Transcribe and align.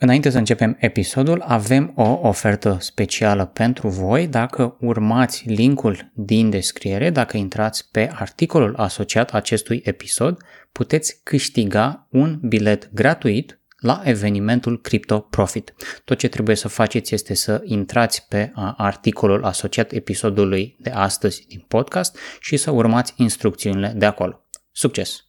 Înainte 0.00 0.30
să 0.30 0.38
începem 0.38 0.76
episodul, 0.80 1.40
avem 1.40 1.92
o 1.96 2.18
ofertă 2.22 2.76
specială 2.80 3.46
pentru 3.46 3.88
voi. 3.88 4.26
Dacă 4.26 4.76
urmați 4.80 5.44
linkul 5.46 6.10
din 6.14 6.50
descriere, 6.50 7.10
dacă 7.10 7.36
intrați 7.36 7.88
pe 7.90 8.10
articolul 8.14 8.76
asociat 8.76 9.34
acestui 9.34 9.80
episod, 9.84 10.38
puteți 10.72 11.20
câștiga 11.22 12.06
un 12.10 12.38
bilet 12.42 12.90
gratuit 12.94 13.60
la 13.78 14.02
evenimentul 14.04 14.80
Crypto 14.80 15.20
Profit. 15.20 15.74
Tot 16.04 16.18
ce 16.18 16.28
trebuie 16.28 16.56
să 16.56 16.68
faceți 16.68 17.14
este 17.14 17.34
să 17.34 17.60
intrați 17.64 18.26
pe 18.28 18.52
articolul 18.76 19.44
asociat 19.44 19.92
episodului 19.92 20.76
de 20.80 20.90
astăzi 20.90 21.44
din 21.48 21.64
podcast 21.68 22.18
și 22.40 22.56
să 22.56 22.70
urmați 22.70 23.12
instrucțiunile 23.16 23.92
de 23.96 24.06
acolo. 24.06 24.44
Succes! 24.72 25.24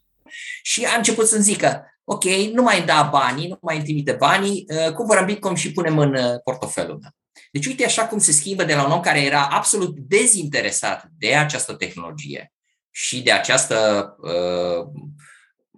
Și 0.62 0.86
a 0.86 0.98
început 0.98 1.28
să-mi 1.28 1.44
zică, 1.44 1.84
ok, 2.12 2.23
nu 2.54 2.62
mai 2.62 2.86
da 2.86 3.10
banii, 3.12 3.48
nu 3.48 3.57
mai 3.62 3.76
îmi 3.76 3.84
trimite 3.84 4.12
banii, 4.12 4.66
uh, 4.68 4.94
cumpărăm 4.94 5.26
Bitcoin 5.26 5.55
și 5.55 5.71
punem 5.71 5.98
în 5.98 6.16
uh, 6.16 6.41
portofelul 6.44 6.98
meu. 7.02 7.09
Deci 7.52 7.66
uite 7.66 7.85
așa 7.85 8.08
cum 8.08 8.18
se 8.18 8.32
schimbă 8.32 8.63
de 8.63 8.76
la 8.76 8.85
un 8.85 8.91
om 8.91 8.99
care 8.99 9.22
era 9.22 9.48
absolut 9.48 9.98
dezinteresat 9.98 11.05
de 11.18 11.35
această 11.35 11.73
tehnologie 11.73 12.54
și 12.91 13.22
de 13.22 13.32
această 13.32 14.16
uh, 14.20 15.04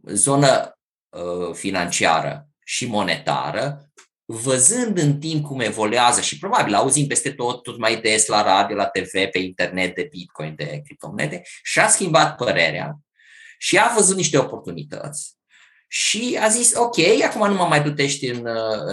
zonă 0.06 0.80
uh, 1.10 1.54
financiară 1.54 2.48
și 2.66 2.86
monetară, 2.86 3.92
văzând 4.26 4.98
în 4.98 5.20
timp 5.20 5.46
cum 5.46 5.60
evoluează 5.60 6.22
și 6.22 6.38
probabil 6.38 6.74
auzim 6.74 7.08
peste 7.08 7.32
tot, 7.32 7.64
tot 7.64 7.78
mai 7.78 8.02
des 8.02 8.26
la 8.26 8.44
radio, 8.44 8.76
la 8.76 8.86
TV, 8.86 9.12
pe 9.32 9.40
internet 9.40 9.96
de 9.96 10.08
Bitcoin, 10.12 10.56
de 10.56 10.82
criptomonede, 10.84 11.42
și-a 11.64 11.88
schimbat 11.88 12.36
părerea 12.36 13.00
și 13.58 13.78
a 13.78 13.94
văzut 13.96 14.16
niște 14.16 14.38
oportunități 14.38 15.40
și 15.94 16.40
a 16.42 16.48
zis, 16.48 16.74
ok, 16.76 16.98
acum 17.26 17.48
nu 17.48 17.54
mă 17.54 17.66
mai 17.70 17.82
dutești 17.84 18.30
în, 18.30 18.44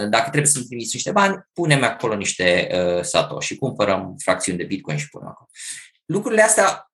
dacă 0.09 0.29
trebuie 0.29 0.51
să-mi 0.51 0.65
trimiți 0.65 0.89
niște 0.93 1.11
bani, 1.11 1.47
punem 1.53 1.83
acolo 1.83 2.15
niște 2.15 2.67
uh, 2.71 3.03
satoshi, 3.03 3.55
cumpărăm 3.55 4.15
fracțiuni 4.17 4.57
de 4.57 4.63
Bitcoin 4.63 4.97
și 4.97 5.09
punem 5.09 5.27
acolo. 5.27 5.49
Lucrurile 6.05 6.41
astea 6.41 6.91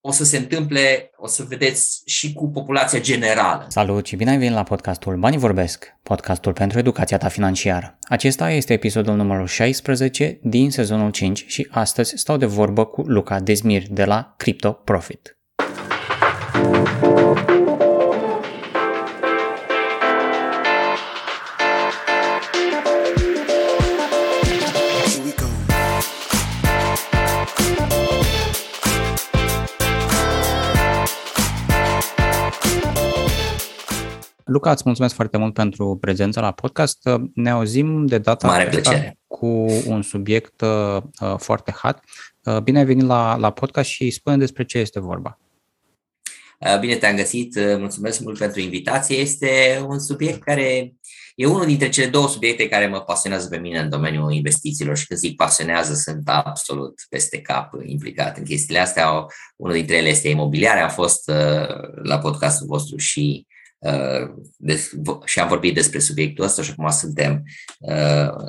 o 0.00 0.10
să 0.10 0.24
se 0.24 0.36
întâmple, 0.36 1.10
o 1.16 1.26
să 1.26 1.44
vedeți 1.48 2.02
și 2.04 2.32
cu 2.32 2.50
populația 2.50 3.00
generală. 3.00 3.66
Salut 3.68 4.06
și 4.06 4.16
bine 4.16 4.30
ai 4.30 4.38
venit 4.38 4.54
la 4.54 4.62
podcastul 4.62 5.16
Banii 5.16 5.38
Vorbesc, 5.38 5.96
podcastul 6.02 6.52
pentru 6.52 6.78
educația 6.78 7.18
ta 7.18 7.28
financiară. 7.28 7.98
Acesta 8.02 8.50
este 8.50 8.72
episodul 8.72 9.14
numărul 9.14 9.46
16 9.46 10.38
din 10.42 10.70
sezonul 10.70 11.10
5 11.10 11.44
și 11.46 11.68
astăzi 11.70 12.12
stau 12.16 12.36
de 12.36 12.46
vorbă 12.46 12.84
cu 12.84 13.00
Luca 13.00 13.40
Dezmir 13.40 13.82
de 13.88 14.04
la 14.04 14.34
Crypto 14.36 14.72
Profit. 14.72 15.38
Luca, 34.54 34.70
îți 34.70 34.82
mulțumesc 34.84 35.14
foarte 35.14 35.36
mult 35.36 35.54
pentru 35.54 35.98
prezența 36.00 36.40
la 36.40 36.52
podcast. 36.52 37.08
Ne 37.34 37.50
auzim 37.50 38.06
de 38.06 38.18
data 38.18 38.46
Mare 38.46 38.68
plăcere. 38.68 39.18
cu 39.26 39.46
un 39.86 40.02
subiect 40.02 40.60
uh, 40.60 41.02
foarte 41.36 41.70
hot. 41.70 41.98
Uh, 42.44 42.58
bine 42.58 42.78
ai 42.78 42.84
venit 42.84 43.04
la, 43.04 43.36
la 43.36 43.50
podcast 43.50 43.88
și 43.88 44.10
spune 44.10 44.36
despre 44.36 44.64
ce 44.64 44.78
este 44.78 45.00
vorba. 45.00 45.38
Uh, 46.58 46.78
bine 46.80 46.94
te-am 46.94 47.16
găsit, 47.16 47.56
uh, 47.56 47.76
mulțumesc 47.78 48.20
mult 48.20 48.38
pentru 48.38 48.60
invitație. 48.60 49.16
Este 49.16 49.82
un 49.88 49.98
subiect 49.98 50.42
care 50.42 50.94
e 51.34 51.46
unul 51.46 51.66
dintre 51.66 51.88
cele 51.88 52.06
două 52.06 52.28
subiecte 52.28 52.68
care 52.68 52.86
mă 52.86 53.00
pasionează 53.00 53.48
pe 53.48 53.58
mine 53.58 53.78
în 53.78 53.88
domeniul 53.88 54.32
investițiilor 54.32 54.96
și 54.96 55.06
când 55.06 55.20
zic 55.20 55.36
pasionează, 55.36 55.94
sunt 55.94 56.28
absolut 56.28 57.00
peste 57.08 57.40
cap 57.40 57.72
implicat 57.84 58.36
în 58.36 58.44
chestiile 58.44 58.80
astea. 58.80 59.26
Unul 59.56 59.74
dintre 59.74 59.96
ele 59.96 60.08
este 60.08 60.28
imobiliare. 60.28 60.80
Am 60.80 60.90
fost 60.90 61.30
la 62.02 62.18
podcastul 62.18 62.66
vostru 62.66 62.96
și 62.96 63.46
și 65.24 65.40
am 65.40 65.48
vorbit 65.48 65.74
despre 65.74 65.98
subiectul 65.98 66.44
ăsta 66.44 66.62
și 66.62 66.70
acum 66.70 66.90
suntem 66.90 67.42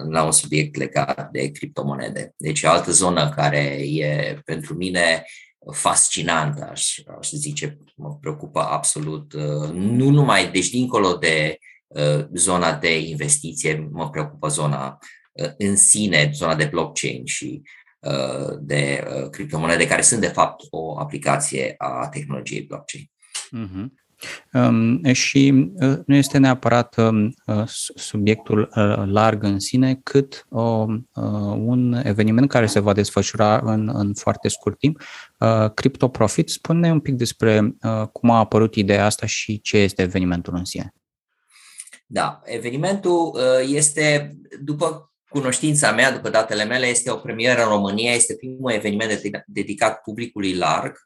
la 0.09 0.23
un 0.23 0.31
subiect 0.31 0.75
legat 0.75 1.29
de 1.31 1.51
criptomonede. 1.51 2.34
Deci 2.38 2.63
o 2.63 2.69
altă 2.69 2.91
zonă 2.91 3.29
care 3.29 3.57
e 3.88 4.40
pentru 4.45 4.74
mine 4.74 5.25
fascinantă, 5.72 6.68
aș, 6.72 6.97
aș 7.19 7.29
zice, 7.29 7.78
mă 7.95 8.18
preocupă 8.22 8.59
absolut, 8.59 9.34
nu 9.74 10.09
numai, 10.09 10.51
deci 10.51 10.69
dincolo 10.69 11.13
de 11.13 11.57
zona 12.34 12.74
de 12.74 13.00
investiție, 13.00 13.90
mă 13.91 14.09
preocupă 14.09 14.47
zona 14.47 14.97
în 15.57 15.75
sine, 15.75 16.31
zona 16.34 16.56
de 16.56 16.66
blockchain 16.66 17.25
și 17.25 17.62
de 18.59 19.07
criptomonede, 19.31 19.88
care 19.88 20.01
sunt 20.01 20.22
de 20.22 20.28
fapt 20.28 20.63
o 20.69 21.00
aplicație 21.00 21.74
a 21.78 22.07
tehnologiei 22.12 22.62
blockchain. 22.62 23.09
Uh-huh. 23.45 24.04
Um, 24.53 25.13
și 25.13 25.72
uh, 25.75 25.97
nu 26.06 26.16
este 26.16 26.38
neapărat 26.38 26.97
um, 26.97 27.34
uh, 27.46 27.63
subiectul 27.96 28.59
uh, 28.59 29.03
larg 29.06 29.44
în 29.44 29.59
sine, 29.59 30.00
cât 30.03 30.46
un 31.56 32.02
eveniment 32.03 32.50
care 32.50 32.66
se 32.66 32.80
va 32.80 32.94
desfășura 32.94 33.62
în, 33.63 33.91
în 33.94 34.13
foarte 34.13 34.47
scurt 34.47 34.80
timp. 34.80 35.02
Crypto 35.74 36.08
Profit, 36.08 36.50
spune 36.50 36.91
un 36.91 37.00
pic 37.00 37.13
despre 37.13 37.75
cum 38.12 38.30
a 38.30 38.38
apărut 38.38 38.75
ideea 38.75 39.06
asta 39.06 39.25
și 39.25 39.62
ce 39.62 39.78
este 39.78 40.02
evenimentul 40.02 40.56
în 40.56 40.66
sine. 40.66 40.94
Da, 42.06 42.42
evenimentul 42.44 43.40
este, 43.68 44.38
după 44.62 45.13
cunoștința 45.30 45.92
mea, 45.92 46.12
după 46.12 46.30
datele 46.30 46.63
mele, 46.63 46.86
este 46.86 47.12
o 47.12 47.16
premieră 47.16 47.62
în 47.62 47.69
România, 47.69 48.13
este 48.13 48.36
primul 48.36 48.72
eveniment 48.72 49.22
dedicat 49.47 50.02
publicului 50.02 50.53
larg 50.53 50.97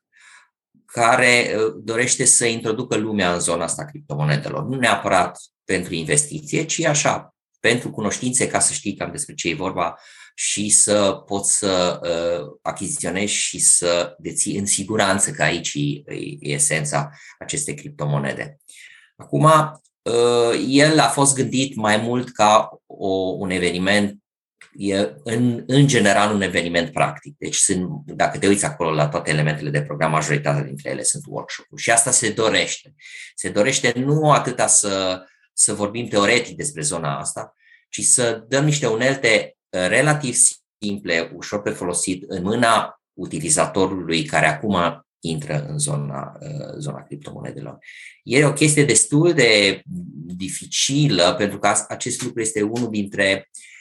care 0.91 1.55
uh, 1.55 1.73
dorește 1.83 2.25
să 2.25 2.45
introducă 2.45 2.95
lumea 2.95 3.33
în 3.33 3.39
zona 3.39 3.63
asta 3.63 3.85
criptomonedelor. 3.85 4.63
Nu 4.63 4.75
neapărat 4.75 5.39
pentru 5.63 5.94
investiție, 5.94 6.66
ci 6.66 6.83
așa, 6.83 7.35
pentru 7.59 7.91
cunoștințe, 7.91 8.47
ca 8.47 8.59
să 8.59 8.73
știi 8.73 8.95
cam 8.95 9.11
despre 9.11 9.33
ce 9.33 9.50
e 9.50 9.53
vorba 9.53 9.95
și 10.35 10.69
să 10.69 11.23
poți 11.25 11.57
să 11.57 12.00
uh, 12.03 12.57
achiziționezi 12.61 13.33
și 13.33 13.59
să 13.59 14.16
deții 14.17 14.57
în 14.57 14.66
siguranță 14.66 15.31
că 15.31 15.44
aici 15.44 15.73
e, 15.73 16.13
e 16.13 16.38
esența 16.39 17.09
acestei 17.39 17.75
criptomonede. 17.75 18.57
Acum, 19.16 19.44
uh, 20.01 20.66
el 20.67 21.00
a 21.00 21.07
fost 21.07 21.35
gândit 21.35 21.75
mai 21.75 21.97
mult 21.97 22.29
ca 22.29 22.81
o, 22.85 23.07
un 23.38 23.50
eveniment 23.50 24.17
e 24.78 25.13
în, 25.24 25.63
în 25.68 25.88
general 25.88 26.34
un 26.34 26.41
eveniment 26.41 26.91
practic. 26.91 27.35
Deci 27.38 27.56
sunt, 27.56 27.90
dacă 28.06 28.38
te 28.38 28.47
uiți 28.47 28.66
acolo 28.66 28.91
la 28.91 29.07
toate 29.07 29.31
elementele 29.31 29.69
de 29.69 29.81
program, 29.81 30.12
majoritatea 30.12 30.63
dintre 30.63 30.90
ele 30.90 31.03
sunt 31.03 31.24
workshop-uri. 31.28 31.81
Și 31.81 31.91
asta 31.91 32.12
se 32.12 32.31
dorește. 32.31 32.94
Se 33.35 33.50
dorește 33.50 33.94
nu 33.96 34.31
atâta 34.31 34.68
să, 34.68 35.24
să 35.53 35.74
vorbim 35.74 36.07
teoretic 36.07 36.56
despre 36.56 36.81
zona 36.81 37.19
asta, 37.19 37.53
ci 37.90 38.02
să 38.02 38.44
dăm 38.47 38.66
niște 38.66 38.88
unelte 38.88 39.57
uh, 39.69 39.88
relativ 39.88 40.38
simple, 40.78 41.31
ușor 41.36 41.62
pe 41.62 41.69
folosit, 41.69 42.24
în 42.28 42.44
mâna 42.44 43.01
utilizatorului 43.13 44.24
care 44.24 44.47
acum 44.47 45.06
intră 45.19 45.66
în 45.68 45.78
zona, 45.78 46.38
uh, 46.41 46.78
zona 46.78 47.03
criptomonedelor. 47.03 47.78
E 48.24 48.46
o 48.46 48.53
chestie 48.53 48.86
destul 48.86 49.34
de 49.34 49.81
dificilă, 50.36 51.36
pentru 51.38 51.59
că 51.59 51.74
acest 51.88 52.22
lucru 52.22 52.41
este 52.41 52.62
unul 52.62 52.90
dintre 52.90 53.50
uh, 53.51 53.59
Uh, 53.59 53.78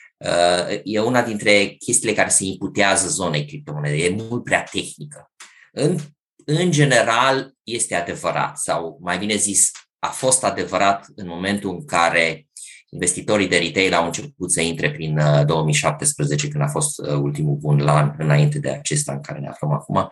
e 0.84 1.00
una 1.00 1.22
dintre 1.22 1.66
chestiile 1.66 2.14
care 2.14 2.28
se 2.28 2.44
imputează 2.44 3.08
zonei 3.08 3.46
criptomonede. 3.46 3.96
E 3.96 4.08
mult 4.28 4.44
prea 4.44 4.62
tehnică. 4.62 5.30
În, 5.72 5.98
în 6.44 6.70
general, 6.70 7.52
este 7.62 7.94
adevărat, 7.94 8.58
sau 8.58 8.98
mai 9.00 9.18
bine 9.18 9.34
zis, 9.34 9.70
a 9.98 10.08
fost 10.08 10.44
adevărat 10.44 11.06
în 11.14 11.26
momentul 11.26 11.70
în 11.70 11.84
care 11.84 12.47
investitorii 12.91 13.49
de 13.49 13.59
retail 13.59 13.94
au 13.94 14.04
început 14.04 14.53
să 14.53 14.60
intre 14.60 14.91
prin 14.91 15.20
2017, 15.46 16.46
uh, 16.46 16.52
când 16.52 16.64
a 16.64 16.69
fost 16.69 16.99
uh, 16.99 17.12
ultimul 17.12 17.56
bun 17.56 17.79
la 17.79 17.96
an 17.96 18.14
înainte 18.19 18.58
de 18.58 18.70
acesta 18.70 19.12
în 19.12 19.20
care 19.20 19.38
ne 19.38 19.49
aflăm 19.49 19.73
acum, 19.73 20.08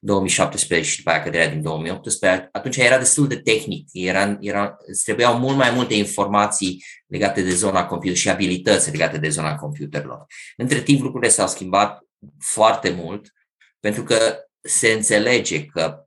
2017 0.00 0.88
și 0.88 0.96
după 0.96 1.10
aia 1.10 1.22
căderea 1.22 1.48
din 1.48 1.62
2018, 1.62 2.48
atunci 2.52 2.76
era 2.76 2.98
destul 2.98 3.28
de 3.28 3.36
tehnic, 3.36 3.88
era, 3.92 4.36
era, 4.40 4.76
îți 4.86 5.04
trebuiau 5.04 5.38
mult 5.38 5.56
mai 5.56 5.70
multe 5.70 5.94
informații 5.94 6.84
legate 7.06 7.42
de 7.42 7.54
zona 7.54 7.86
computer 7.86 8.16
și 8.16 8.28
abilități 8.28 8.90
legate 8.90 9.18
de 9.18 9.28
zona 9.28 9.54
computerelor. 9.54 10.26
Între 10.56 10.80
timp 10.80 11.00
lucrurile 11.02 11.30
s-au 11.30 11.46
schimbat 11.46 12.00
foarte 12.38 12.90
mult, 12.90 13.34
pentru 13.80 14.02
că 14.02 14.16
se 14.60 14.88
înțelege 14.88 15.64
că 15.64 16.04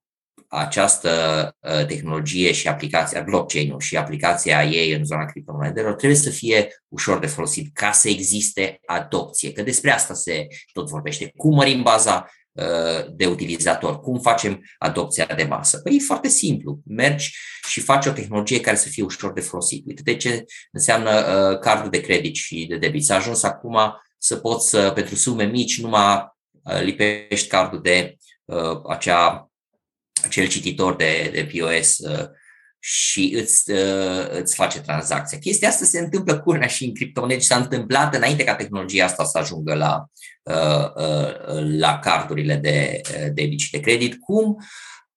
această 0.55 1.09
uh, 1.59 1.85
tehnologie 1.85 2.51
și 2.51 2.67
aplicația 2.67 3.21
blockchain-ul 3.21 3.79
și 3.79 3.97
aplicația 3.97 4.63
ei 4.63 4.91
în 4.91 5.05
zona 5.05 5.25
criptomonedelor 5.25 5.93
trebuie 5.93 6.17
să 6.17 6.29
fie 6.29 6.67
ușor 6.87 7.19
de 7.19 7.27
folosit 7.27 7.69
ca 7.73 7.91
să 7.91 8.09
existe 8.09 8.79
adopție, 8.85 9.51
că 9.51 9.61
despre 9.61 9.91
asta 9.91 10.13
se 10.13 10.47
tot 10.73 10.89
vorbește. 10.89 11.31
Cum 11.35 11.55
mărim 11.55 11.81
baza 11.81 12.27
de 13.09 13.25
utilizator. 13.25 13.99
Cum 13.99 14.19
facem 14.19 14.61
adopția 14.77 15.25
de 15.35 15.43
masă? 15.43 15.79
Păi 15.79 15.95
e 15.95 16.05
foarte 16.05 16.27
simplu. 16.27 16.79
Mergi 16.85 17.35
și 17.67 17.81
faci 17.81 18.05
o 18.05 18.11
tehnologie 18.11 18.59
care 18.59 18.75
să 18.75 18.89
fie 18.89 19.03
ușor 19.03 19.33
de 19.33 19.41
folosit. 19.41 19.85
Uite 19.87 20.01
de 20.01 20.15
ce 20.15 20.45
înseamnă 20.71 21.57
cardul 21.57 21.89
de 21.89 22.01
credit 22.01 22.35
și 22.35 22.65
de 22.69 22.77
debit. 22.77 23.03
S-a 23.03 23.15
ajuns 23.15 23.43
acum 23.43 23.77
să 24.17 24.35
poți 24.35 24.69
să, 24.69 24.91
pentru 24.95 25.15
sume 25.15 25.43
mici, 25.43 25.81
numai 25.81 26.27
lipești 26.83 27.47
cardul 27.47 27.81
de 27.81 28.15
acea, 28.87 29.51
acel 30.23 30.47
cititor 30.47 30.95
de, 30.95 31.29
de 31.33 31.49
POS 31.51 31.97
și 32.85 33.35
îți, 33.37 33.71
uh, 33.71 34.29
îți 34.29 34.55
face 34.55 34.81
tranzacția. 34.81 35.37
Chestia 35.37 35.67
asta 35.67 35.85
se 35.85 35.99
întâmplă 35.99 36.39
curna 36.39 36.67
și 36.67 36.85
în 36.85 36.93
criptomonede 36.93 37.39
și 37.39 37.45
s-a 37.45 37.55
întâmplat 37.55 38.15
înainte 38.15 38.43
ca 38.43 38.55
tehnologia 38.55 39.05
asta 39.05 39.23
să 39.23 39.37
ajungă 39.37 39.73
la, 39.73 40.05
uh, 40.43 40.89
uh, 40.95 41.77
la 41.77 41.99
cardurile 41.99 42.55
de 42.55 43.01
debit 43.33 43.59
și 43.59 43.71
de 43.71 43.79
credit. 43.79 44.19
Cum 44.19 44.57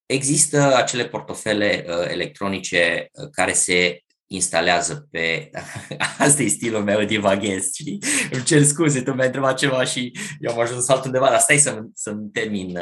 există 0.06 0.76
acele 0.76 1.06
portofele 1.06 1.84
electronice 2.08 3.10
care 3.30 3.52
se 3.52 4.00
instalează 4.26 5.08
pe... 5.10 5.50
Asta 6.18 6.42
e 6.42 6.48
stilul 6.48 6.82
meu, 6.82 7.04
divaghez, 7.04 7.74
știi? 7.74 7.98
Îmi 8.30 8.42
cer 8.42 8.62
scuze, 8.62 9.02
tu 9.02 9.12
mi-ai 9.12 9.26
întrebat 9.26 9.56
ceva 9.58 9.84
și 9.84 10.12
eu 10.40 10.52
am 10.52 10.60
ajuns 10.60 10.88
altundeva, 10.88 11.28
dar 11.28 11.38
stai 11.38 11.58
să-mi, 11.58 11.90
să-mi, 11.94 12.30
termin, 12.30 12.78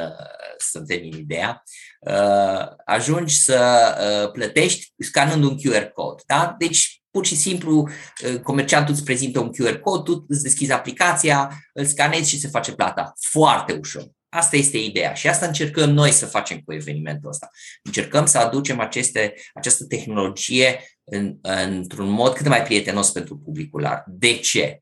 să-mi 0.58 0.86
termin 0.86 1.12
ideea. 1.12 1.62
Uh, 2.06 2.66
ajungi 2.84 3.40
să 3.40 3.58
uh, 4.00 4.30
plătești 4.30 4.92
scanând 4.98 5.44
un 5.44 5.56
QR 5.58 5.90
code. 5.92 6.22
Da? 6.26 6.54
Deci, 6.58 7.02
pur 7.10 7.26
și 7.26 7.36
simplu, 7.36 7.88
uh, 8.24 8.40
comerciantul 8.40 8.94
îți 8.94 9.04
prezintă 9.04 9.40
un 9.40 9.50
QR 9.52 9.80
code, 9.80 10.10
tu 10.10 10.24
îți 10.28 10.42
deschizi 10.42 10.72
aplicația, 10.72 11.50
îl 11.72 11.84
scanezi 11.84 12.28
și 12.28 12.40
se 12.40 12.48
face 12.48 12.72
plata. 12.72 13.12
Foarte 13.20 13.72
ușor. 13.72 14.06
Asta 14.28 14.56
este 14.56 14.78
ideea 14.78 15.14
și 15.14 15.28
asta 15.28 15.46
încercăm 15.46 15.90
noi 15.90 16.10
să 16.10 16.26
facem 16.26 16.58
cu 16.58 16.72
evenimentul 16.72 17.28
ăsta. 17.28 17.50
Încercăm 17.82 18.26
să 18.26 18.38
aducem 18.38 18.80
aceste, 18.80 19.34
această 19.54 19.84
tehnologie 19.84 20.80
în, 21.04 21.38
într-un 21.42 22.08
mod 22.08 22.32
cât 22.32 22.48
mai 22.48 22.62
prietenos 22.62 23.10
pentru 23.10 23.38
publicul 23.38 23.80
larg. 23.80 24.04
De 24.06 24.36
ce? 24.36 24.80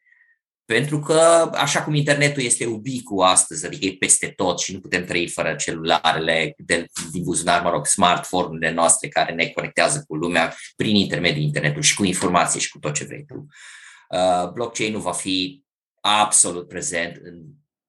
Pentru 0.72 0.98
că, 0.98 1.50
așa 1.54 1.82
cum 1.82 1.94
internetul 1.94 2.42
este 2.42 2.66
ubicu 2.66 3.20
astăzi, 3.20 3.66
adică 3.66 3.84
e 3.84 3.96
peste 3.98 4.26
tot 4.28 4.60
și 4.60 4.72
nu 4.72 4.80
putem 4.80 5.04
trăi 5.04 5.28
fără 5.28 5.54
celularele 5.54 6.54
de, 6.56 6.86
din 7.10 7.22
buzunar, 7.22 7.62
mă 7.62 7.70
rog, 7.70 7.86
smartphone-urile 7.86 8.70
noastre 8.70 9.08
care 9.08 9.32
ne 9.32 9.46
conectează 9.46 10.04
cu 10.06 10.14
lumea 10.16 10.56
prin 10.76 10.96
intermediul 10.96 11.44
internetului 11.44 11.84
și 11.84 11.94
cu 11.94 12.04
informație 12.04 12.60
și 12.60 12.68
cu 12.68 12.78
tot 12.78 12.94
ce 12.94 13.04
vrei 13.04 13.24
tu. 13.24 13.46
Uh, 14.08 14.52
blockchain-ul 14.52 15.00
va 15.00 15.12
fi 15.12 15.64
absolut 16.00 16.68
prezent 16.68 17.16
în 17.22 17.42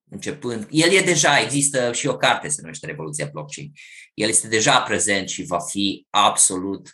începând. 0.09 0.67
El 0.69 0.91
e 0.91 1.01
deja, 1.01 1.39
există 1.39 1.91
și 1.91 2.07
o 2.07 2.17
carte, 2.17 2.47
se 2.47 2.61
numește 2.61 2.85
Revoluția 2.85 3.29
Blockchain. 3.31 3.71
El 4.13 4.29
este 4.29 4.47
deja 4.47 4.81
prezent 4.81 5.29
și 5.29 5.43
va 5.43 5.59
fi 5.59 6.07
absolut 6.09 6.93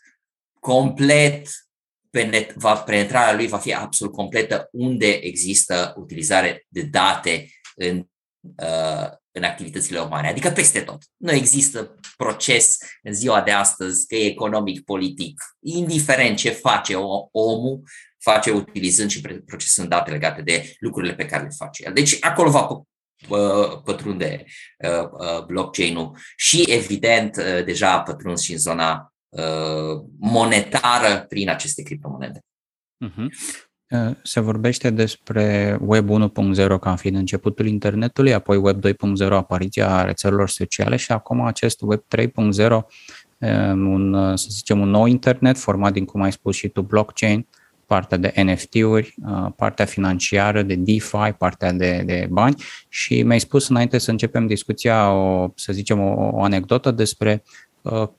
complet 0.60 1.48
va, 2.56 2.76
penetrarea 2.76 3.36
lui 3.36 3.48
va 3.48 3.58
fi 3.58 3.74
absolut 3.74 4.14
completă 4.14 4.68
unde 4.72 5.08
există 5.08 5.94
utilizare 5.98 6.66
de 6.68 6.82
date 6.82 7.48
în, 7.76 7.98
uh, 8.42 9.10
în 9.32 9.44
activitățile 9.44 10.00
umane, 10.00 10.28
adică 10.28 10.50
peste 10.50 10.82
tot. 10.82 11.02
Nu 11.18 11.32
există 11.32 12.00
proces 12.18 12.78
în 13.04 13.14
ziua 13.14 13.42
de 13.42 13.52
astăzi, 13.52 14.08
că 14.08 14.16
e 14.16 14.26
economic, 14.26 14.84
politic, 14.84 15.44
indiferent 15.60 16.38
ce 16.38 16.50
face 16.50 16.96
omul, 17.32 17.82
face 18.20 18.52
utilizând 18.52 19.10
și 19.10 19.22
procesând 19.46 19.90
date 19.90 20.12
legate 20.12 20.42
de 20.42 20.76
lucrurile 20.80 21.16
pe 21.16 21.26
care 21.26 21.44
le 21.44 21.56
face 21.58 21.84
el. 21.86 21.94
Deci 21.94 22.18
acolo 22.20 22.50
va 22.50 22.68
uh, 22.70 23.82
pătrunde 23.84 24.46
uh, 24.78 25.46
blockchain-ul 25.46 26.18
și 26.36 26.64
evident 26.68 27.36
deja 27.66 27.92
a 27.92 28.02
pătruns 28.02 28.42
și 28.42 28.52
în 28.52 28.58
zona 28.58 29.14
Uh, 29.19 29.19
monetară 30.20 31.26
prin 31.30 31.50
aceste 31.50 31.81
criptomonede. 31.81 32.40
Uh-huh. 33.06 33.28
Se 34.24 34.40
vorbește 34.40 34.90
despre 34.90 35.78
Web 35.81 36.10
1.0 36.10 36.80
ca 36.80 36.96
fiind 36.96 37.16
începutul 37.16 37.68
internetului, 37.68 38.34
apoi 38.34 38.58
Web 38.58 38.86
2.0 38.88 38.94
apariția 39.30 40.04
rețelelor 40.04 40.50
sociale 40.50 40.96
și 40.96 41.12
acum 41.12 41.42
acest 41.42 41.81
Web 41.81 42.02
3.0, 42.18 42.26
uh, 42.70 42.81
un, 43.72 44.36
să 44.38 44.48
zicem, 44.50 44.80
un 44.80 44.90
nou 44.90 45.06
internet 45.06 45.58
format 45.58 45.94
din, 45.94 46.06
cum 46.06 46.22
ai 46.22 46.31
spus 46.31 46.56
și 46.56 46.68
tu, 46.68 46.81
blockchain, 46.81 47.48
partea 47.86 48.18
de 48.18 48.34
NFT-uri, 48.44 49.16
partea 49.56 49.86
financiară, 49.86 50.62
de 50.62 50.76
DeFi, 50.76 51.31
partea 51.38 51.72
de, 51.72 52.04
de 52.06 52.28
bani 52.31 52.56
și 52.90 53.22
mi-ai 53.22 53.40
spus 53.40 53.70
înainte 53.70 53.98
să 53.98 54.12
începem 54.12 54.48
discuția, 54.48 55.14
o, 55.14 55.52
să 55.56 55.74
zicem, 55.74 56.00
o, 56.00 56.30
o 56.31 56.44
anecdotă 56.44 56.92
despre 56.92 57.44
Uh, 57.44 57.69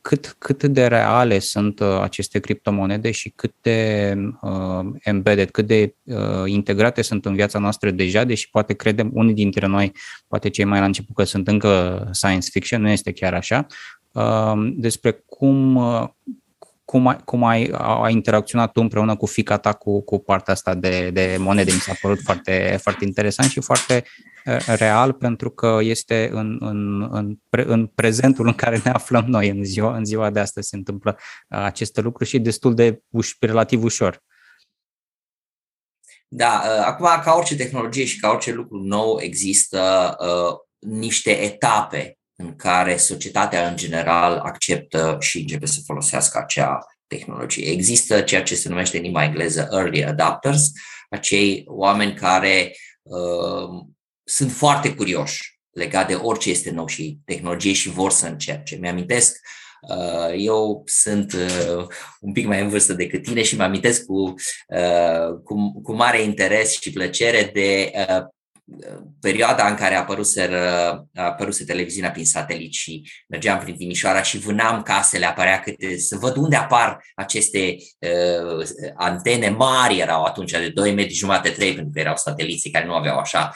cât, 0.00 0.36
cât 0.38 0.62
de 0.62 0.86
reale 0.86 1.38
sunt 1.38 1.80
uh, 1.80 1.98
aceste 2.00 2.38
criptomonede 2.38 3.10
și 3.10 3.28
cât 3.28 3.54
de 3.60 4.14
uh, 4.40 4.86
embedded, 5.00 5.50
cât 5.50 5.66
de 5.66 5.94
uh, 6.02 6.16
integrate 6.46 7.02
sunt 7.02 7.24
în 7.24 7.34
viața 7.34 7.58
noastră 7.58 7.90
deja, 7.90 8.24
deși 8.24 8.50
poate 8.50 8.74
credem 8.74 9.10
unii 9.12 9.34
dintre 9.34 9.66
noi, 9.66 9.92
poate 10.28 10.48
cei 10.48 10.64
mai 10.64 10.78
la 10.78 10.84
început 10.84 11.16
că 11.16 11.24
sunt 11.24 11.48
încă 11.48 12.08
science 12.12 12.48
fiction, 12.50 12.80
nu 12.80 12.88
este 12.88 13.12
chiar 13.12 13.34
așa, 13.34 13.66
uh, 14.12 14.72
despre 14.76 15.22
cum, 15.26 15.76
uh, 15.76 16.08
cum, 16.90 17.06
ai, 17.06 17.18
cum 17.24 17.44
ai, 17.44 17.70
ai 18.02 18.12
interacționat 18.12 18.72
tu 18.72 18.80
împreună 18.80 19.16
cu 19.16 19.26
fica 19.26 19.58
ta 19.58 19.72
cu, 19.72 20.02
cu 20.02 20.18
partea 20.18 20.52
asta 20.52 20.74
de, 20.74 21.10
de 21.10 21.36
monede. 21.38 21.72
Mi 21.72 21.78
s-a 21.78 21.92
părut 22.00 22.20
foarte, 22.22 22.78
foarte 22.82 23.04
interesant 23.04 23.50
și 23.50 23.60
foarte 23.60 24.04
real 24.66 25.12
pentru 25.12 25.50
că 25.50 25.78
este 25.80 26.30
în, 26.32 26.56
în, 26.60 27.08
în, 27.10 27.36
pre, 27.48 27.64
în 27.66 27.86
prezentul 27.86 28.46
în 28.46 28.54
care 28.54 28.80
ne 28.84 28.90
aflăm 28.90 29.24
noi 29.24 29.48
în 29.48 29.64
ziua, 29.64 29.96
în 29.96 30.04
ziua 30.04 30.30
de 30.30 30.40
astăzi 30.40 30.68
se 30.68 30.76
întâmplă 30.76 31.18
aceste 31.48 32.00
lucruri 32.00 32.28
și 32.28 32.38
destul 32.38 32.74
de 32.74 33.02
uș, 33.08 33.32
relativ 33.40 33.82
ușor. 33.82 34.22
Da, 36.28 36.62
acum 36.84 37.06
ca 37.22 37.34
orice 37.34 37.56
tehnologie 37.56 38.04
și 38.04 38.20
ca 38.20 38.28
orice 38.28 38.52
lucru 38.52 38.78
nou 38.78 39.20
există 39.20 40.16
uh, 40.20 40.56
niște 40.90 41.42
etape 41.42 42.19
în 42.40 42.56
care 42.56 42.96
societatea 42.96 43.68
în 43.68 43.76
general 43.76 44.36
acceptă 44.36 45.16
și 45.20 45.38
începe 45.38 45.66
să 45.66 45.80
folosească 45.84 46.38
acea 46.38 46.78
tehnologie. 47.06 47.70
Există 47.70 48.20
ceea 48.20 48.42
ce 48.42 48.54
se 48.54 48.68
numește 48.68 48.96
în 48.96 49.02
limba 49.02 49.24
engleză 49.24 49.68
early 49.72 50.04
adopters, 50.04 50.70
acei 51.10 51.64
oameni 51.66 52.14
care 52.14 52.76
uh, 53.02 53.84
sunt 54.24 54.52
foarte 54.52 54.94
curioși 54.94 55.58
legat 55.70 56.06
de 56.06 56.14
orice 56.14 56.50
este 56.50 56.70
nou 56.70 56.86
și 56.86 57.18
tehnologie 57.24 57.72
și 57.72 57.88
vor 57.88 58.10
să 58.10 58.26
încerce. 58.26 58.76
Mi-amintesc, 58.76 59.38
uh, 59.88 60.34
eu 60.36 60.82
sunt 60.86 61.32
uh, 61.32 61.86
un 62.20 62.32
pic 62.32 62.46
mai 62.46 62.60
în 62.60 62.68
vârstă 62.68 62.92
decât 62.92 63.22
tine 63.22 63.42
și 63.42 63.56
mi-amintesc 63.56 64.04
cu, 64.04 64.34
uh, 64.68 65.40
cu, 65.44 65.80
cu 65.82 65.92
mare 65.92 66.22
interes 66.22 66.80
și 66.80 66.92
plăcere 66.92 67.50
de 67.52 67.92
perioada 69.20 69.68
în 69.68 69.74
care 69.74 69.94
a 69.94 69.98
apărut, 69.98 70.26
a 71.14 71.24
apărut 71.24 71.64
televiziunea 71.66 72.10
prin 72.10 72.24
satelit 72.24 72.72
și 72.72 73.10
mergeam 73.28 73.58
prin 73.58 73.76
Timișoara 73.76 74.22
și 74.22 74.38
vânam 74.38 74.82
casele, 74.82 75.26
apărea 75.26 75.60
câte, 75.60 75.98
să 75.98 76.16
văd 76.16 76.36
unde 76.36 76.56
apar 76.56 77.04
aceste 77.14 77.76
uh, 77.98 78.66
antene 78.94 79.48
mari, 79.48 79.98
erau 79.98 80.24
atunci 80.24 80.50
de 80.50 80.68
2 80.68 80.94
metri 80.94 81.14
jumate, 81.14 81.48
3, 81.48 81.74
pentru 81.74 81.92
că 81.92 82.00
erau 82.00 82.16
sateliții 82.16 82.70
care 82.70 82.86
nu 82.86 82.94
aveau 82.94 83.18
așa 83.18 83.54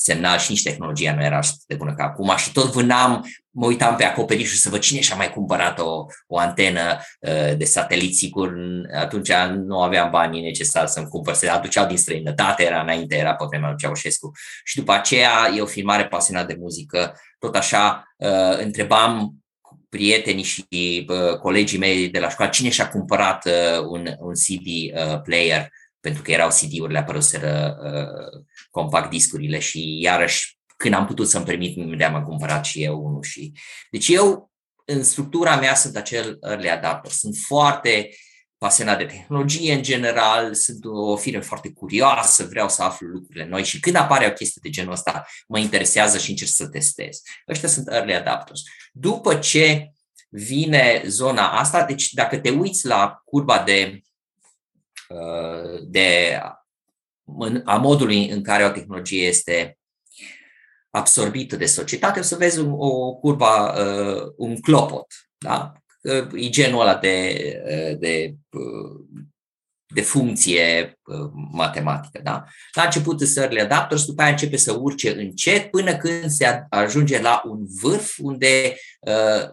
semnal 0.00 0.38
și 0.38 0.50
nici 0.50 0.62
tehnologia 0.62 1.14
nu 1.14 1.22
era 1.22 1.40
de 1.66 1.74
bună 1.74 1.94
ca 1.94 2.04
acum. 2.04 2.32
Și 2.36 2.52
tot 2.52 2.72
vânam, 2.72 3.26
mă 3.50 3.66
uitam 3.66 3.96
pe 3.96 4.04
acoperiș 4.04 4.54
să 4.54 4.68
văd 4.68 4.80
cine 4.80 5.00
și-a 5.00 5.16
mai 5.16 5.32
cumpărat 5.32 5.78
o, 5.78 6.04
o 6.26 6.38
antenă 6.38 6.98
uh, 7.20 7.56
de 7.56 7.64
satelit, 7.64 8.14
sigur, 8.14 8.54
atunci 8.94 9.32
nu 9.66 9.80
aveam 9.80 10.10
banii 10.10 10.42
necesari 10.42 10.90
să-mi 10.90 11.08
cumpăr, 11.08 11.34
se 11.34 11.48
aduceau 11.48 11.86
din 11.86 11.96
străinătate, 11.96 12.64
era 12.64 12.80
înainte, 12.80 13.16
era 13.16 13.34
pe 13.34 13.44
vremea 13.48 13.68
lui 13.68 13.78
Ceaușescu. 13.78 14.30
Și 14.64 14.76
după 14.76 14.92
aceea 14.92 15.52
eu 15.56 15.66
fiind 15.66 15.88
mare 15.88 16.06
pasionat 16.06 16.46
de 16.46 16.56
muzică, 16.58 17.20
tot 17.38 17.56
așa 17.56 18.14
uh, 18.16 18.58
întrebam 18.58 19.32
prietenii 19.88 20.44
și 20.44 20.66
uh, 21.08 21.38
colegii 21.38 21.78
mei 21.78 22.08
de 22.08 22.18
la 22.18 22.28
școală 22.28 22.50
cine 22.50 22.68
și-a 22.68 22.88
cumpărat 22.88 23.44
uh, 23.46 23.84
un, 23.88 24.06
un 24.18 24.32
CD 24.32 24.66
uh, 24.66 25.20
player 25.22 25.70
pentru 26.00 26.22
că 26.22 26.30
erau 26.30 26.48
CD-urile, 26.48 26.98
apăruseră 26.98 27.76
uh, 27.82 28.44
compact 28.70 29.10
discurile 29.10 29.58
și 29.58 30.00
iarăși 30.00 30.58
când 30.76 30.94
am 30.94 31.06
putut 31.06 31.28
să-mi 31.28 31.44
permit, 31.44 31.76
imediat 31.76 32.14
am 32.14 32.22
cumpărat 32.22 32.64
și 32.64 32.82
eu 32.82 33.04
unul. 33.04 33.22
Și... 33.22 33.52
Deci 33.90 34.08
eu, 34.08 34.52
în 34.84 35.02
structura 35.02 35.56
mea, 35.56 35.74
sunt 35.74 35.96
acel 35.96 36.38
early 36.40 36.70
adapter. 36.70 37.10
Sunt 37.10 37.36
foarte 37.46 38.10
pasionat 38.58 38.98
de 38.98 39.04
tehnologie 39.04 39.74
în 39.74 39.82
general, 39.82 40.54
sunt 40.54 40.84
o 40.84 41.16
fire 41.16 41.40
foarte 41.40 41.72
curioasă, 41.72 42.44
vreau 42.44 42.68
să 42.68 42.82
aflu 42.82 43.06
lucrurile 43.06 43.46
noi 43.46 43.64
și 43.64 43.80
când 43.80 43.96
apare 43.96 44.26
o 44.26 44.32
chestie 44.32 44.60
de 44.64 44.70
genul 44.70 44.92
ăsta, 44.92 45.26
mă 45.48 45.58
interesează 45.58 46.18
și 46.18 46.30
încerc 46.30 46.50
să 46.50 46.68
testez. 46.68 47.20
Ăștia 47.48 47.68
sunt 47.68 47.88
early 47.88 48.14
adapters. 48.14 48.60
După 48.92 49.34
ce 49.34 49.92
vine 50.28 51.02
zona 51.06 51.58
asta, 51.58 51.84
deci 51.84 52.12
dacă 52.12 52.38
te 52.38 52.50
uiți 52.50 52.86
la 52.86 53.20
curba 53.24 53.62
de 53.62 54.00
de 55.82 56.40
a 57.64 57.76
modului 57.76 58.28
în 58.28 58.42
care 58.42 58.64
o 58.64 58.70
tehnologie 58.70 59.26
este 59.26 59.78
absorbită 60.90 61.56
de 61.56 61.66
societate, 61.66 62.18
o 62.18 62.22
să 62.22 62.36
vezi 62.36 62.60
un, 62.60 62.74
o 62.76 63.14
curba, 63.14 63.72
uh, 63.72 64.32
un 64.36 64.60
clopot. 64.60 65.06
Da? 65.38 65.72
E 66.34 66.48
genul 66.48 66.80
ăla 66.80 66.94
de, 66.94 67.38
uh, 67.64 67.98
de, 67.98 68.34
uh, 68.50 69.24
de 69.94 70.00
funcție 70.00 70.98
matematică. 71.52 72.20
Da? 72.22 72.44
La 72.72 72.82
început 72.82 73.20
sunt 73.20 73.36
early 73.36 73.60
adapters, 73.60 74.04
după 74.04 74.22
aia 74.22 74.30
începe 74.30 74.56
să 74.56 74.72
urce 74.72 75.16
încet 75.16 75.70
până 75.70 75.96
când 75.96 76.30
se 76.30 76.66
ajunge 76.70 77.20
la 77.20 77.42
un 77.44 77.66
vârf 77.82 78.14
unde 78.18 78.76
uh, 79.00 79.50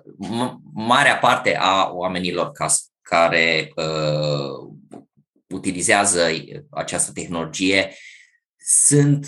marea 0.73 1.17
parte 1.17 1.57
a 1.59 1.89
oamenilor 1.93 2.51
ca, 2.51 2.67
care 3.01 3.71
uh, 3.75 4.74
utilizează 5.53 6.27
această 6.69 7.11
tehnologie 7.11 7.93
sunt 8.57 9.27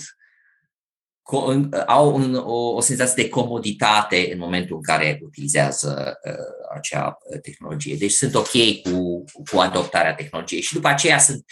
au 1.87 2.15
un, 2.15 2.35
o, 2.35 2.75
o 2.75 2.81
senzație 2.81 3.23
de 3.23 3.29
comoditate 3.29 4.29
în 4.31 4.39
momentul 4.39 4.75
în 4.75 4.81
care 4.81 5.19
utilizează 5.23 6.19
uh, 6.25 6.75
acea 6.75 7.17
uh, 7.21 7.39
tehnologie. 7.41 7.95
Deci 7.95 8.11
sunt 8.11 8.35
ok 8.35 8.81
cu, 8.83 9.23
cu 9.49 9.57
adoptarea 9.57 10.13
tehnologiei. 10.13 10.61
Și 10.61 10.73
după 10.73 10.87
aceea 10.87 11.19
sunt 11.19 11.45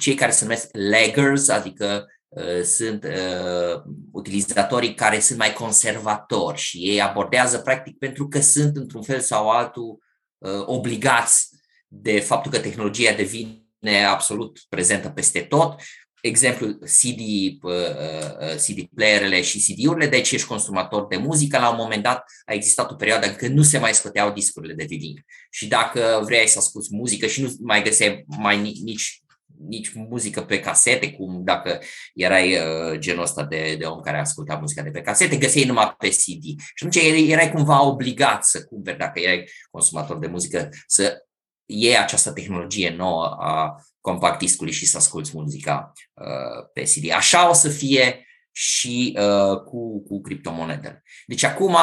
cei 0.00 0.14
care 0.14 0.30
se 0.30 0.44
numesc 0.44 0.68
laggers, 0.72 1.48
adică 1.48 2.06
uh, 2.28 2.62
sunt 2.62 3.04
uh, 3.04 3.82
utilizatorii 4.12 4.94
care 4.94 5.20
sunt 5.20 5.38
mai 5.38 5.52
conservatori 5.52 6.58
și 6.58 6.78
ei 6.78 7.00
abordează 7.00 7.58
practic 7.58 7.98
pentru 7.98 8.28
că 8.28 8.40
sunt 8.40 8.76
într-un 8.76 9.02
fel 9.02 9.20
sau 9.20 9.48
altul 9.48 9.98
uh, 10.38 10.62
obligați 10.66 11.48
de 11.88 12.20
faptul 12.20 12.50
că 12.50 12.58
tehnologia 12.58 13.12
devine 13.12 13.67
absolut 14.10 14.60
prezentă 14.68 15.08
peste 15.08 15.40
tot 15.40 15.80
exemplu 16.20 16.66
CD, 16.72 17.20
uh, 17.62 17.72
uh, 17.72 18.56
CD 18.56 18.88
playerele 18.94 19.42
și 19.42 19.58
CD-urile, 19.58 20.06
deci 20.06 20.32
ești 20.32 20.46
consumator 20.46 21.06
de 21.06 21.16
muzică, 21.16 21.58
la 21.58 21.70
un 21.70 21.76
moment 21.78 22.02
dat 22.02 22.24
a 22.44 22.52
existat 22.52 22.90
o 22.90 22.94
perioadă 22.94 23.26
în 23.26 23.34
când 23.34 23.56
nu 23.56 23.62
se 23.62 23.78
mai 23.78 23.94
scoteau 23.94 24.32
discurile 24.32 24.74
de 24.74 24.84
vinil. 24.84 25.24
Și 25.50 25.68
dacă 25.68 26.20
vrei 26.24 26.48
să 26.48 26.58
asculti 26.58 26.94
muzică 26.94 27.26
și 27.26 27.42
nu 27.42 27.54
mai 27.60 27.82
găseai 27.82 28.24
mai 28.26 28.60
nici 28.84 29.22
nici 29.68 29.92
muzică 29.94 30.42
pe 30.42 30.60
casete, 30.60 31.12
cum 31.12 31.44
dacă 31.44 31.80
erai 32.14 32.52
uh, 32.52 32.98
genul 32.98 33.22
ăsta 33.22 33.44
de, 33.44 33.76
de 33.78 33.84
om 33.84 34.00
care 34.00 34.18
asculta 34.18 34.54
muzica 34.54 34.82
de 34.82 34.90
pe 34.90 35.00
casete, 35.00 35.36
găseai 35.36 35.64
numai 35.64 35.94
pe 35.98 36.08
CD. 36.08 36.42
Și 36.74 36.84
atunci 36.86 37.28
erai 37.30 37.52
cumva 37.52 37.82
obligat 37.82 38.44
să 38.44 38.64
cumperi, 38.64 38.98
dacă 38.98 39.20
erai 39.20 39.50
consumator 39.70 40.18
de 40.18 40.26
muzică, 40.26 40.68
să 40.86 41.27
iei 41.70 41.98
această 41.98 42.32
tehnologie 42.32 42.94
nouă 42.96 43.36
a 43.40 43.82
compact 44.00 44.38
discului 44.38 44.72
și 44.72 44.86
să 44.86 44.96
asculți 44.96 45.30
muzica 45.34 45.92
uh, 46.14 46.68
pe 46.72 46.82
CD. 46.82 47.10
Așa 47.10 47.48
o 47.48 47.52
să 47.52 47.68
fie 47.68 48.26
și 48.52 49.18
uh, 49.18 49.60
cu, 49.60 50.02
cu 50.02 50.20
criptomonedele. 50.20 51.02
Deci 51.26 51.42
acum, 51.42 51.76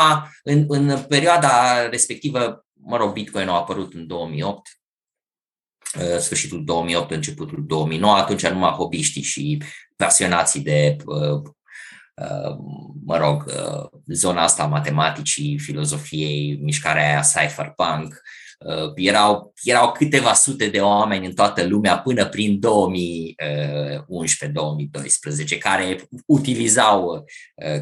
în, 0.43 0.65
în 0.67 1.05
perioada 1.07 1.85
respectivă, 1.89 2.65
mă 2.73 2.97
rog, 2.97 3.13
Bitcoin 3.13 3.47
a 3.47 3.53
apărut 3.53 3.93
în 3.93 4.07
2008, 4.07 4.79
uh, 5.99 6.17
sfârșitul 6.17 6.63
2008, 6.63 7.11
începutul 7.11 7.65
2009, 7.65 8.15
atunci 8.15 8.47
numai 8.47 8.71
hobiștii 8.71 9.21
și 9.21 9.63
pasionații 9.95 10.61
de, 10.61 10.95
uh, 11.05 11.41
uh, 12.15 12.55
mă 13.05 13.17
rog, 13.17 13.45
uh, 13.45 13.99
zona 14.05 14.43
asta 14.43 14.63
a 14.63 14.67
matematicii, 14.67 15.59
filozofiei, 15.59 16.57
mișcarea 16.61 17.07
aia 17.07 17.21
cypherpunk, 17.21 18.13
Uh, 18.13 18.44
erau, 18.95 19.53
erau 19.63 19.91
câteva 19.91 20.33
sute 20.33 20.67
de 20.67 20.79
oameni 20.79 21.25
în 21.25 21.33
toată 21.33 21.63
lumea 21.63 21.99
până 21.99 22.29
prin 22.29 22.59
2011-2012 22.59 22.67
care 25.59 26.07
utilizau 26.25 27.05
uh, 27.05 27.23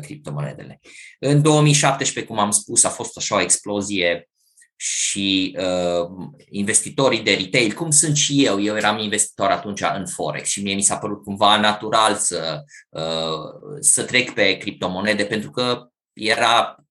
criptomonedele. 0.02 0.80
În 1.20 1.42
2017, 1.42 2.34
cum 2.34 2.42
am 2.42 2.52
spus, 2.52 2.84
a 2.84 2.90
fost 2.90 3.18
așa 3.18 3.36
o 3.36 3.42
explozie 3.42 4.28
și 4.76 5.58
uh, 5.60 6.08
investitorii 6.50 7.22
de 7.22 7.34
retail, 7.34 7.74
cum 7.74 7.90
sunt 7.90 8.16
și 8.16 8.46
eu, 8.46 8.62
eu 8.62 8.76
eram 8.76 9.00
investitor 9.00 9.50
atunci 9.50 9.82
în 9.96 10.08
Forex 10.08 10.50
și 10.50 10.62
mie 10.62 10.76
mi 10.76 10.82
s-a 10.82 10.98
părut 10.98 11.24
cumva 11.24 11.60
natural 11.60 12.16
să, 12.16 12.64
uh, 12.90 13.80
să 13.80 14.04
trec 14.04 14.34
pe 14.34 14.58
criptomonede 14.58 15.24
pentru 15.24 15.52
că 15.52 15.88
era 16.14 16.83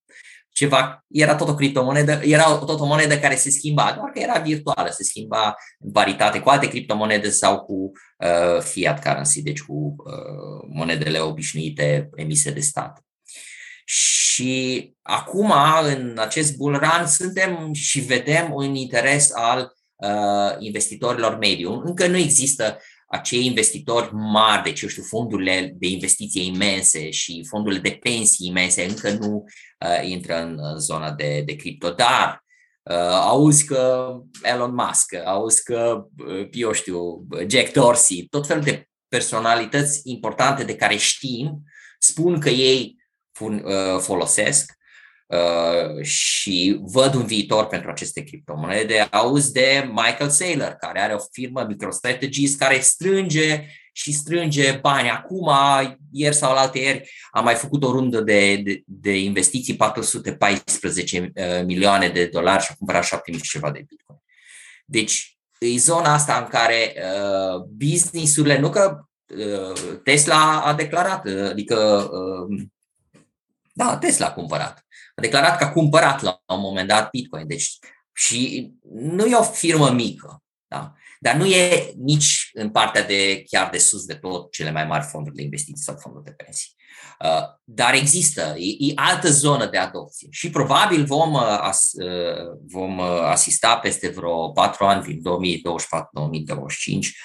ceva, 0.53 1.03
era 1.07 1.35
tot 1.35 1.47
o 1.47 1.55
criptomonedă, 1.55 2.19
era 2.23 2.57
tot 2.57 2.79
o 2.79 2.85
monedă 2.85 3.19
care 3.19 3.35
se 3.35 3.49
schimba, 3.49 3.93
doar 3.95 4.09
că 4.09 4.19
era 4.19 4.39
virtuală, 4.39 4.89
se 4.89 5.03
schimba 5.03 5.55
în 5.79 5.91
paritate 5.91 6.39
cu 6.39 6.49
alte 6.49 6.67
criptomonede 6.67 7.29
sau 7.29 7.59
cu 7.59 7.73
uh, 7.73 8.61
fiat 8.61 9.03
currency, 9.03 9.41
deci 9.41 9.61
cu 9.61 9.95
uh, 9.97 10.67
monedele 10.69 11.19
obișnuite 11.19 12.09
emise 12.15 12.51
de 12.51 12.59
stat. 12.59 13.03
Și 13.85 14.93
acum, 15.01 15.53
în 15.83 16.17
acest 16.19 16.55
bull 16.55 16.77
run, 16.77 17.07
suntem 17.07 17.73
și 17.73 17.99
vedem 17.99 18.53
un 18.53 18.75
interes 18.75 19.31
al 19.33 19.73
uh, 19.95 20.55
investitorilor 20.59 21.37
mediu. 21.37 21.81
Încă 21.85 22.07
nu 22.07 22.17
există 22.17 22.79
acei 23.13 23.45
investitori 23.45 24.09
mari, 24.13 24.63
deci 24.63 24.81
eu 24.81 24.89
știu, 24.89 25.03
fondurile 25.03 25.73
de 25.77 25.87
investiție 25.87 26.43
imense 26.43 27.09
și 27.09 27.45
fondurile 27.49 27.81
de 27.81 27.97
pensii 28.01 28.47
imense 28.47 28.83
încă 28.83 29.09
nu 29.09 29.43
uh, 29.79 30.09
intră 30.09 30.41
în, 30.41 30.57
în 30.61 30.79
zona 30.79 31.11
de, 31.11 31.41
de 31.45 31.55
cripto, 31.55 31.89
dar 31.89 32.43
uh, 32.83 32.95
auzi 33.11 33.65
că 33.65 34.13
Elon 34.43 34.73
Musk, 34.73 35.13
auzi 35.25 35.63
că, 35.63 36.05
uh, 36.17 36.47
eu 36.51 36.71
știu, 36.71 37.27
Jack 37.47 37.71
Dorsey, 37.71 38.27
tot 38.29 38.47
felul 38.47 38.63
de 38.63 38.87
personalități 39.07 40.01
importante 40.03 40.63
de 40.63 40.75
care 40.75 40.95
știm, 40.95 41.63
spun 41.99 42.39
că 42.39 42.49
ei 42.49 42.95
fun, 43.31 43.63
uh, 43.65 43.99
folosesc 43.99 44.71
Uh, 44.71 44.82
și 46.01 46.79
văd 46.81 47.13
un 47.13 47.25
viitor 47.25 47.65
pentru 47.65 47.89
aceste 47.89 48.23
criptomonede. 48.23 49.07
Auzi 49.11 49.51
de 49.51 49.83
Michael 49.87 50.29
Saylor, 50.29 50.75
care 50.79 51.01
are 51.01 51.13
o 51.13 51.19
firmă 51.31 51.65
MicroStrategies 51.67 52.55
care 52.55 52.79
strânge 52.79 53.65
și 53.93 54.11
strânge 54.11 54.79
bani. 54.81 55.09
Acum, 55.09 55.51
ieri 56.11 56.35
sau 56.35 56.55
alte 56.55 56.79
ieri, 56.79 57.09
a 57.31 57.41
mai 57.41 57.55
făcut 57.55 57.83
o 57.83 57.91
rundă 57.91 58.21
de, 58.21 58.55
de, 58.55 58.81
de 58.85 59.19
investiții, 59.19 59.75
414 59.75 61.31
uh, 61.35 61.65
milioane 61.65 62.09
de 62.09 62.25
dolari 62.25 62.63
și 62.63 62.69
a 62.71 62.75
cumpărat 62.77 63.03
7000 63.03 63.41
ceva 63.41 63.71
de 63.71 63.85
bitcoin. 63.87 64.19
Deci, 64.85 65.37
e 65.59 65.77
zona 65.77 66.13
asta 66.13 66.37
în 66.37 66.47
care 66.47 66.93
uh, 66.95 67.61
business-urile, 67.77 68.59
nu 68.59 68.69
că 68.69 68.99
uh, 69.27 69.99
Tesla 70.03 70.61
a 70.61 70.73
declarat, 70.73 71.25
uh, 71.25 71.49
adică 71.49 72.09
uh, 72.11 72.61
da, 73.73 73.97
Tesla 73.97 74.25
a 74.25 74.33
cumpărat 74.33 74.82
a 75.15 75.21
declarat 75.21 75.57
că 75.57 75.63
a 75.63 75.71
cumpărat 75.71 76.21
la 76.21 76.41
un 76.47 76.59
moment 76.59 76.87
dat 76.87 77.09
Bitcoin. 77.09 77.47
Deci, 77.47 77.77
și 78.13 78.71
nu 78.93 79.25
e 79.25 79.35
o 79.35 79.43
firmă 79.43 79.89
mică, 79.89 80.43
da? 80.67 80.93
dar 81.19 81.35
nu 81.35 81.45
e 81.45 81.93
nici 81.97 82.49
în 82.53 82.69
partea 82.69 83.03
de 83.03 83.43
chiar 83.47 83.69
de 83.69 83.77
sus 83.77 84.05
de 84.05 84.13
tot 84.13 84.51
cele 84.51 84.71
mai 84.71 84.85
mari 84.85 85.05
fonduri 85.05 85.35
de 85.35 85.41
investiții 85.41 85.83
sau 85.83 85.95
fonduri 85.99 86.25
de 86.25 86.31
pensii. 86.31 86.75
Uh, 87.19 87.43
dar 87.63 87.93
există, 87.93 88.55
e, 88.57 88.91
e 88.91 88.91
altă 88.95 89.29
zonă 89.29 89.65
de 89.69 89.77
adopție 89.77 90.27
și 90.31 90.49
probabil 90.49 91.05
vom, 91.05 91.33
uh, 91.33 91.57
as, 91.61 91.91
uh, 91.93 92.57
vom 92.71 92.99
asista 93.29 93.77
peste 93.77 94.09
vreo 94.09 94.51
patru 94.51 94.85
ani, 94.85 95.03
din 95.03 95.21
2024-2025, 95.21 97.15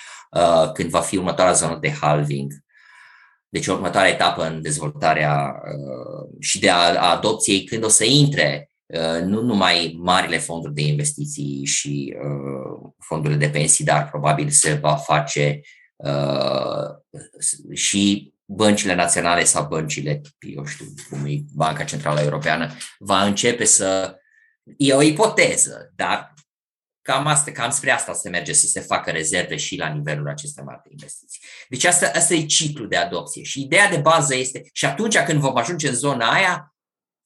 când 0.72 0.90
va 0.90 1.00
fi 1.00 1.16
următoarea 1.16 1.52
zonă 1.52 1.78
de 1.80 1.90
halving 1.90 2.52
deci 3.48 3.66
următoarea 3.66 4.10
etapă 4.10 4.46
în 4.46 4.62
dezvoltarea 4.62 5.62
uh, 5.64 6.36
și 6.40 6.58
de 6.58 6.70
a, 6.70 6.76
a 6.76 7.16
adopției 7.16 7.64
când 7.64 7.84
o 7.84 7.88
să 7.88 8.04
intre 8.04 8.70
uh, 8.86 9.22
nu 9.22 9.42
numai 9.42 9.96
marile 9.98 10.38
fonduri 10.38 10.74
de 10.74 10.82
investiții 10.82 11.64
și 11.64 12.16
uh, 12.16 12.90
fondurile 12.98 13.38
de 13.38 13.48
pensii, 13.48 13.84
dar 13.84 14.08
probabil 14.08 14.48
se 14.48 14.72
va 14.72 14.94
face 14.94 15.60
și 17.72 18.32
băncile 18.44 18.94
naționale 18.94 19.44
sau 19.44 19.66
băncile, 19.66 20.20
eu 20.38 20.64
știu 20.64 20.86
cum 21.10 21.24
e 21.26 21.44
Banca 21.54 21.84
Centrală 21.84 22.20
Europeană, 22.20 22.70
va 22.98 23.24
începe 23.24 23.64
să. 23.64 24.16
E 24.76 24.92
o 24.92 25.02
ipoteză, 25.02 25.92
dar 25.96 26.34
Cam, 27.12 27.26
asta, 27.26 27.50
cam 27.50 27.70
spre 27.70 27.90
asta 27.90 28.12
se 28.12 28.28
merge, 28.28 28.52
să 28.52 28.66
se 28.66 28.80
facă 28.80 29.10
rezerve 29.10 29.56
și 29.56 29.76
la 29.76 29.88
nivelul 29.88 30.28
acestor 30.28 30.64
mari 30.64 30.80
de 30.82 30.88
investiții. 30.90 31.40
Deci 31.68 31.84
asta, 31.84 32.10
asta 32.14 32.34
e 32.34 32.46
ciclul 32.46 32.88
de 32.88 32.96
adopție. 32.96 33.42
Și 33.42 33.60
ideea 33.60 33.88
de 33.90 33.96
bază 33.96 34.34
este, 34.34 34.62
și 34.72 34.84
atunci 34.84 35.18
când 35.18 35.40
vom 35.40 35.56
ajunge 35.56 35.88
în 35.88 35.94
zona 35.94 36.32
aia, 36.32 36.74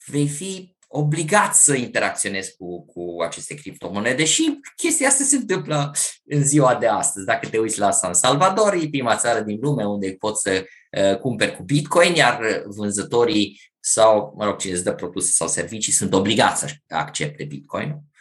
vei 0.07 0.29
fi 0.29 0.77
obligat 0.89 1.55
să 1.55 1.75
interacționezi 1.75 2.57
cu, 2.57 2.85
cu 2.85 3.23
aceste 3.23 3.55
criptomonede 3.55 4.25
și 4.25 4.61
chestia 4.77 5.09
asta 5.09 5.25
se 5.25 5.37
întâmplă 5.37 5.93
în 6.25 6.45
ziua 6.45 6.75
de 6.75 6.87
astăzi. 6.87 7.27
Dacă 7.27 7.49
te 7.49 7.59
uiți 7.59 7.79
la 7.79 7.91
San 7.91 8.15
Salvador, 8.15 8.75
e 8.75 8.89
prima 8.89 9.17
țară 9.17 9.41
din 9.41 9.59
lume 9.61 9.85
unde 9.85 10.17
poți 10.19 10.43
să 10.43 10.65
uh, 10.99 11.19
cumperi 11.19 11.57
cu 11.57 11.62
Bitcoin, 11.62 12.15
iar 12.15 12.62
vânzătorii 12.67 13.61
sau, 13.81 14.35
mă 14.37 14.45
rog, 14.45 14.57
cine 14.57 14.73
îți 14.73 14.85
dă 14.85 14.93
produse 14.93 15.31
sau 15.31 15.49
servicii 15.49 15.93
sunt 15.93 16.15
obligați 16.15 16.61
să 16.61 16.67
accepte 16.89 17.45
Bitcoin. 17.45 18.12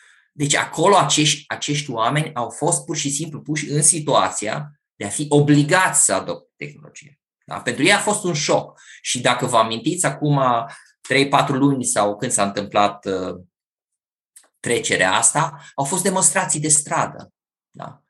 Deci 0.42 0.56
acolo 0.56 0.98
acești, 0.98 1.44
acești 1.48 1.92
oameni 1.92 2.34
au 2.34 2.50
fost 2.50 2.86
pur 2.86 2.96
și 2.96 3.10
simplu 3.10 3.42
puși 3.42 3.70
în 3.70 3.82
situația 3.82 4.72
de 4.96 5.06
a 5.06 5.10
fi 5.10 5.26
obligați 5.30 6.06
să 6.06 6.14
adopte 6.14 6.54
tehnologie. 6.56 7.20
Da? 7.46 7.60
Pentru 7.60 7.84
ei 7.84 7.94
a 7.94 8.00
fost 8.00 8.24
un 8.24 8.34
șoc. 8.34 8.80
Și 9.02 9.22
dacă 9.22 9.46
vă 9.46 9.58
amintiți, 9.58 10.06
acum 10.06 10.42
3-4 11.46 11.48
luni 11.48 11.84
sau 11.84 12.18
când 12.18 12.32
s-a 12.32 12.44
întâmplat 12.44 13.06
uh, 13.06 13.42
trecerea 14.60 15.14
asta, 15.14 15.64
au 15.76 15.86
fost 15.86 16.04
demonstrații 16.04 16.60
de 16.60 16.70
stradă. 16.70 17.34
Da? 17.70 18.04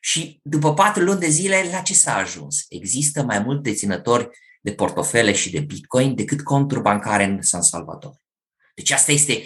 Și 0.00 0.40
după 0.42 0.74
patru 0.74 1.02
luni 1.02 1.20
de 1.20 1.28
zile, 1.28 1.68
la 1.72 1.80
ce 1.80 1.94
s-a 1.94 2.16
ajuns? 2.16 2.64
Există 2.68 3.22
mai 3.22 3.38
mulți 3.38 3.62
deținători 3.62 4.28
de 4.60 4.72
portofele 4.72 5.32
și 5.32 5.50
de 5.50 5.60
bitcoin 5.60 6.14
decât 6.14 6.42
conturi 6.42 6.82
bancare 6.82 7.24
în 7.24 7.42
San 7.42 7.62
Salvador. 7.62 8.22
Deci 8.74 8.90
asta 8.90 9.12
este 9.12 9.42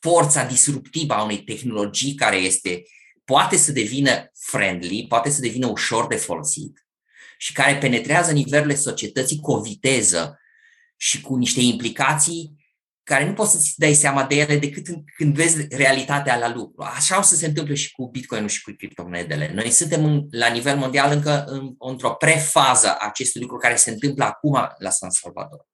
forța 0.00 0.44
disruptivă 0.44 1.14
a 1.14 1.22
unei 1.22 1.42
tehnologii 1.42 2.14
care 2.14 2.36
este 2.36 2.82
poate 3.24 3.56
să 3.56 3.72
devină 3.72 4.30
friendly, 4.34 5.06
poate 5.08 5.30
să 5.30 5.40
devină 5.40 5.66
ușor 5.66 6.06
de 6.06 6.16
folosit 6.16 6.86
și 7.38 7.52
care 7.52 7.78
penetrează 7.78 8.32
nivelurile 8.32 8.74
societății 8.74 9.40
cu 9.40 9.52
o 9.52 9.60
viteză 9.60 10.40
și 10.96 11.20
cu 11.20 11.36
niște 11.36 11.60
implicații 11.60 12.54
care 13.02 13.26
nu 13.26 13.32
poți 13.32 13.50
să-ți 13.50 13.74
dai 13.76 13.94
seama 13.94 14.24
de 14.24 14.34
ele 14.34 14.58
decât 14.58 14.86
când 15.16 15.34
vezi 15.34 15.66
realitatea 15.70 16.38
la 16.38 16.54
lucru. 16.54 16.82
Așa 16.82 17.18
o 17.18 17.22
să 17.22 17.34
se 17.34 17.46
întâmple 17.46 17.74
și 17.74 17.92
cu 17.92 18.08
Bitcoin 18.08 18.46
și 18.46 18.62
cu 18.62 18.70
criptomonedele. 18.76 19.52
Noi 19.54 19.70
suntem 19.70 20.04
în, 20.04 20.26
la 20.30 20.48
nivel 20.48 20.76
mondial 20.76 21.12
încă 21.12 21.44
în, 21.44 21.74
într-o 21.78 22.14
prefază 22.14 22.88
a 22.88 23.06
acestui 23.06 23.40
lucru 23.40 23.56
care 23.56 23.76
se 23.76 23.90
întâmplă 23.90 24.24
acum 24.24 24.74
la 24.78 24.90
San 24.90 25.10
Salvador. 25.10 25.66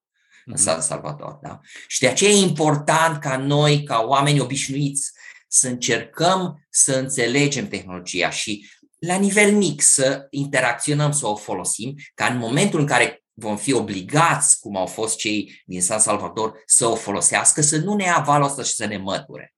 Mm-hmm. 0.42 0.44
În 0.44 0.52
mhm. 0.52 0.62
San 0.62 0.80
Salvador, 0.80 1.38
da? 1.42 1.60
Și 1.86 2.00
de 2.00 2.08
aceea 2.08 2.30
e 2.30 2.36
important 2.36 3.20
ca 3.20 3.36
noi, 3.36 3.82
ca 3.82 4.04
oameni 4.06 4.40
obișnuiți, 4.40 5.10
să 5.48 5.68
încercăm 5.68 6.66
să 6.70 6.94
înțelegem 6.94 7.68
tehnologia 7.68 8.30
și 8.30 8.70
la 8.98 9.16
nivel 9.16 9.52
mic 9.52 9.82
să 9.82 10.26
interacționăm, 10.30 11.12
să 11.12 11.26
o 11.26 11.36
folosim, 11.36 11.94
ca 12.14 12.26
în 12.26 12.38
momentul 12.38 12.80
în 12.80 12.86
care 12.86 13.24
vom 13.32 13.56
fi 13.56 13.72
obligați, 13.72 14.60
cum 14.60 14.76
au 14.76 14.86
fost 14.86 15.16
cei 15.16 15.62
din 15.66 15.82
San 15.82 15.98
Salvador, 15.98 16.62
să 16.66 16.86
o 16.86 16.94
folosească, 16.94 17.60
să 17.60 17.76
nu 17.76 17.94
ne 17.94 18.04
ia 18.04 18.22
valul 18.26 18.46
ăsta 18.46 18.62
și 18.62 18.72
să 18.74 18.84
ne 18.84 18.96
măture. 18.96 19.54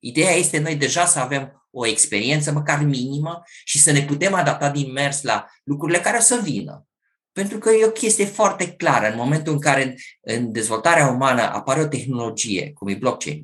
Ideea 0.00 0.32
este 0.32 0.58
noi 0.58 0.76
deja 0.76 1.06
să 1.06 1.18
avem 1.18 1.66
o 1.70 1.86
experiență 1.86 2.52
măcar 2.52 2.82
minimă 2.82 3.42
și 3.64 3.78
să 3.78 3.90
ne 3.90 4.04
putem 4.04 4.34
adapta 4.34 4.70
din 4.70 4.92
mers 4.92 5.22
la 5.22 5.46
lucrurile 5.64 6.00
care 6.00 6.16
o 6.16 6.20
să 6.20 6.40
vină. 6.42 6.86
Pentru 7.32 7.58
că 7.58 7.70
e 7.70 7.84
o 7.84 7.90
chestie 7.90 8.24
foarte 8.24 8.72
clară. 8.72 9.10
În 9.10 9.16
momentul 9.16 9.52
în 9.52 9.60
care 9.60 9.96
în 10.20 10.52
dezvoltarea 10.52 11.08
umană 11.08 11.42
apare 11.42 11.80
o 11.80 11.86
tehnologie, 11.86 12.72
cum 12.72 12.88
e 12.88 12.94
blockchain, 12.94 13.42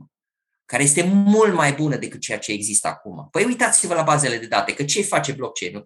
care 0.64 0.82
este 0.82 1.02
mult 1.02 1.54
mai 1.54 1.72
bună 1.72 1.96
decât 1.96 2.20
ceea 2.20 2.38
ce 2.38 2.52
există 2.52 2.88
acum. 2.88 3.28
Păi 3.30 3.44
uitați-vă 3.44 3.94
la 3.94 4.02
bazele 4.02 4.38
de 4.38 4.46
date, 4.46 4.74
că 4.74 4.84
ce 4.84 5.02
face 5.02 5.32
blockchain-ul? 5.32 5.82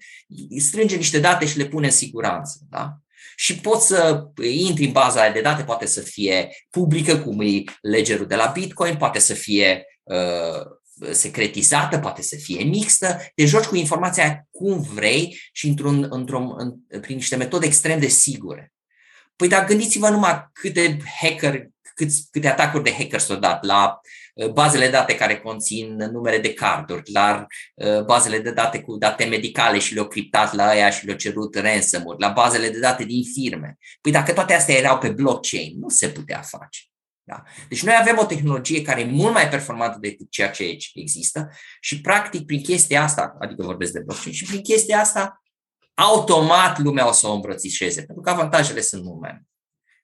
Strânge 0.59 0.97
niște 0.97 1.19
date 1.19 1.47
și 1.47 1.59
le 1.59 1.67
pune 1.67 1.87
în 1.87 1.93
siguranță. 1.93 2.59
Da? 2.71 2.97
și 3.37 3.61
poți 3.61 3.87
să 3.87 4.25
intri 4.43 4.85
în 4.85 4.93
baza 4.93 5.31
de 5.31 5.41
date, 5.41 5.63
poate 5.63 5.87
să 5.87 6.01
fie 6.01 6.49
publică, 6.71 7.19
cum 7.19 7.41
e 7.41 7.63
legerul 7.81 8.27
de 8.27 8.35
la 8.35 8.51
Bitcoin, 8.55 8.97
poate 8.97 9.19
să 9.19 9.35
fie 9.35 9.85
uh, 10.03 10.61
secretizată, 11.11 11.99
poate 11.99 12.23
să 12.23 12.37
fie 12.37 12.63
mixtă, 12.63 13.21
te 13.35 13.45
joci 13.45 13.65
cu 13.65 13.77
informația 13.77 14.47
cum 14.51 14.81
vrei 14.81 15.41
și 15.53 15.69
într-un, 15.69 16.07
într-un, 16.11 16.55
în, 16.57 17.01
prin 17.01 17.17
niște 17.17 17.37
metode 17.37 17.67
extrem 17.67 17.99
de 17.99 18.09
sigure. 18.09 18.73
Păi 19.37 19.49
dar 19.49 19.65
gândiți-vă 19.65 20.09
numai 20.09 20.49
câte 20.53 20.99
hacker, 21.21 21.69
câți, 21.95 22.29
câte 22.31 22.49
atacuri 22.49 22.85
de 22.85 22.93
hacker 22.93 23.21
s-au 23.21 23.37
dat 23.37 23.65
la 23.65 24.01
Uh, 24.35 24.51
bazele 24.51 24.85
de 24.85 24.91
date 24.91 25.15
care 25.15 25.37
conțin 25.37 25.97
numere 26.13 26.39
de 26.39 26.55
carduri, 26.55 27.13
la 27.13 27.47
uh, 27.75 28.05
bazele 28.05 28.39
de 28.39 28.51
date 28.51 28.81
cu 28.81 28.97
date 28.97 29.25
medicale 29.25 29.79
și 29.79 29.95
le-au 29.95 30.09
criptat 30.09 30.55
la 30.55 30.67
aia 30.67 30.91
și 30.91 31.05
le-au 31.05 31.17
cerut 31.17 31.55
ransom 31.55 32.03
la 32.19 32.29
bazele 32.29 32.69
de 32.69 32.79
date 32.79 33.05
din 33.05 33.23
firme. 33.35 33.79
Păi 34.01 34.13
dacă 34.13 34.33
toate 34.33 34.55
astea 34.55 34.77
erau 34.77 34.99
pe 34.99 35.09
blockchain, 35.09 35.79
nu 35.79 35.89
se 35.89 36.09
putea 36.09 36.41
face. 36.41 36.81
Da? 37.33 37.43
Deci 37.69 37.83
noi 37.83 37.95
avem 38.01 38.19
o 38.19 38.25
tehnologie 38.25 38.83
care 38.83 39.01
e 39.01 39.05
mult 39.05 39.33
mai 39.33 39.49
performantă 39.49 39.99
decât 40.01 40.31
ceea 40.31 40.51
ce 40.51 40.79
există 40.95 41.51
și 41.81 42.01
practic 42.01 42.47
prin 42.47 42.63
chestia 42.63 43.03
asta, 43.03 43.37
adică 43.41 43.63
vorbesc 43.63 43.93
de 43.93 44.01
blockchain, 44.01 44.35
și 44.35 44.45
prin 44.45 44.63
chestia 44.63 45.01
asta 45.01 45.43
automat 45.95 46.79
lumea 46.79 47.09
o 47.09 47.13
să 47.13 47.27
o 47.27 47.33
îmbrățișeze, 47.33 48.03
pentru 48.03 48.23
că 48.23 48.31
avantajele 48.31 48.81
sunt 48.81 49.05
mult 49.05 49.21
mai 49.21 49.41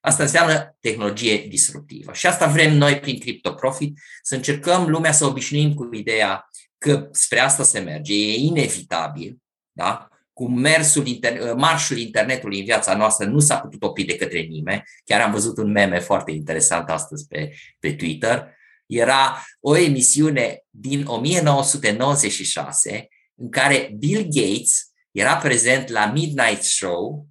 Asta 0.00 0.22
înseamnă 0.22 0.76
tehnologie 0.80 1.46
disruptivă. 1.48 2.12
Și 2.12 2.26
asta 2.26 2.46
vrem 2.46 2.76
noi 2.76 2.98
prin 2.98 3.18
CryptoProfit, 3.18 3.98
să 4.22 4.34
încercăm 4.34 4.88
lumea 4.88 5.12
să 5.12 5.24
obișnuim 5.24 5.74
cu 5.74 5.88
ideea 5.92 6.48
că 6.78 7.08
spre 7.12 7.38
asta 7.38 7.62
se 7.62 7.78
merge, 7.78 8.14
e 8.14 8.34
inevitabil, 8.34 9.36
da? 9.72 10.08
Cu 10.38 10.48
mersul, 10.48 11.06
inter- 11.06 11.54
marșul 11.56 11.98
internetului 11.98 12.58
în 12.58 12.64
viața 12.64 12.96
noastră 12.96 13.26
nu 13.26 13.38
s-a 13.38 13.58
putut 13.58 13.82
opri 13.82 14.04
de 14.04 14.16
către 14.16 14.40
nimeni. 14.40 14.82
Chiar 15.04 15.20
am 15.20 15.32
văzut 15.32 15.58
un 15.58 15.70
meme 15.70 15.98
foarte 15.98 16.30
interesant 16.30 16.88
astăzi 16.88 17.26
pe, 17.26 17.54
pe 17.78 17.92
Twitter. 17.92 18.56
Era 18.86 19.44
o 19.60 19.76
emisiune 19.76 20.62
din 20.70 21.04
1996 21.06 23.08
în 23.34 23.50
care 23.50 23.94
Bill 23.98 24.22
Gates 24.22 24.92
era 25.10 25.36
prezent 25.36 25.88
la 25.88 26.06
Midnight 26.06 26.62
Show, 26.62 27.26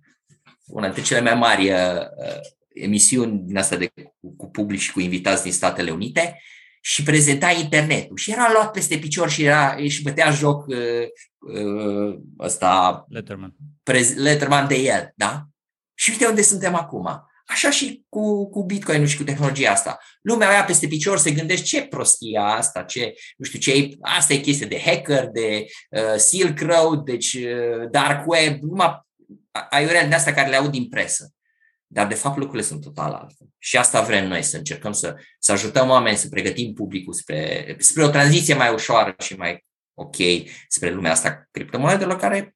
una 0.66 0.86
dintre 0.86 1.04
cele 1.04 1.22
mai 1.22 1.36
mari 1.36 1.72
uh, 1.72 2.06
emisiuni 2.74 3.42
din 3.46 3.58
asta 3.58 3.76
de, 3.76 3.92
cu, 4.20 4.36
cu 4.38 4.50
public 4.50 4.80
și 4.80 4.92
cu 4.92 5.00
invitați 5.00 5.44
din 5.44 5.52
Statele 5.52 5.92
Unite 5.92 6.42
și 6.88 7.04
prezenta 7.04 7.52
internetul. 7.52 8.18
Și 8.18 8.32
era 8.32 8.52
luat 8.52 8.72
peste 8.72 8.98
picior 8.98 9.30
și 9.30 9.44
era, 9.44 9.78
și 9.88 10.04
bătea 10.04 10.32
joc 10.32 10.66
uh, 10.68 10.78
uh, 11.38 12.20
ăsta 12.40 13.06
Letterman. 13.10 13.56
Prez, 13.84 14.16
Letterman 14.16 14.68
de 14.68 14.76
el, 14.76 15.12
da? 15.16 15.44
Și 15.94 16.10
uite 16.10 16.28
unde 16.28 16.42
suntem 16.42 16.76
acum. 16.76 17.10
Așa 17.46 17.72
și 17.72 18.06
cu, 18.10 18.50
cu 18.50 18.64
bitcoin 18.64 19.06
și 19.06 19.18
cu 19.18 19.24
tehnologia 19.24 19.72
asta. 19.72 20.00
Lumea 20.22 20.50
aia 20.50 20.64
peste 20.64 20.88
picior 20.88 21.18
se 21.18 21.32
gândește 21.32 21.66
ce 21.66 21.82
prostia 21.82 22.44
asta, 22.44 22.84
ce, 22.84 23.14
nu 23.38 23.46
știu 23.46 23.60
ce, 23.60 23.90
asta 24.02 24.34
e 24.34 24.38
chestie 24.38 24.68
de 24.68 24.82
hacker, 24.86 25.28
de 25.28 25.66
uh, 25.90 26.16
Silk 26.18 26.60
Road, 26.60 27.06
deci 27.06 27.34
uh, 27.34 27.90
Dark 27.92 28.28
Web, 28.28 28.62
numai 28.62 29.02
aiurele 29.70 30.08
de 30.08 30.16
astea 30.16 30.34
care 30.34 30.50
le 30.50 30.56
aud 30.56 30.72
din 30.72 30.88
presă. 30.88 31.32
Dar, 31.88 32.08
de 32.08 32.14
fapt, 32.14 32.38
lucrurile 32.38 32.68
sunt 32.68 32.82
total 32.82 33.14
altfel. 33.14 33.48
Și 33.58 33.78
asta 33.78 34.02
vrem 34.02 34.28
noi, 34.28 34.44
să 34.44 34.58
încercăm 34.58 34.92
să, 34.92 35.16
să 35.40 35.52
ajutăm 35.52 35.90
oamenii, 35.90 36.18
să 36.18 36.30
pregătim 36.30 36.74
publicul 36.74 37.14
spre, 37.14 37.76
spre 37.80 38.04
o 38.04 38.10
tranziție 38.10 38.54
mai 38.54 38.74
ușoară 38.74 39.16
și 39.20 39.36
mai 39.36 39.66
ok 39.94 40.16
spre 40.68 40.92
lumea 40.92 41.12
asta 41.12 41.48
criptomonedelor 41.52 42.18
care 42.18 42.56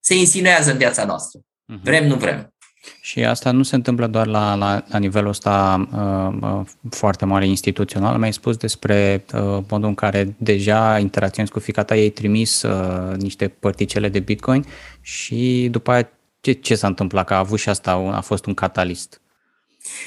se 0.00 0.14
insinuează 0.14 0.70
în 0.70 0.78
viața 0.78 1.04
noastră. 1.04 1.40
Uh-huh. 1.40 1.82
Vrem, 1.82 2.06
nu 2.06 2.14
vrem. 2.14 2.54
Și 3.00 3.24
asta 3.24 3.50
nu 3.50 3.62
se 3.62 3.74
întâmplă 3.74 4.06
doar 4.06 4.26
la, 4.26 4.54
la, 4.54 4.84
la 4.88 4.98
nivelul 4.98 5.28
ăsta 5.28 5.86
uh, 5.92 6.50
uh, 6.50 6.66
foarte 6.90 7.24
mare 7.24 7.46
instituțional. 7.46 8.18
Mi-ai 8.18 8.32
spus 8.32 8.56
despre 8.56 9.24
uh, 9.34 9.40
modul 9.68 9.88
în 9.88 9.94
care 9.94 10.34
deja 10.38 10.98
interacționezi 10.98 11.52
cu 11.52 11.60
fica 11.60 11.84
ta, 11.84 11.96
ei 11.96 12.10
trimis 12.10 12.62
uh, 12.62 13.16
niște 13.16 13.48
părticele 13.48 14.08
de 14.08 14.20
Bitcoin 14.20 14.64
și 15.00 15.68
după 15.70 15.90
aia 15.90 16.10
ce, 16.42 16.52
ce 16.52 16.74
s-a 16.74 16.86
întâmplat? 16.86 17.26
Că 17.26 17.34
a 17.34 17.38
avut 17.38 17.58
și 17.58 17.68
asta, 17.68 17.92
a 17.92 18.20
fost 18.20 18.46
un 18.46 18.54
catalist. 18.54 19.20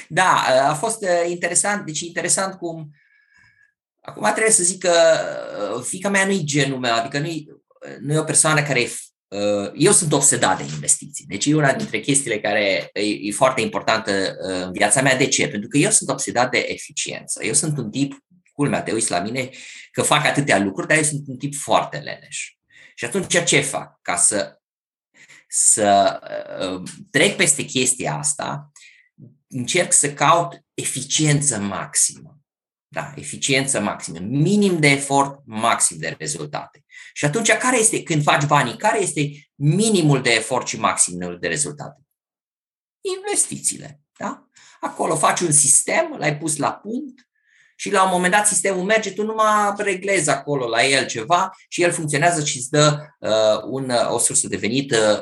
Da, 0.08 0.44
a 0.68 0.74
fost 0.74 1.02
uh, 1.02 1.30
interesant. 1.30 1.84
Deci 1.84 2.00
interesant 2.00 2.54
cum... 2.54 2.90
Acum 4.00 4.30
trebuie 4.30 4.52
să 4.52 4.62
zic 4.62 4.78
că 4.78 4.94
uh, 5.74 5.82
fica 5.82 6.08
mea 6.08 6.26
nu-i 6.26 6.44
genul 6.44 6.78
meu, 6.78 6.94
adică 6.94 7.18
nu-i, 7.18 7.48
nu 8.00 8.12
e 8.12 8.18
o 8.18 8.24
persoană 8.24 8.62
care 8.62 8.80
e 8.80 8.90
uh, 9.28 9.70
eu 9.74 9.92
sunt 9.92 10.12
obsedat 10.12 10.56
de 10.56 10.62
investiții. 10.62 11.24
Deci 11.28 11.46
e 11.46 11.54
una 11.54 11.72
dintre 11.72 12.00
chestiile 12.00 12.40
care 12.40 12.90
e, 12.92 13.00
e 13.00 13.32
foarte 13.32 13.60
importantă 13.60 14.36
în 14.38 14.72
viața 14.72 15.02
mea. 15.02 15.16
De 15.16 15.26
ce? 15.26 15.48
Pentru 15.48 15.68
că 15.68 15.78
eu 15.78 15.90
sunt 15.90 16.08
obsedat 16.08 16.50
de 16.50 16.66
eficiență. 16.68 17.44
Eu 17.44 17.52
sunt 17.52 17.78
un 17.78 17.90
tip, 17.90 18.24
culmea, 18.52 18.82
te 18.82 18.92
uiți 18.92 19.10
la 19.10 19.20
mine, 19.20 19.50
că 19.92 20.02
fac 20.02 20.26
atâtea 20.26 20.58
lucruri, 20.58 20.88
dar 20.88 20.96
eu 20.96 21.02
sunt 21.02 21.22
un 21.26 21.36
tip 21.36 21.54
foarte 21.54 21.96
leneș. 21.96 22.50
Și 22.94 23.04
atunci 23.04 23.44
ce 23.44 23.60
fac? 23.60 23.98
Ca 24.02 24.16
să 24.16 24.60
să 25.46 26.20
uh, 26.72 26.82
trec 27.10 27.36
peste 27.36 27.62
chestia 27.62 28.16
asta, 28.16 28.72
încerc 29.46 29.92
să 29.92 30.12
caut 30.12 30.64
eficiență 30.74 31.58
maximă. 31.58 32.38
Da, 32.88 33.12
eficiență 33.16 33.80
maximă, 33.80 34.18
minim 34.18 34.78
de 34.78 34.88
efort, 34.88 35.40
maxim 35.44 35.96
de 35.98 36.14
rezultate. 36.18 36.84
Și 37.12 37.24
atunci, 37.24 37.52
care 37.52 37.78
este, 37.78 38.02
când 38.02 38.22
faci 38.22 38.44
banii, 38.44 38.76
care 38.76 39.02
este 39.02 39.30
minimul 39.54 40.22
de 40.22 40.30
efort 40.30 40.66
și 40.66 40.78
maximul 40.78 41.38
de 41.40 41.48
rezultate? 41.48 42.00
Investițiile. 43.16 44.00
Da? 44.18 44.48
Acolo 44.80 45.16
faci 45.16 45.40
un 45.40 45.52
sistem, 45.52 46.14
l-ai 46.18 46.38
pus 46.38 46.56
la 46.56 46.72
punct 46.72 47.28
și 47.76 47.90
la 47.90 48.04
un 48.04 48.10
moment 48.10 48.32
dat 48.32 48.46
sistemul 48.46 48.82
merge, 48.82 49.12
tu 49.12 49.22
numai 49.22 49.74
reglezi 49.76 50.30
acolo 50.30 50.68
la 50.68 50.84
el 50.84 51.06
ceva 51.06 51.50
și 51.68 51.82
el 51.82 51.92
funcționează 51.92 52.44
și 52.44 52.56
îți 52.56 52.70
dă 52.70 53.06
uh, 53.18 53.62
un, 53.64 53.90
o 54.08 54.18
sursă 54.18 54.48
de 54.48 54.56
venit 54.56 54.90
uh, 54.90 55.20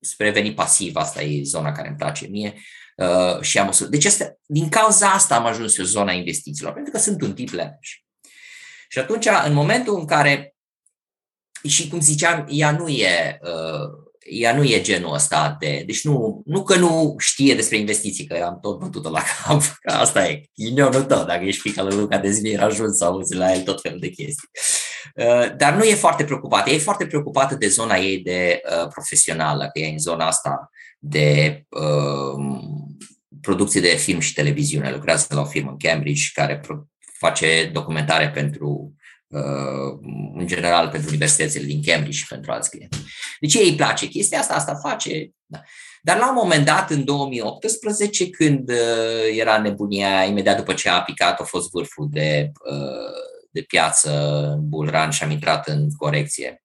spre 0.00 0.30
veni 0.30 0.54
pasiv, 0.54 0.96
asta 0.96 1.22
e 1.22 1.42
zona 1.42 1.72
care 1.72 1.88
îmi 1.88 1.96
place 1.96 2.26
mie 2.26 2.54
uh, 2.96 3.40
și 3.40 3.58
am 3.58 3.66
măsuri. 3.66 3.90
Deci 3.90 4.04
asta, 4.04 4.36
din 4.46 4.68
cauza 4.68 5.10
asta 5.10 5.36
am 5.36 5.46
ajuns 5.46 5.78
eu 5.78 5.84
zona 5.84 6.12
investițiilor, 6.12 6.72
pentru 6.72 6.92
că 6.92 6.98
sunt 6.98 7.22
un 7.22 7.34
tip 7.34 7.50
leneș. 7.50 8.00
Și 8.88 8.98
atunci, 8.98 9.26
în 9.44 9.52
momentul 9.52 9.98
în 9.98 10.06
care, 10.06 10.54
și 11.68 11.88
cum 11.88 12.00
ziceam, 12.00 12.46
ea 12.50 12.70
nu 12.70 12.88
e 12.88 13.38
uh, 13.42 14.05
ea 14.28 14.56
nu 14.56 14.64
e 14.64 14.80
genul 14.80 15.14
ăsta 15.14 15.56
de... 15.58 15.82
Deci 15.86 16.04
nu, 16.04 16.42
nu 16.44 16.62
că 16.62 16.76
nu 16.76 17.14
știe 17.18 17.54
despre 17.54 17.76
investiții, 17.76 18.26
că 18.26 18.44
am 18.44 18.58
tot 18.60 18.78
bătut-o 18.78 19.10
la 19.10 19.22
cap, 19.22 19.62
că 19.82 19.92
asta 19.92 20.28
e 20.28 20.42
ghinionul 20.54 21.02
tău, 21.02 21.24
dacă 21.24 21.44
ești 21.44 21.62
pica 21.62 21.82
lui 21.82 21.96
Luca 21.96 22.18
de 22.18 22.30
zi, 22.30 22.56
ajuns 22.60 22.96
sau 22.96 23.12
auzi 23.12 23.34
la 23.34 23.52
el 23.52 23.62
tot 23.62 23.80
felul 23.80 23.98
de 23.98 24.08
chestii. 24.08 24.48
Uh, 25.14 25.56
dar 25.56 25.74
nu 25.74 25.82
e 25.82 25.94
foarte 25.94 26.24
preocupată. 26.24 26.70
E 26.70 26.78
foarte 26.78 27.06
preocupată 27.06 27.54
de 27.54 27.68
zona 27.68 27.96
ei 27.96 28.18
de 28.18 28.60
uh, 28.70 28.88
profesională, 28.88 29.70
că 29.72 29.78
e 29.78 29.90
în 29.90 29.98
zona 29.98 30.26
asta 30.26 30.70
de 30.98 31.62
uh, 31.68 32.60
producție 33.40 33.80
de 33.80 33.88
film 33.88 34.20
și 34.20 34.32
televiziune. 34.32 34.90
Lucrează 34.90 35.26
la 35.28 35.40
o 35.40 35.44
firmă 35.44 35.70
în 35.70 35.76
Cambridge 35.76 36.30
care 36.34 36.60
face 37.18 37.70
documentare 37.72 38.30
pentru 38.30 38.95
Uh, 38.95 38.95
în 40.34 40.46
general 40.46 40.88
pentru 40.88 41.08
universitățile 41.08 41.64
din 41.64 41.82
Cambridge 41.82 42.18
și 42.18 42.26
pentru 42.26 42.52
alți 42.52 42.70
clienți. 42.70 42.98
Deci 43.40 43.54
ei 43.54 43.68
îi 43.68 43.76
place 43.76 44.06
chestia 44.06 44.38
asta, 44.38 44.54
asta 44.54 44.74
face. 44.74 45.30
Da. 45.46 45.62
Dar 46.02 46.18
la 46.18 46.28
un 46.28 46.34
moment 46.34 46.64
dat, 46.64 46.90
în 46.90 47.04
2018, 47.04 48.30
când 48.30 48.70
uh, 48.70 49.38
era 49.38 49.58
nebunia, 49.58 50.24
imediat 50.24 50.56
după 50.56 50.74
ce 50.74 50.88
a 50.88 51.02
picat, 51.02 51.40
a 51.40 51.44
fost 51.44 51.70
vârful 51.70 52.08
de, 52.10 52.52
uh, 52.70 53.20
de 53.50 53.60
piață 53.60 54.10
în 54.56 54.68
Bulran 54.68 55.10
și 55.10 55.22
am 55.22 55.30
intrat 55.30 55.68
în 55.68 55.88
corecție. 55.96 56.64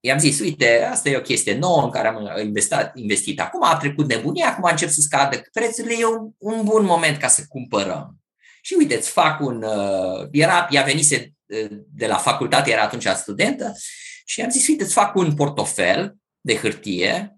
I-am 0.00 0.18
zis, 0.18 0.40
uite, 0.40 0.88
asta 0.90 1.08
e 1.08 1.16
o 1.16 1.20
chestie 1.20 1.58
nouă 1.58 1.82
în 1.82 1.90
care 1.90 2.08
am 2.08 2.38
investit, 2.44 2.90
investit. 2.94 3.40
Acum 3.40 3.62
a 3.64 3.76
trecut 3.76 4.08
nebunia, 4.08 4.48
acum 4.48 4.68
încep 4.70 4.88
să 4.88 5.00
scadă 5.00 5.42
prețurile, 5.52 5.94
e 5.98 6.04
un, 6.06 6.30
un 6.38 6.64
bun 6.64 6.84
moment 6.84 7.18
ca 7.18 7.28
să 7.28 7.44
cumpărăm. 7.48 8.16
Și 8.62 8.74
uite, 8.78 8.94
îți 8.94 9.10
fac 9.10 9.40
un... 9.40 9.64
Era, 10.30 10.68
ea 10.70 10.82
venise 10.82 11.32
de 11.94 12.06
la 12.06 12.16
facultate, 12.16 12.70
era 12.70 12.82
atunci 12.82 13.06
studentă, 13.06 13.72
și 14.24 14.40
am 14.40 14.50
zis, 14.50 14.68
uite, 14.68 14.82
îți 14.82 14.92
fac 14.92 15.14
un 15.14 15.34
portofel 15.34 16.16
de 16.40 16.56
hârtie, 16.56 17.36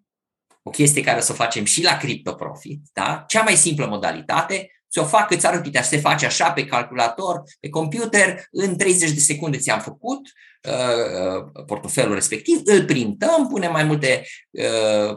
o 0.62 0.70
chestie 0.70 1.02
care 1.02 1.18
o 1.18 1.20
să 1.20 1.32
o 1.32 1.34
facem 1.34 1.64
și 1.64 1.82
la 1.82 1.96
CryptoProfit, 1.96 2.80
da? 2.92 3.24
cea 3.28 3.42
mai 3.42 3.56
simplă 3.56 3.86
modalitate, 3.86 4.70
ți-o 4.90 5.04
fac, 5.04 5.30
îți 5.30 5.46
arăt, 5.46 5.64
uite, 5.64 5.82
se 5.82 5.98
face 5.98 6.26
așa 6.26 6.52
pe 6.52 6.64
calculator, 6.64 7.42
pe 7.60 7.68
computer, 7.68 8.46
în 8.50 8.76
30 8.76 9.10
de 9.10 9.20
secunde 9.20 9.58
ți-am 9.58 9.80
făcut 9.80 10.20
uh, 10.68 11.54
uh, 11.56 11.64
portofelul 11.66 12.14
respectiv, 12.14 12.60
îl 12.64 12.84
printăm, 12.84 13.48
punem 13.48 13.72
mai 13.72 13.84
multe 13.84 14.26
uh, 14.50 15.16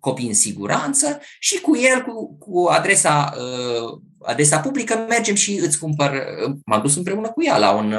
copii 0.00 0.28
în 0.28 0.34
siguranță 0.34 1.20
și 1.38 1.60
cu 1.60 1.76
el, 1.76 2.02
cu, 2.02 2.38
cu 2.38 2.66
adresa 2.66 3.34
uh, 3.36 4.00
adesea 4.24 4.60
publică, 4.60 4.96
mergem 5.08 5.34
și 5.34 5.54
îți 5.54 5.78
cumpăr, 5.78 6.26
m-am 6.64 6.80
dus 6.80 6.96
împreună 6.96 7.30
cu 7.30 7.42
ea 7.44 7.58
la 7.58 7.70
un, 7.70 7.94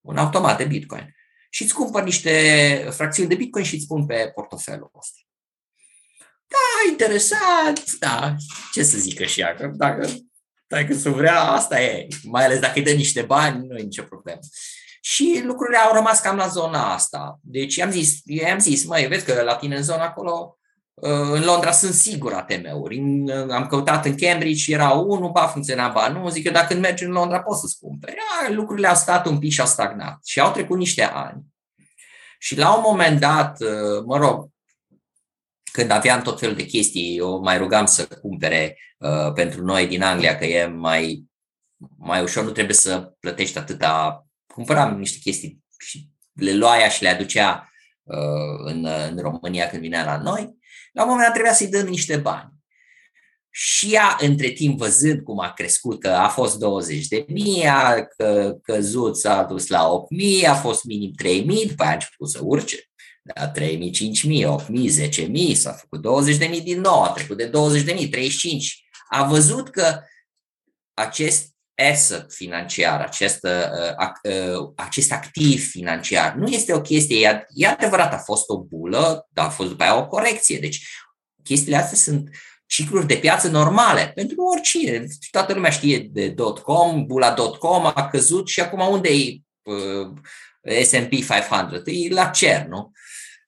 un 0.00 0.16
automat 0.16 0.58
de 0.58 0.64
Bitcoin 0.64 1.14
și 1.50 1.62
îți 1.62 1.74
cumpăr 1.74 2.02
niște 2.02 2.88
fracțiuni 2.90 3.28
de 3.28 3.34
Bitcoin 3.34 3.64
și 3.64 3.74
îți 3.74 3.86
pun 3.86 4.06
pe 4.06 4.30
portofelul 4.34 4.90
ăsta. 4.98 5.18
Da, 6.46 6.90
interesant, 6.90 7.98
da, 7.98 8.34
ce 8.72 8.82
să 8.82 8.98
zică 8.98 9.24
și 9.24 9.40
ea, 9.40 9.54
că 9.54 9.70
dacă, 9.74 10.08
dacă 10.66 10.94
să 10.94 11.10
vrea, 11.10 11.40
asta 11.40 11.82
e, 11.82 12.06
mai 12.22 12.44
ales 12.44 12.58
dacă 12.58 12.78
îi 12.78 12.84
dă 12.84 12.90
niște 12.90 13.22
bani, 13.22 13.66
nu 13.66 13.76
e 13.76 13.82
nicio 13.82 14.02
problemă. 14.02 14.40
Și 15.00 15.40
lucrurile 15.44 15.78
au 15.78 15.94
rămas 15.94 16.20
cam 16.20 16.36
la 16.36 16.46
zona 16.46 16.92
asta. 16.92 17.38
Deci 17.42 17.76
i-am 17.76 17.90
zis, 17.90 18.20
i-am 18.24 18.58
zis, 18.58 18.84
măi, 18.84 19.06
vezi 19.06 19.24
că 19.24 19.42
la 19.42 19.56
tine 19.56 19.76
în 19.76 19.82
zona 19.82 20.04
acolo 20.04 20.58
în 21.00 21.44
Londra 21.44 21.70
sunt 21.70 21.92
sigur 21.92 22.32
ATM-uri. 22.32 23.02
Am 23.50 23.66
căutat 23.66 24.04
în 24.04 24.16
Cambridge, 24.16 24.72
era 24.72 24.90
unul, 24.90 25.30
ba 25.30 25.46
funcționa, 25.46 25.88
ba 25.88 26.08
nu. 26.08 26.28
Zic 26.28 26.44
că 26.44 26.50
dacă 26.50 26.74
mergi 26.74 27.04
în 27.04 27.10
Londra 27.10 27.42
poți 27.42 27.60
să-ți 27.60 27.78
cumperi. 27.78 28.16
lucrurile 28.48 28.86
au 28.86 28.94
stat 28.94 29.26
un 29.26 29.38
pic 29.38 29.52
și 29.52 29.60
au 29.60 29.66
stagnat. 29.66 30.18
Și 30.24 30.40
au 30.40 30.52
trecut 30.52 30.78
niște 30.78 31.02
ani. 31.02 31.42
Și 32.38 32.56
la 32.58 32.74
un 32.74 32.82
moment 32.84 33.20
dat, 33.20 33.58
mă 34.04 34.16
rog, 34.16 34.50
când 35.76 35.90
aveam 35.90 36.22
tot 36.22 36.38
felul 36.38 36.54
de 36.54 36.64
chestii, 36.64 37.16
eu 37.16 37.40
mai 37.40 37.58
rugam 37.58 37.86
să 37.86 38.06
cumpere 38.06 38.78
uh, 38.98 39.32
pentru 39.34 39.64
noi 39.64 39.86
din 39.86 40.02
Anglia, 40.02 40.36
că 40.36 40.44
e 40.44 40.66
mai, 40.66 41.24
mai 41.98 42.22
ușor, 42.22 42.44
nu 42.44 42.50
trebuie 42.50 42.74
să 42.74 43.00
plătești 43.20 43.58
atâta. 43.58 44.26
Cumpăram 44.54 44.98
niște 44.98 45.18
chestii 45.18 45.64
și 45.78 46.08
le 46.32 46.52
lua 46.52 46.88
și 46.88 47.02
le 47.02 47.08
aducea 47.08 47.70
uh, 48.02 48.64
în, 48.64 48.84
în 48.84 49.18
România 49.18 49.68
când 49.68 49.82
vinea 49.82 50.04
la 50.04 50.16
noi 50.16 50.56
la 50.96 51.02
un 51.02 51.08
moment 51.08 51.26
dat 51.26 51.32
trebuia 51.32 51.54
să-i 51.54 51.68
dăm 51.68 51.86
niște 51.86 52.16
bani. 52.16 52.52
Și 53.50 53.94
ea, 53.94 54.16
între 54.20 54.48
timp, 54.48 54.78
văzând 54.78 55.22
cum 55.22 55.40
a 55.40 55.52
crescut, 55.52 56.00
că 56.00 56.08
a 56.08 56.28
fost 56.28 56.58
20 56.58 57.06
de 57.06 57.24
mii, 57.28 57.64
a 57.66 58.06
căzut, 58.62 59.16
s-a 59.16 59.42
dus 59.42 59.66
la 59.66 59.88
8 59.88 60.10
mii, 60.10 60.46
a 60.46 60.54
fost 60.54 60.84
minim 60.84 61.12
3 61.12 61.44
mii, 61.44 61.66
după 61.66 61.82
aia 61.82 61.90
a 61.90 61.94
început 61.94 62.30
să 62.30 62.40
urce. 62.42 62.90
Da, 63.22 63.48
3 63.48 63.76
mii, 63.76 63.90
5 63.90 64.22
mii, 64.24 64.44
8 64.44 64.68
mii, 64.68 64.88
10 64.88 65.22
mii, 65.22 65.54
s-a 65.54 65.72
făcut 65.72 66.00
20 66.00 66.36
de 66.36 66.46
mii 66.46 66.60
din 66.60 66.80
nou, 66.80 67.02
a 67.02 67.08
trecut 67.08 67.36
de 67.36 67.46
20 67.46 67.82
de 67.82 67.92
mii, 67.92 68.08
35. 68.08 68.84
A 69.08 69.24
văzut 69.24 69.68
că 69.68 70.00
acest 70.94 71.55
asset 71.76 72.32
financiar, 72.32 73.00
acest, 73.00 73.44
uh, 73.44 74.52
uh, 74.56 74.72
acest 74.76 75.12
activ 75.12 75.68
financiar. 75.68 76.34
Nu 76.34 76.48
este 76.48 76.72
o 76.72 76.80
chestie, 76.80 77.26
e, 77.26 77.46
e 77.54 77.66
adevărat, 77.66 78.12
a 78.12 78.18
fost 78.18 78.48
o 78.48 78.62
bulă, 78.62 79.28
dar 79.30 79.46
a 79.46 79.50
fost 79.50 79.68
după 79.68 79.82
aia 79.82 79.96
o 79.96 80.06
corecție. 80.06 80.58
Deci 80.58 80.88
chestiile 81.42 81.76
astea 81.76 81.96
sunt 81.96 82.28
cicluri 82.66 83.06
de 83.06 83.16
piață 83.16 83.48
normale 83.48 84.12
pentru 84.14 84.42
oricine. 84.42 85.06
Toată 85.30 85.52
lumea 85.52 85.70
știe 85.70 85.98
de 85.98 86.34
.com, 86.62 87.06
bula 87.06 87.34
.com 87.34 87.86
a 87.86 88.08
căzut 88.08 88.48
și 88.48 88.60
acum 88.60 88.92
unde 88.92 89.08
e 89.08 89.36
uh, 89.62 90.12
S&P 90.84 91.10
500? 91.10 91.90
E 91.90 92.12
la 92.12 92.26
cer, 92.26 92.66
nu? 92.66 92.90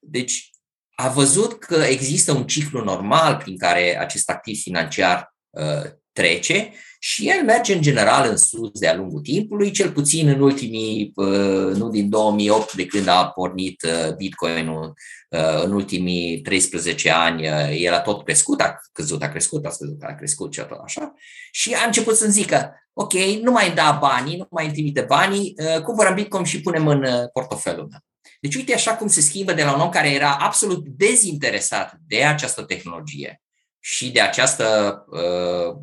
Deci 0.01 0.51
a 0.95 1.09
văzut 1.09 1.59
că 1.59 1.75
există 1.75 2.33
un 2.33 2.47
ciclu 2.47 2.85
normal 2.85 3.37
prin 3.37 3.59
care 3.59 3.99
acest 4.01 4.31
activ 4.31 4.61
financiar 4.61 5.35
uh, 5.51 5.91
trece 6.19 6.73
și 7.01 7.29
el 7.29 7.45
merge 7.45 7.75
în 7.75 7.83
general 7.83 8.29
în 8.29 8.37
sus 8.37 8.79
de-a 8.79 8.95
lungul 8.95 9.21
timpului, 9.21 9.71
cel 9.71 9.91
puțin 9.91 10.29
în 10.29 10.41
ultimii, 10.41 11.13
uh, 11.15 11.75
nu 11.75 11.89
din 11.89 12.09
2008, 12.09 12.75
de 12.75 12.87
când 12.87 13.09
a 13.09 13.29
pornit 13.29 13.83
uh, 13.83 14.15
Bitcoin-ul, 14.17 14.95
uh, 15.31 15.63
în 15.65 15.73
ultimii 15.73 16.41
13 16.41 17.11
ani, 17.11 17.47
el 17.85 17.95
a 17.95 18.01
tot 18.01 18.25
crescut, 18.25 18.61
a 18.61 18.81
căzut, 18.93 19.23
a 19.23 19.29
crescut, 19.29 19.67
a 19.67 19.71
scăzut, 19.71 20.03
a 20.03 20.15
crescut 20.15 20.53
și 20.53 20.61
tot 20.61 20.81
așa. 20.85 21.15
Și 21.51 21.75
a 21.75 21.87
început 21.87 22.17
să 22.17 22.31
zică, 22.31 22.75
ok, 22.93 23.13
nu 23.43 23.51
mai 23.51 23.75
da 23.75 23.99
banii, 24.01 24.37
nu 24.37 24.47
mai 24.51 24.71
trimite 24.71 25.01
banii, 25.01 25.55
cumpărăm 25.85 26.15
Bitcoin 26.15 26.45
și 26.45 26.61
punem 26.61 26.87
în 26.87 27.05
portofelul 27.33 27.87
meu. 27.91 28.01
Deci 28.41 28.55
uite 28.55 28.75
așa 28.75 28.97
cum 28.97 29.07
se 29.07 29.21
schimbă 29.21 29.53
de 29.53 29.65
la 29.65 29.75
un 29.75 29.81
om 29.81 29.89
care 29.89 30.11
era 30.11 30.37
absolut 30.41 30.87
dezinteresat 30.87 31.95
de 32.07 32.25
această 32.25 32.63
tehnologie 32.63 33.43
și 33.81 34.11
de 34.11 34.21
această 34.21 35.05
uh, 35.09 35.77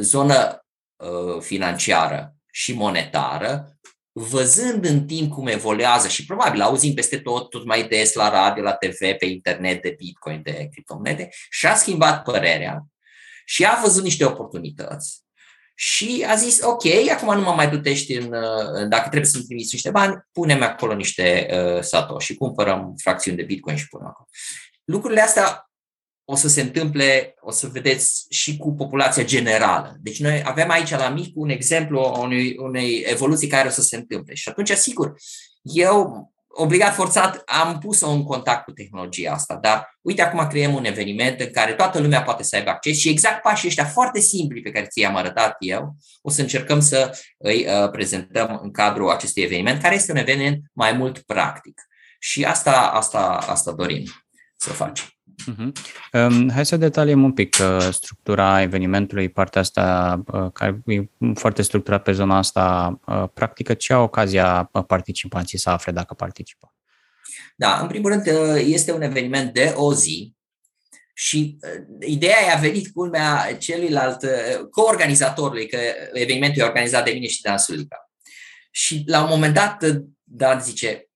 zonă 0.00 0.66
uh, 0.96 1.40
financiară 1.40 2.34
și 2.52 2.72
monetară, 2.72 3.78
văzând 4.12 4.84
în 4.84 5.06
timp 5.06 5.32
cum 5.32 5.46
evoluează 5.46 6.08
și 6.08 6.24
probabil 6.24 6.60
auzim 6.60 6.94
peste 6.94 7.18
tot, 7.18 7.50
tot 7.50 7.64
mai 7.64 7.88
des 7.88 8.12
la 8.12 8.28
radio, 8.28 8.62
la 8.62 8.72
TV, 8.72 8.98
pe 9.18 9.26
internet 9.26 9.82
de 9.82 9.94
Bitcoin, 9.98 10.42
de 10.42 10.68
criptomonede, 10.72 11.28
și-a 11.50 11.74
schimbat 11.74 12.22
părerea 12.22 12.86
și 13.44 13.64
a 13.66 13.80
văzut 13.82 14.02
niște 14.02 14.24
oportunități 14.24 15.26
și 15.80 16.24
a 16.28 16.34
zis, 16.34 16.62
ok, 16.62 16.84
acum 17.12 17.34
nu 17.34 17.40
mă 17.40 17.52
mai 17.52 17.70
dutești 17.70 18.14
în, 18.14 18.32
uh, 18.32 18.88
dacă 18.88 19.08
trebuie 19.08 19.30
să-mi 19.30 19.44
trimiți 19.44 19.72
niște 19.72 19.90
bani, 19.90 20.26
punem 20.32 20.62
acolo 20.62 20.94
niște 20.94 21.48
uh, 21.52 21.82
satoshi, 21.82 22.34
cumpărăm 22.34 22.94
fracțiuni 22.96 23.36
de 23.36 23.42
Bitcoin 23.42 23.76
și 23.76 23.88
punem 23.88 24.06
acolo. 24.06 24.28
Lucrurile 24.84 25.20
astea 25.20 25.67
o 26.30 26.36
să 26.36 26.48
se 26.48 26.60
întâmple, 26.60 27.34
o 27.40 27.50
să 27.50 27.66
vedeți 27.66 28.26
și 28.28 28.56
cu 28.56 28.74
populația 28.74 29.24
generală. 29.24 29.96
Deci 30.00 30.20
noi 30.20 30.42
avem 30.44 30.70
aici 30.70 30.90
la 30.90 31.08
mic 31.08 31.32
un 31.34 31.48
exemplu 31.48 32.16
unei, 32.20 32.56
unei 32.58 33.04
evoluții 33.06 33.48
care 33.48 33.68
o 33.68 33.70
să 33.70 33.82
se 33.82 33.96
întâmple. 33.96 34.34
Și 34.34 34.48
atunci, 34.48 34.70
sigur, 34.70 35.14
eu, 35.62 36.30
obligat, 36.48 36.94
forțat, 36.94 37.42
am 37.46 37.78
pus-o 37.78 38.10
în 38.10 38.22
contact 38.22 38.64
cu 38.64 38.70
tehnologia 38.70 39.32
asta, 39.32 39.56
dar 39.56 39.98
uite, 40.00 40.22
acum 40.22 40.46
creăm 40.46 40.74
un 40.74 40.84
eveniment 40.84 41.40
în 41.40 41.50
care 41.50 41.72
toată 41.72 42.00
lumea 42.00 42.22
poate 42.22 42.42
să 42.42 42.56
aibă 42.56 42.70
acces 42.70 42.98
și 42.98 43.08
exact 43.08 43.42
pașii 43.42 43.68
ăștia 43.68 43.84
foarte 43.84 44.20
simpli 44.20 44.60
pe 44.60 44.70
care 44.70 44.86
ți-i-am 44.86 45.16
arătat 45.16 45.56
eu, 45.58 45.96
o 46.22 46.30
să 46.30 46.40
încercăm 46.40 46.80
să 46.80 47.18
îi 47.38 47.66
uh, 47.66 47.90
prezentăm 47.90 48.60
în 48.62 48.70
cadrul 48.70 49.10
acestui 49.10 49.42
eveniment, 49.42 49.82
care 49.82 49.94
este 49.94 50.12
un 50.12 50.18
eveniment 50.18 50.60
mai 50.72 50.92
mult 50.92 51.18
practic. 51.18 51.82
Și 52.18 52.44
asta, 52.44 52.90
asta, 52.90 53.44
asta 53.46 53.72
dorim 53.72 54.04
să 54.56 54.70
facem. 54.70 55.06
Uh-huh. 55.48 55.72
Um, 56.12 56.50
hai 56.50 56.66
să 56.66 56.76
detaliem 56.76 57.24
un 57.24 57.32
pic 57.32 57.56
uh, 57.60 57.88
structura 57.92 58.62
evenimentului, 58.62 59.28
partea 59.28 59.60
asta 59.60 60.20
uh, 60.32 60.52
care 60.52 60.82
e 60.86 61.08
foarte 61.34 61.62
structurat 61.62 62.02
pe 62.02 62.12
zona 62.12 62.36
asta 62.36 62.98
uh, 63.06 63.24
practică. 63.34 63.74
Ce 63.74 63.92
au 63.92 64.02
ocazia 64.02 64.68
uh, 64.72 64.84
participanții 64.84 65.58
să 65.58 65.70
afle 65.70 65.92
dacă 65.92 66.14
participă? 66.14 66.74
Da, 67.56 67.78
în 67.80 67.86
primul 67.86 68.10
rând 68.10 68.26
uh, 68.26 68.62
este 68.66 68.92
un 68.92 69.02
eveniment 69.02 69.52
de 69.52 69.72
o 69.76 69.94
zi 69.94 70.36
și 71.14 71.58
uh, 71.62 72.08
ideea 72.08 72.54
a 72.56 72.58
venit 72.58 72.92
culmea 72.92 73.56
celuilalt 73.58 74.24
coorganizatorului, 74.70 75.68
că 75.68 75.78
evenimentul 76.12 76.62
e 76.62 76.66
organizat 76.66 77.04
de 77.04 77.10
mine 77.10 77.26
și 77.26 77.42
Dan 77.42 77.58
Sulica. 77.58 78.10
Și 78.70 79.02
la 79.06 79.22
un 79.22 79.28
moment 79.28 79.54
dat 79.54 79.84
Dan 80.24 80.60
zice, 80.60 81.07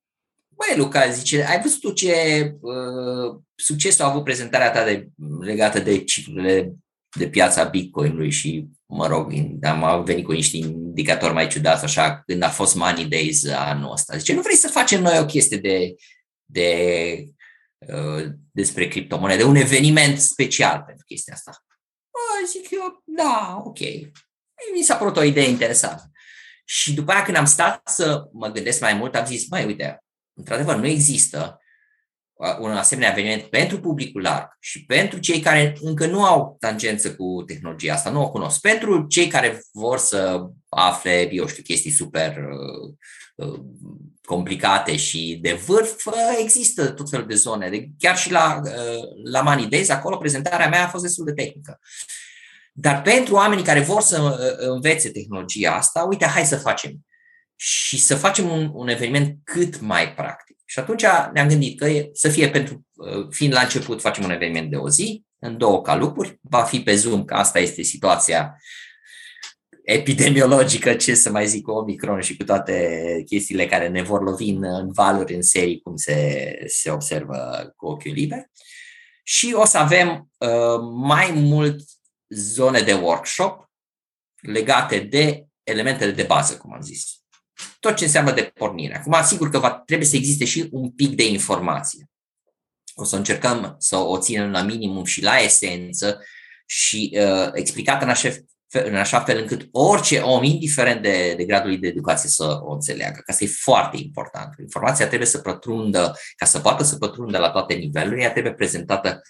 Păi, 0.67 0.77
Luca, 0.77 1.11
zice, 1.11 1.45
ai 1.45 1.61
văzut 1.61 1.81
tu 1.81 1.93
ce 1.93 2.13
uh, 2.61 3.41
succes 3.55 3.99
a 3.99 4.07
avut 4.07 4.25
prezentarea 4.25 4.71
ta 4.71 4.85
de, 4.85 5.09
legată 5.41 5.81
de 5.81 6.05
ciclurile 6.05 6.73
de 7.19 7.29
piața 7.29 7.65
Bitcoin-ului 7.65 8.31
și, 8.31 8.67
mă 8.87 9.07
rog, 9.07 9.33
am 9.63 10.05
venit 10.05 10.25
cu 10.25 10.33
niște 10.33 10.57
indicatori 10.57 11.33
mai 11.33 11.47
ciudați, 11.47 11.85
așa, 11.85 12.23
când 12.27 12.43
a 12.43 12.49
fost 12.49 12.75
Money 12.75 13.05
Days 13.05 13.47
anul 13.47 13.93
ăsta. 13.93 14.17
Zice, 14.17 14.35
nu 14.35 14.41
vrei 14.41 14.57
să 14.57 14.69
facem 14.69 15.03
noi 15.03 15.19
o 15.19 15.25
chestie 15.25 15.57
de, 15.57 15.95
de 16.45 17.25
uh, 17.79 18.25
despre 18.51 18.89
criptomonede, 18.89 19.45
un 19.45 19.57
eveniment 19.57 20.19
special 20.19 20.83
pentru 20.87 21.05
chestia 21.07 21.35
asta? 21.35 21.65
Bă, 22.11 22.47
zic 22.47 22.71
eu, 22.71 23.03
da, 23.05 23.63
ok. 23.65 23.79
Mi 24.75 24.83
s-a 24.83 24.97
părut 24.97 25.17
o 25.17 25.23
idee 25.23 25.49
interesantă. 25.49 26.11
Și 26.65 26.95
după 26.95 27.13
aia 27.13 27.23
când 27.23 27.37
am 27.37 27.45
stat 27.45 27.89
să 27.89 28.29
mă 28.33 28.49
gândesc 28.49 28.81
mai 28.81 28.95
mult, 28.95 29.15
am 29.15 29.25
zis, 29.25 29.49
mai 29.49 29.65
uite, 29.65 30.02
într-adevăr, 30.35 30.77
nu 30.77 30.87
există 30.87 31.57
un 32.61 32.71
asemenea 32.71 33.11
eveniment 33.11 33.43
pentru 33.43 33.81
publicul 33.81 34.23
larg 34.23 34.57
și 34.61 34.85
pentru 34.85 35.19
cei 35.19 35.41
care 35.41 35.77
încă 35.81 36.07
nu 36.07 36.25
au 36.25 36.57
tangență 36.61 37.15
cu 37.15 37.43
tehnologia 37.47 37.95
asta, 37.95 38.11
nu 38.11 38.23
o 38.23 38.31
cunosc, 38.31 38.61
pentru 38.61 39.07
cei 39.07 39.27
care 39.27 39.63
vor 39.73 39.99
să 39.99 40.47
afle, 40.69 41.29
eu 41.33 41.47
știu, 41.47 41.63
chestii 41.63 41.91
super 41.91 42.37
uh, 42.37 42.95
uh, 43.47 43.61
complicate 44.25 44.97
și 44.97 45.39
de 45.43 45.53
vârf, 45.53 46.07
uh, 46.07 46.15
există 46.39 46.91
tot 46.91 47.11
felul 47.11 47.27
de 47.27 47.35
zone. 47.35 47.69
De, 47.71 47.89
chiar 47.99 48.17
și 48.17 48.31
la, 48.31 48.61
uh, 48.65 49.31
la 49.31 49.41
Money 49.41 49.67
Days, 49.67 49.89
acolo 49.89 50.17
prezentarea 50.17 50.69
mea 50.69 50.85
a 50.85 50.89
fost 50.89 51.03
destul 51.03 51.25
de 51.25 51.33
tehnică. 51.33 51.81
Dar 52.73 53.03
pentru 53.03 53.35
oamenii 53.35 53.65
care 53.65 53.81
vor 53.81 54.01
să 54.01 54.23
uh, 54.23 54.69
învețe 54.69 55.11
tehnologia 55.11 55.75
asta, 55.75 56.03
uite, 56.03 56.27
hai 56.27 56.45
să 56.45 56.57
facem. 56.57 57.07
Și 57.65 57.99
să 57.99 58.17
facem 58.17 58.51
un, 58.51 58.71
un 58.73 58.89
eveniment 58.89 59.39
cât 59.45 59.81
mai 59.81 60.15
practic. 60.15 60.57
Și 60.65 60.79
atunci 60.79 61.05
ne-am 61.33 61.49
gândit 61.49 61.79
că 61.79 61.89
e, 61.89 62.11
să 62.13 62.29
fie 62.29 62.51
pentru, 62.51 62.87
uh, 62.93 63.27
fiind 63.31 63.53
la 63.53 63.61
început, 63.61 64.01
facem 64.01 64.25
un 64.25 64.31
eveniment 64.31 64.71
de 64.71 64.77
o 64.77 64.89
zi, 64.89 65.25
în 65.39 65.59
două 65.59 65.81
calupuri, 65.81 66.39
va 66.41 66.63
fi 66.63 66.81
pe 66.81 66.95
Zoom, 66.95 67.25
că 67.25 67.35
asta 67.35 67.59
este 67.59 67.83
situația 67.83 68.57
epidemiologică, 69.83 70.95
ce 70.95 71.15
să 71.15 71.31
mai 71.31 71.47
zic, 71.47 71.63
cu 71.63 71.71
Omicron 71.71 72.21
și 72.21 72.37
cu 72.37 72.45
toate 72.45 73.23
chestiile 73.27 73.67
care 73.67 73.89
ne 73.89 74.03
vor 74.03 74.23
lovi 74.23 74.49
în, 74.49 74.65
în 74.65 74.93
valuri, 74.93 75.35
în 75.35 75.43
serii, 75.43 75.81
cum 75.81 75.97
se, 75.97 76.57
se 76.67 76.91
observă 76.91 77.73
cu 77.77 77.87
ochiul 77.87 78.13
liber. 78.13 78.51
Și 79.23 79.53
o 79.55 79.65
să 79.65 79.79
avem 79.79 80.31
uh, 80.39 80.81
mai 80.95 81.31
mult 81.31 81.81
zone 82.29 82.81
de 82.81 82.93
workshop 82.93 83.71
legate 84.41 84.99
de 84.99 85.47
elementele 85.63 86.11
de 86.11 86.23
bază, 86.23 86.57
cum 86.57 86.73
am 86.73 86.81
zis. 86.81 87.22
Tot 87.83 87.97
ce 87.97 88.05
înseamnă 88.05 88.33
de 88.33 88.53
pornire. 88.55 88.97
Acum, 88.97 89.13
asigur 89.13 89.51
că 89.51 89.59
va, 89.59 89.71
trebuie 89.71 90.09
să 90.09 90.17
existe 90.17 90.45
și 90.45 90.69
un 90.71 90.91
pic 90.91 91.15
de 91.15 91.27
informație. 91.29 92.11
O 92.95 93.05
să 93.05 93.17
încercăm 93.17 93.75
să 93.79 93.97
o 93.97 94.19
ținem 94.19 94.51
la 94.51 94.63
minimum 94.63 95.05
și 95.05 95.23
la 95.23 95.37
esență 95.37 96.21
și 96.67 97.19
uh, 97.21 97.51
explicat 97.53 98.03
în 98.03 98.09
așa, 98.09 98.31
în 98.69 98.95
așa 98.95 99.21
fel 99.21 99.39
încât 99.39 99.69
orice 99.73 100.19
om, 100.19 100.43
indiferent 100.43 101.03
de, 101.03 101.35
de 101.37 101.45
gradul 101.45 101.79
de 101.79 101.87
educație, 101.87 102.29
să 102.29 102.59
o 102.63 102.73
înțeleagă. 102.73 103.21
Că 103.25 103.31
asta 103.31 103.45
e 103.45 103.59
foarte 103.61 103.97
important. 103.97 104.55
Informația 104.61 105.07
trebuie 105.07 105.29
să 105.29 105.39
pătrundă, 105.39 106.17
ca 106.37 106.47
să 106.47 106.59
poată 106.59 106.85
să 106.85 106.97
pătrundă 106.97 107.39
la 107.39 107.51
toate 107.51 107.75
nivelurile, 107.75 108.23
ea 108.23 108.33
trebuie 108.33 108.55
prezentată 108.55 109.23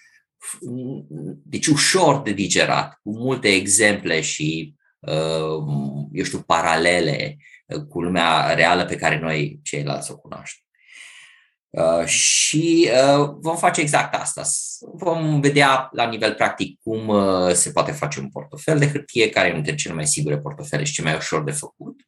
deci 1.42 1.66
ușor 1.66 2.22
de 2.22 2.32
digerat, 2.32 2.98
cu 3.02 3.10
multe 3.10 3.48
exemple 3.48 4.20
și, 4.20 4.74
uh, 4.98 5.64
eu 6.12 6.24
știu, 6.24 6.40
paralele 6.40 7.36
uh, 7.38 7.51
cu 7.88 8.02
lumea 8.02 8.54
reală 8.54 8.84
pe 8.84 8.96
care 8.96 9.18
noi 9.18 9.60
ceilalți 9.62 10.10
o 10.10 10.16
cunoaștem. 10.16 10.64
Uh, 11.70 12.04
și 12.04 12.90
vom 13.40 13.56
face 13.56 13.80
exact 13.80 14.14
asta. 14.14 14.42
Vom 14.94 15.40
vedea 15.40 15.88
la 15.92 16.08
nivel 16.08 16.34
practic 16.34 16.78
cum 16.82 17.12
se 17.52 17.70
poate 17.70 17.92
face 17.92 18.20
un 18.20 18.28
portofel 18.28 18.78
de 18.78 18.90
hârtie, 18.90 19.28
care 19.28 19.46
e 19.46 19.50
unul 19.50 19.62
dintre 19.62 19.82
cele 19.82 19.94
mai 19.94 20.06
sigure 20.06 20.38
portofele 20.38 20.84
și 20.84 20.92
cel 20.92 21.04
mai 21.04 21.16
ușor 21.16 21.44
de 21.44 21.50
făcut 21.50 22.00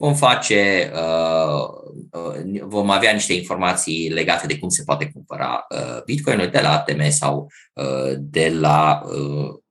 vom 0.00 0.14
face, 0.14 0.90
uh, 0.94 1.68
uh, 2.10 2.60
vom 2.62 2.90
avea 2.90 3.12
niște 3.12 3.32
informații 3.32 4.08
legate 4.08 4.46
de 4.46 4.58
cum 4.58 4.68
se 4.68 4.82
poate 4.82 5.10
cumpăra 5.12 5.66
uh, 5.68 6.02
Bitcoin 6.04 6.50
de 6.50 6.60
la 6.60 6.72
ATM 6.72 7.10
sau 7.10 7.50
de 8.18 8.48
la 8.48 9.02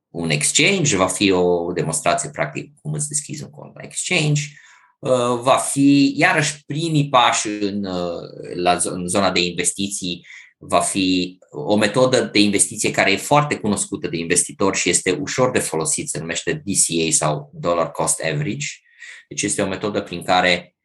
un 0.10 0.30
exchange, 0.30 0.96
va 0.96 1.08
fi 1.08 1.32
o 1.32 1.72
demonstrație 1.72 2.30
practic 2.30 2.74
cum 2.82 2.94
îți 2.94 3.08
deschizi 3.08 3.44
un 3.44 3.50
cont 3.50 3.76
la 3.76 3.84
exchange, 3.84 4.42
va 5.42 5.58
fi 5.58 6.14
iarăși 6.18 6.66
primii 6.66 7.10
pași 7.10 7.48
în, 7.48 7.82
la, 8.56 8.80
în 8.84 9.08
zona 9.08 9.32
de 9.32 9.40
investiții, 9.40 10.26
va 10.58 10.80
fi 10.80 11.38
o 11.50 11.76
metodă 11.76 12.22
de 12.22 12.40
investiție 12.40 12.92
care 12.92 13.12
e 13.12 13.18
foarte 13.18 13.58
cunoscută 13.58 14.08
de 14.08 14.18
investitori 14.18 14.78
și 14.78 14.90
este 14.90 15.12
ușor 15.12 15.52
de 15.52 15.60
folosit, 15.60 16.10
se 16.10 16.20
numește 16.20 16.64
DCA 16.66 17.12
sau 17.12 17.50
Dollar 17.54 17.92
Cost 17.92 18.22
Average, 18.24 18.68
deci 19.28 19.42
este 19.42 19.62
o 19.62 19.68
metodă 19.68 20.02
prin 20.02 20.24
care 20.24 20.76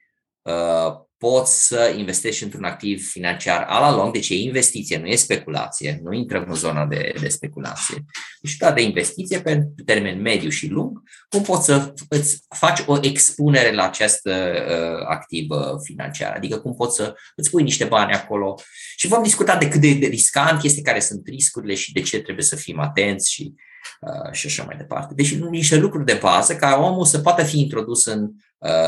uh, 0.43 1.04
poți 1.25 1.67
să 1.67 1.95
investești 1.97 2.43
într-un 2.43 2.65
activ 2.65 3.09
financiar 3.09 3.65
a 3.69 3.81
la 3.81 3.97
lung, 3.97 4.13
deci 4.13 4.29
e 4.29 4.35
investiție, 4.35 4.99
nu 4.99 5.07
e 5.07 5.17
speculație, 5.17 6.01
nu 6.03 6.13
intrăm 6.13 6.45
în 6.49 6.55
zona 6.55 6.87
de, 6.87 7.15
de 7.21 7.29
speculație. 7.29 8.05
Deci 8.41 8.57
da, 8.57 8.73
de 8.73 8.83
investiție 8.83 9.41
pe 9.41 9.69
termen 9.85 10.21
mediu 10.21 10.49
și 10.49 10.69
lung, 10.69 11.03
cum 11.29 11.43
poți 11.43 11.65
să 11.65 11.93
îți 12.09 12.45
faci 12.49 12.83
o 12.87 12.99
expunere 13.01 13.75
la 13.75 13.85
acest 13.85 14.27
uh, 14.27 15.07
activ 15.09 15.51
uh, 15.51 15.59
financiar, 15.83 16.35
adică 16.37 16.59
cum 16.59 16.75
poți 16.75 16.97
să 16.97 17.15
îți 17.37 17.51
pui 17.51 17.63
niște 17.63 17.85
bani 17.85 18.13
acolo 18.13 18.55
și 18.97 19.09
vom 19.09 19.23
discuta 19.23 19.57
de 19.57 19.69
cât 19.69 19.81
de 19.81 20.07
riscant 20.07 20.63
este, 20.63 20.81
care 20.81 21.01
sunt 21.01 21.23
riscurile 21.27 21.75
și 21.75 21.93
de 21.93 22.01
ce 22.01 22.21
trebuie 22.21 22.45
să 22.45 22.57
fim 22.57 22.81
atenți 22.81 23.33
și 23.33 23.55
Uh, 24.01 24.33
și 24.33 24.47
așa 24.47 24.63
mai 24.63 24.77
departe. 24.77 25.15
Deci 25.15 25.35
niște 25.35 25.77
lucruri 25.77 26.05
de 26.05 26.19
bază 26.23 26.57
ca 26.57 26.77
omul 26.83 27.05
să 27.05 27.19
poată 27.19 27.43
fi 27.43 27.61
introdus 27.61 28.05
în, 28.05 28.23
uh, 28.23 28.31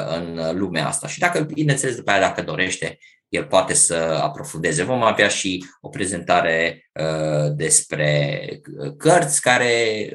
în 0.09 0.59
lumea 0.59 0.87
asta. 0.87 1.09
Și 1.09 1.19
dacă, 1.19 1.41
bineînțeles, 1.41 1.97
după 1.97 2.11
aia, 2.11 2.21
dacă 2.21 2.43
dorește, 2.43 2.99
el 3.29 3.45
poate 3.45 3.75
să 3.75 3.95
aprofundeze. 4.23 4.83
Vom 4.83 5.03
avea 5.03 5.29
și 5.29 5.65
o 5.81 5.89
prezentare 5.89 6.89
uh, 6.93 7.53
despre 7.55 8.49
cărți 8.97 9.41
care 9.41 10.09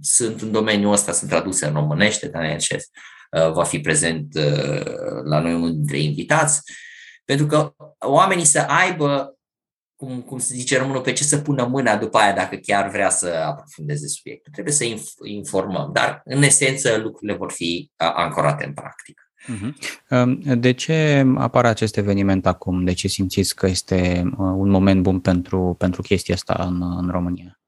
sunt 0.00 0.40
în 0.40 0.52
domeniul 0.52 0.92
ăsta, 0.92 1.12
sunt 1.12 1.30
traduse 1.30 1.66
în 1.66 1.72
românește, 1.72 2.28
Daniel 2.28 2.58
Ces 2.58 2.84
va 3.52 3.64
fi 3.64 3.80
prezent 3.80 4.34
la 5.24 5.40
noi 5.40 5.54
unul 5.54 5.72
dintre 5.72 5.98
invitați, 5.98 6.62
pentru 7.24 7.46
că 7.46 7.74
oamenii 7.98 8.44
să 8.44 8.60
aibă 8.60 9.37
cum, 9.98 10.20
cum 10.20 10.38
se 10.38 10.54
zice 10.54 10.78
românul, 10.78 11.00
pe 11.00 11.12
ce 11.12 11.24
să 11.24 11.38
pună 11.38 11.64
mâna 11.64 11.96
după 11.96 12.18
aia 12.18 12.32
dacă 12.32 12.56
chiar 12.56 12.90
vrea 12.90 13.10
să 13.10 13.42
aprofundeze 13.46 14.06
subiectul. 14.06 14.52
Trebuie 14.52 14.74
să 14.74 14.84
informăm, 15.24 15.90
dar 15.92 16.20
în 16.24 16.42
esență 16.42 16.96
lucrurile 16.96 17.36
vor 17.36 17.52
fi 17.52 17.90
ancorate 17.96 18.64
în 18.64 18.72
practică. 18.72 19.22
Mhm. 19.46 19.76
De 20.60 20.72
ce 20.72 21.26
apare 21.36 21.68
acest 21.68 21.96
eveniment 21.96 22.46
acum? 22.46 22.84
De 22.84 22.92
ce 22.92 23.08
simțiți 23.08 23.54
că 23.54 23.66
este 23.66 24.22
uh, 24.24 24.36
un 24.38 24.68
moment 24.68 25.02
bun 25.02 25.20
pentru, 25.20 25.74
pentru 25.78 26.02
chestia 26.02 26.34
asta 26.34 26.56
în, 26.68 26.82
în 26.82 27.10
România? 27.10 27.60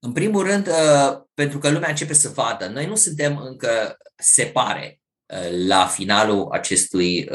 În 0.00 0.12
primul 0.12 0.46
rând, 0.46 0.66
uh, 0.66 1.18
pentru 1.34 1.58
că 1.58 1.70
lumea 1.70 1.88
începe 1.88 2.14
să 2.14 2.32
vadă. 2.34 2.70
Noi 2.72 2.86
nu 2.86 2.94
suntem 2.94 3.36
încă, 3.36 3.96
se 4.16 4.44
pare, 4.44 5.00
uh, 5.26 5.66
la 5.66 5.86
finalul 5.86 6.48
acestui, 6.50 7.28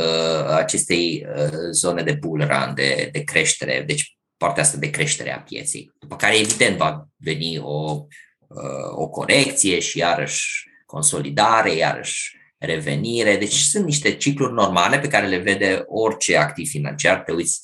acestei 0.55 1.27
zone 1.71 2.03
de 2.03 2.17
bull 2.19 2.39
run, 2.39 2.71
de, 2.75 3.09
de 3.11 3.23
creștere. 3.23 3.83
Deci 3.87 4.15
partea 4.41 4.63
asta 4.63 4.77
de 4.77 4.89
creștere 4.89 5.33
a 5.33 5.39
pieței. 5.39 5.91
După 5.99 6.15
care, 6.15 6.37
evident, 6.37 6.77
va 6.77 7.07
veni 7.17 7.57
o, 7.57 8.05
uh, 8.47 8.91
o 8.91 9.09
corecție 9.09 9.79
și 9.79 9.97
iarăși 9.97 10.69
consolidare, 10.85 11.73
iarăși 11.73 12.37
revenire. 12.57 13.37
Deci 13.37 13.53
sunt 13.53 13.85
niște 13.85 14.15
cicluri 14.15 14.53
normale 14.53 14.99
pe 14.99 15.07
care 15.07 15.27
le 15.27 15.37
vede 15.37 15.83
orice 15.87 16.37
activ 16.37 16.69
financiar. 16.69 17.19
Te 17.19 17.31
uiți 17.31 17.59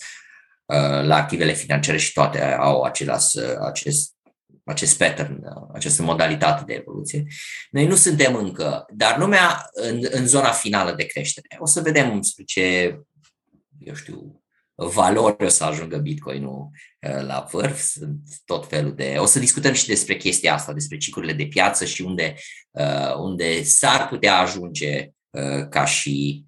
uh, 0.66 1.06
la 1.06 1.16
activele 1.16 1.54
financiare 1.54 1.98
și 1.98 2.14
toate 2.14 2.42
au 2.42 2.82
același, 2.82 3.38
uh, 3.38 3.56
acest, 3.68 4.14
acest 4.66 4.98
pattern, 4.98 5.40
această 5.74 6.02
modalitate 6.02 6.64
de 6.66 6.74
evoluție. 6.74 7.26
Noi 7.70 7.88
nu 7.88 7.96
suntem 7.96 8.36
încă, 8.36 8.86
dar 8.94 9.18
lumea 9.18 9.70
în, 9.72 10.08
în 10.10 10.28
zona 10.28 10.52
finală 10.52 10.94
de 10.94 11.06
creștere. 11.06 11.48
O 11.60 11.66
să 11.66 11.82
vedem 11.82 12.22
spre 12.22 12.44
ce, 12.44 12.98
eu 13.80 13.94
știu, 13.94 14.42
valori 14.78 15.46
o 15.46 15.48
să 15.48 15.64
ajungă 15.64 15.98
Bitcoin-ul 15.98 16.70
uh, 17.00 17.26
la 17.26 17.48
vârf, 17.52 17.80
sunt 17.80 18.20
tot 18.46 18.68
felul 18.68 18.96
de... 18.96 19.16
O 19.20 19.26
să 19.26 19.40
discutăm 19.40 19.74
și 19.74 19.88
despre 19.88 20.18
chestia 20.18 20.54
asta, 20.54 20.74
despre 20.74 20.98
ciclurile 20.98 21.34
de 21.34 21.46
piață 21.46 21.86
și 21.86 22.02
unde, 22.02 22.36
uh, 22.72 23.16
unde 23.16 23.64
s-ar 23.64 24.08
putea 24.08 24.38
ajunge 24.38 25.10
uh, 25.30 25.68
ca 25.70 25.86
și 25.86 26.46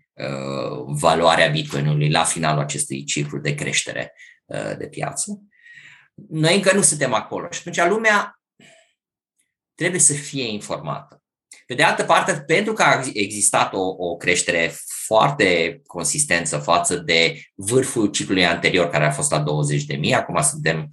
valoarea 0.85 1.49
Bitcoin-ului 1.49 2.09
la 2.09 2.23
finalul 2.23 2.61
acestui 2.61 3.03
ciclu 3.03 3.39
de 3.39 3.55
creștere 3.55 4.13
de 4.77 4.87
piață. 4.87 5.41
Noi 6.29 6.55
încă 6.55 6.75
nu 6.75 6.81
suntem 6.81 7.13
acolo 7.13 7.47
și 7.51 7.59
atunci 7.59 7.89
lumea 7.89 8.41
trebuie 9.75 9.99
să 9.99 10.13
fie 10.13 10.47
informată. 10.47 11.23
Pe 11.65 11.73
de 11.73 11.83
altă 11.83 12.03
parte, 12.03 12.43
pentru 12.47 12.73
că 12.73 12.83
a 12.83 13.01
existat 13.13 13.73
o, 13.73 13.81
o 13.97 14.15
creștere 14.15 14.75
foarte 15.09 15.81
consistență 15.87 16.57
față 16.57 16.95
de 16.95 17.41
vârful 17.55 18.07
ciclului 18.07 18.45
anterior, 18.45 18.89
care 18.89 19.05
a 19.05 19.11
fost 19.11 19.31
la 19.31 19.39
20 19.39 19.83
de 19.83 19.95
mii, 19.95 20.13
acum 20.13 20.41
suntem 20.41 20.89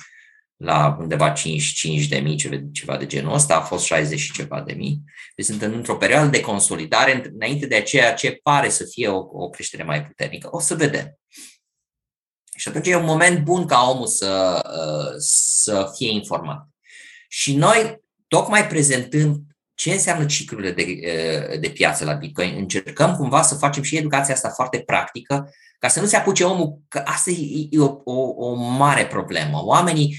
la 0.56 0.96
undeva 1.00 1.30
55 1.30 2.06
de 2.06 2.18
mii, 2.18 2.36
ceva 2.72 2.96
de 2.96 3.06
genul 3.06 3.34
ăsta, 3.34 3.56
a 3.56 3.60
fost 3.60 3.84
60 3.84 4.18
și 4.18 4.32
ceva 4.32 4.60
de 4.60 4.72
mii. 4.72 5.02
Deci 5.34 5.44
sunt 5.44 5.62
într-o 5.62 5.96
perioadă 5.96 6.28
de 6.28 6.40
consolidare 6.40 7.30
înainte 7.34 7.66
de 7.66 7.82
ceea 7.82 8.14
ce 8.14 8.38
pare 8.42 8.68
să 8.68 8.84
fie 8.84 9.08
o, 9.08 9.18
o 9.18 9.48
creștere 9.48 9.82
mai 9.82 10.06
puternică. 10.06 10.48
O 10.50 10.60
să 10.60 10.74
vedem. 10.74 11.18
Și 12.56 12.68
atunci 12.68 12.86
e 12.86 12.96
un 12.96 13.04
moment 13.04 13.44
bun 13.44 13.66
ca 13.66 13.90
omul 13.90 14.06
să, 14.06 14.62
uh, 14.64 15.14
să 15.18 15.92
fie 15.96 16.10
informat. 16.10 16.68
Și 17.28 17.56
noi, 17.56 18.00
tocmai 18.28 18.66
prezentând 18.66 19.40
ce 19.76 19.92
înseamnă 19.92 20.24
ciclurile 20.24 20.70
de, 20.70 20.82
uh, 20.82 21.60
de 21.60 21.68
piață 21.68 22.04
la 22.04 22.12
Bitcoin, 22.12 22.54
încercăm 22.56 23.16
cumva 23.16 23.42
să 23.42 23.54
facem 23.54 23.82
și 23.82 23.96
educația 23.96 24.34
asta 24.34 24.48
foarte 24.48 24.78
practică, 24.78 25.50
ca 25.78 25.88
să 25.88 26.00
nu 26.00 26.06
se 26.06 26.16
apuce 26.16 26.44
omul, 26.44 26.80
că 26.88 27.02
asta 27.04 27.30
e 27.30 27.78
o, 27.78 27.94
o, 28.04 28.46
o 28.46 28.54
mare 28.54 29.06
problemă. 29.06 29.64
Oamenii 29.64 30.16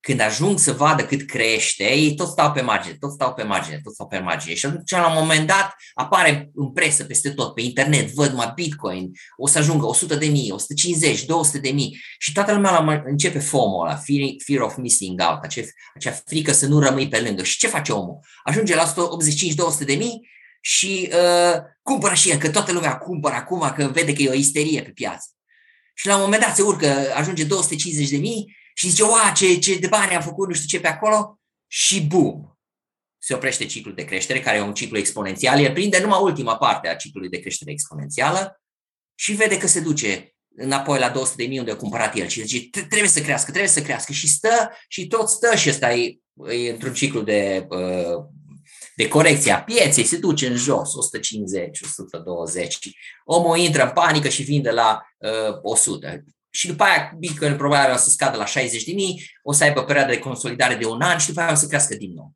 când 0.00 0.20
ajung 0.20 0.58
să 0.58 0.72
vadă 0.72 1.04
cât 1.04 1.26
crește, 1.26 1.84
ei 1.84 2.14
tot 2.14 2.28
stau 2.28 2.52
pe 2.52 2.60
margine, 2.60 2.96
tot 3.00 3.12
stau 3.12 3.34
pe 3.34 3.42
margine, 3.42 3.80
tot 3.82 3.94
stau 3.94 4.06
pe 4.06 4.18
margine. 4.18 4.54
Și 4.54 4.66
atunci, 4.66 4.90
la 4.90 5.08
un 5.08 5.14
moment 5.18 5.46
dat, 5.46 5.76
apare 5.94 6.50
în 6.54 6.72
presă 6.72 7.04
peste 7.04 7.30
tot, 7.30 7.54
pe 7.54 7.60
internet, 7.60 8.12
văd 8.12 8.32
mai 8.32 8.52
Bitcoin, 8.54 9.10
o 9.36 9.46
să 9.46 9.58
ajungă 9.58 9.86
100 9.86 10.14
de 10.14 10.26
mii, 10.26 10.50
150, 10.50 11.24
200 11.24 11.58
de 11.58 11.70
mii 11.70 12.00
și 12.18 12.32
toată 12.32 12.52
lumea 12.52 12.70
la, 12.70 13.02
începe 13.04 13.38
FOMO 13.38 13.80
ăla, 13.80 14.00
fear 14.44 14.60
of 14.60 14.76
missing 14.76 15.20
out, 15.20 15.38
acea, 15.42 15.62
acea 15.94 16.22
frică 16.26 16.52
să 16.52 16.66
nu 16.66 16.78
rămâi 16.78 17.08
pe 17.08 17.20
lângă. 17.20 17.42
Și 17.42 17.58
ce 17.58 17.66
face 17.66 17.92
omul? 17.92 18.18
Ajunge 18.44 18.74
la 18.74 18.92
185-200 18.92 19.84
de 19.84 19.94
mii 19.94 20.28
și 20.60 21.10
uh, 21.12 21.60
cumpără 21.82 22.14
și 22.14 22.30
el, 22.30 22.38
că 22.38 22.50
toată 22.50 22.72
lumea 22.72 22.96
cumpără 22.98 23.34
acum, 23.34 23.72
că 23.76 23.90
vede 23.92 24.12
că 24.12 24.22
e 24.22 24.28
o 24.28 24.34
isterie 24.34 24.82
pe 24.82 24.90
piață. 24.90 25.28
Și 25.94 26.06
la 26.06 26.14
un 26.14 26.22
moment 26.22 26.42
dat 26.42 26.56
se 26.56 26.62
urcă, 26.62 27.12
ajunge 27.14 27.44
250 27.44 28.10
de 28.10 28.16
mii 28.16 28.58
și 28.74 28.88
zice, 28.88 29.02
oa, 29.02 29.32
ce, 29.36 29.58
ce 29.58 29.78
de 29.78 29.86
bani 29.86 30.14
am 30.14 30.22
făcut, 30.22 30.48
nu 30.48 30.54
știu 30.54 30.66
ce 30.66 30.80
pe 30.80 30.88
acolo, 30.88 31.40
și 31.66 32.02
bum, 32.02 32.58
se 33.18 33.34
oprește 33.34 33.66
ciclul 33.66 33.94
de 33.94 34.04
creștere, 34.04 34.40
care 34.40 34.56
e 34.56 34.60
un 34.60 34.74
ciclu 34.74 34.98
exponențial, 34.98 35.60
el 35.60 35.72
prinde 35.72 36.00
numai 36.00 36.18
ultima 36.22 36.56
parte 36.56 36.88
a 36.88 36.96
ciclului 36.96 37.28
de 37.28 37.40
creștere 37.40 37.70
exponențială 37.70 38.60
și 39.14 39.32
vede 39.32 39.58
că 39.58 39.66
se 39.66 39.80
duce 39.80 40.34
înapoi 40.56 40.98
la 40.98 41.10
200 41.10 41.42
de 41.42 41.48
mii 41.48 41.58
unde 41.58 41.70
a 41.70 41.76
cumpărat 41.76 42.16
el. 42.16 42.26
Și 42.26 42.46
zice, 42.46 42.70
trebuie 42.70 43.08
să 43.08 43.20
crească, 43.20 43.50
trebuie 43.50 43.70
să 43.70 43.82
crească. 43.82 44.12
Și 44.12 44.28
stă 44.28 44.70
și 44.88 45.06
tot 45.06 45.28
stă 45.28 45.56
și 45.56 45.68
ăsta 45.68 45.94
e, 45.94 46.18
e 46.64 46.70
într-un 46.70 46.94
ciclu 46.94 47.20
de, 47.20 47.66
uh, 47.68 48.24
de 48.96 49.08
corecție 49.08 49.52
a 49.52 49.62
pieței, 49.62 50.04
se 50.04 50.16
duce 50.16 50.46
în 50.46 50.56
jos, 50.56 50.94
150, 50.94 51.80
120, 51.80 52.78
omul 53.24 53.58
intră 53.58 53.82
în 53.82 53.90
panică 53.90 54.28
și 54.28 54.42
vinde 54.42 54.70
la 54.70 55.02
uh, 55.18 55.58
100 55.62 56.24
și 56.50 56.66
după 56.66 56.82
aia 56.82 57.14
Bitcoin 57.18 57.56
probabil 57.56 57.94
o 57.94 57.96
să 57.96 58.10
scadă 58.10 58.36
la 58.36 58.44
60 58.44 58.84
de 58.84 58.92
mii, 58.92 59.30
o 59.42 59.52
să 59.52 59.64
aibă 59.64 59.84
perioadă 59.84 60.12
de 60.12 60.18
consolidare 60.18 60.74
de 60.74 60.86
un 60.86 61.00
an 61.00 61.18
și 61.18 61.26
după 61.26 61.40
aia 61.40 61.52
o 61.52 61.54
să 61.54 61.66
crească 61.66 61.94
din 61.94 62.12
nou. 62.12 62.32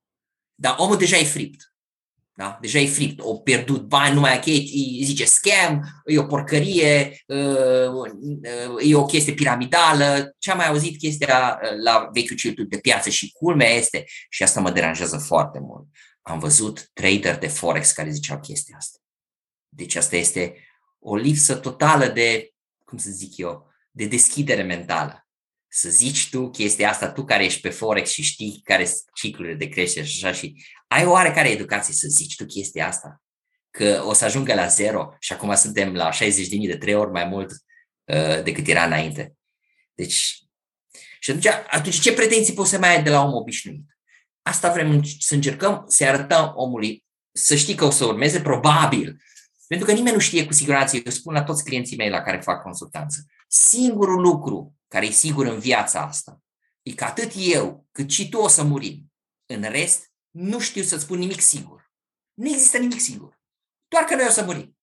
Dar 0.55 0.75
omul 0.79 0.97
deja 0.97 1.17
e 1.17 1.25
fript. 1.25 1.75
Da? 2.37 2.59
Deja 2.61 2.79
e 2.79 2.87
fript, 2.87 3.21
o 3.21 3.37
pierdut 3.37 3.83
bani, 3.83 4.15
nu 4.15 4.21
mai 4.21 4.41
îi 4.45 5.01
zice 5.05 5.25
scam, 5.25 6.03
e 6.05 6.19
o 6.19 6.27
porcărie, 6.27 7.23
uh, 7.27 8.11
e 8.83 8.95
o 8.95 9.05
chestie 9.05 9.33
piramidală. 9.33 10.35
Ce 10.39 10.51
am 10.51 10.57
mai 10.57 10.67
auzit 10.67 10.99
chestia 10.99 11.61
uh, 11.63 11.83
la 11.83 12.09
vechiul 12.13 12.37
circuit 12.37 12.69
de 12.69 12.79
piață 12.79 13.11
și 13.11 13.33
culmea 13.33 13.69
este, 13.69 14.05
și 14.29 14.43
asta 14.43 14.61
mă 14.61 14.71
deranjează 14.71 15.19
foarte 15.19 15.59
mult, 15.59 15.87
am 16.23 16.39
văzut 16.39 16.91
trader 16.93 17.39
de 17.39 17.49
Forex 17.49 17.93
care 17.93 18.11
ziceau 18.11 18.41
chestia 18.41 18.77
asta. 18.79 18.99
Deci 19.69 19.95
asta 19.95 20.17
este 20.17 20.57
o 20.99 21.17
lipsă 21.17 21.55
totală 21.55 22.07
de, 22.07 22.51
cum 22.85 22.99
să 22.99 23.11
zic 23.11 23.37
eu, 23.37 23.74
de 23.95 24.07
deschidere 24.07 24.63
mentală. 24.63 25.29
Să 25.69 25.89
zici 25.89 26.31
tu 26.31 26.51
chestia 26.51 26.91
asta, 26.91 27.13
tu 27.13 27.25
care 27.25 27.45
ești 27.45 27.61
pe 27.61 27.69
Forex 27.69 28.11
și 28.11 28.23
știi 28.23 28.61
care 28.65 28.85
sunt 28.85 29.03
ciclurile 29.15 29.55
de 29.55 29.69
creștere 29.69 30.07
și 30.07 30.25
așa 30.25 30.37
și 30.37 30.65
ai 30.89 31.05
o 31.05 31.11
oarecare 31.11 31.49
educație 31.49 31.95
să 31.95 32.07
zici 32.09 32.37
tu 32.37 32.45
chestia 32.45 32.87
asta. 32.87 33.23
Că 33.71 34.03
o 34.07 34.13
să 34.13 34.25
ajungă 34.25 34.55
la 34.55 34.67
zero 34.67 35.17
și 35.19 35.33
acum 35.33 35.55
suntem 35.55 35.95
la 35.95 36.11
60.000 36.13 36.19
de 36.67 36.77
trei 36.77 36.95
ori 36.95 37.11
mai 37.11 37.25
mult 37.25 37.51
uh, 38.05 38.43
decât 38.43 38.67
era 38.67 38.85
înainte. 38.85 39.35
Deci, 39.95 40.39
și 41.21 41.31
atunci, 41.31 41.47
atunci 41.47 42.01
ce 42.01 42.13
pretenții 42.13 42.55
poți 42.55 42.71
să 42.71 42.79
mai 42.79 42.97
ai 42.97 43.03
de 43.03 43.11
la 43.11 43.23
om 43.23 43.35
obișnuit? 43.35 43.85
Asta 44.43 44.73
vrem 44.73 45.03
să 45.19 45.35
încercăm 45.35 45.85
să 45.89 46.05
arătăm 46.05 46.53
omului, 46.55 47.05
să 47.33 47.55
știi 47.55 47.75
că 47.75 47.85
o 47.85 47.91
să 47.91 48.05
urmeze, 48.05 48.41
probabil, 48.41 49.23
pentru 49.67 49.87
că 49.87 49.93
nimeni 49.93 50.15
nu 50.15 50.21
știe 50.21 50.47
cu 50.47 50.53
siguranță, 50.53 50.97
eu 50.97 51.11
spun 51.11 51.35
la 51.35 51.43
toți 51.43 51.65
clienții 51.65 51.97
mei 51.97 52.11
la 52.11 52.23
care 52.23 52.41
fac 52.41 52.63
consultanță, 52.63 53.25
Singurul 53.47 54.21
lucru 54.21 54.75
care 54.89 55.07
e 55.07 55.11
sigur 55.11 55.47
în 55.47 55.59
viața 55.59 56.01
asta 56.01 56.43
e 56.83 56.93
că 56.93 57.05
atât 57.05 57.33
eu 57.37 57.87
cât 57.93 58.11
și 58.11 58.29
tu 58.29 58.39
o 58.39 58.49
să 58.49 58.63
murim. 58.63 59.13
În 59.47 59.63
rest, 59.63 60.13
nu 60.31 60.61
știu 60.61 60.83
să 60.83 60.99
spun 60.99 61.19
nimic 61.19 61.41
sigur. 61.41 61.93
Nu 62.35 62.49
există 62.49 62.79
nimic 62.79 63.01
sigur. 63.01 63.41
Doar 63.89 64.05
că 64.05 64.15
noi 64.15 64.27
o 64.29 64.31
să 64.31 64.45
murim. 64.45 64.77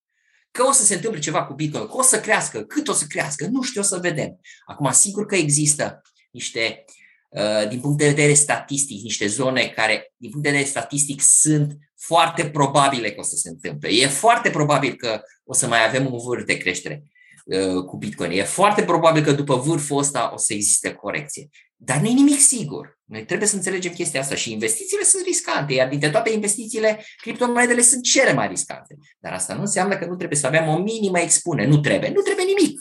Că 0.51 0.63
o 0.63 0.71
să 0.71 0.83
se 0.83 0.95
întâmple 0.95 1.19
ceva 1.19 1.45
cu 1.45 1.53
Bitcoin, 1.53 1.87
că 1.87 1.95
o 1.95 2.01
să 2.01 2.19
crească, 2.19 2.63
cât 2.63 2.87
o 2.87 2.93
să 2.93 3.05
crească, 3.05 3.47
nu 3.47 3.61
știu, 3.61 3.81
o 3.81 3.83
să 3.83 3.97
vedem. 3.97 4.39
Acum, 4.65 4.91
sigur 4.91 5.25
că 5.25 5.35
există 5.35 6.01
niște, 6.31 6.85
uh, 7.29 7.67
din 7.69 7.79
punct 7.79 7.97
de 7.97 8.07
vedere 8.07 8.33
statistic, 8.33 9.01
niște 9.01 9.27
zone 9.27 9.67
care, 9.67 10.13
din 10.17 10.29
punct 10.29 10.45
de 10.45 10.49
vedere 10.51 10.69
statistic, 10.69 11.21
sunt 11.21 11.77
foarte 11.97 12.49
probabile 12.49 13.11
că 13.11 13.19
o 13.19 13.23
să 13.23 13.35
se 13.35 13.49
întâmple. 13.49 13.89
E 13.89 14.07
foarte 14.07 14.49
probabil 14.49 14.95
că 14.95 15.21
o 15.43 15.53
să 15.53 15.67
mai 15.67 15.87
avem 15.87 16.13
un 16.13 16.19
vârf 16.19 16.45
de 16.45 16.57
creștere. 16.57 17.03
Uh, 17.45 17.83
cu 17.85 17.97
Bitcoin. 17.97 18.31
E 18.31 18.43
foarte 18.43 18.83
probabil 18.83 19.23
că 19.23 19.31
după 19.31 19.55
vârful 19.55 19.97
ăsta 19.97 20.31
o 20.33 20.37
să 20.37 20.53
existe 20.53 20.93
corecție. 20.93 21.49
Dar 21.75 21.99
nu 21.99 22.07
e 22.07 22.11
nimic 22.11 22.39
sigur. 22.39 22.99
Noi 23.03 23.25
trebuie 23.25 23.47
să 23.47 23.55
înțelegem 23.55 23.91
chestia 23.91 24.19
asta 24.19 24.35
și 24.35 24.51
investițiile 24.51 25.03
sunt 25.03 25.23
riscante, 25.25 25.73
iar 25.73 25.89
dintre 25.89 26.09
toate 26.09 26.31
investițiile, 26.31 27.05
criptomonedele 27.21 27.81
sunt 27.81 28.03
cele 28.03 28.33
mai 28.33 28.47
riscante. 28.47 28.97
Dar 29.19 29.33
asta 29.33 29.53
nu 29.53 29.61
înseamnă 29.61 29.97
că 29.97 30.05
nu 30.05 30.15
trebuie 30.15 30.39
să 30.39 30.47
avem 30.47 30.67
o 30.67 30.77
minimă 30.77 31.19
expunere. 31.19 31.67
Nu 31.67 31.79
trebuie. 31.79 32.09
Nu 32.09 32.21
trebuie 32.21 32.45
nimic. 32.45 32.79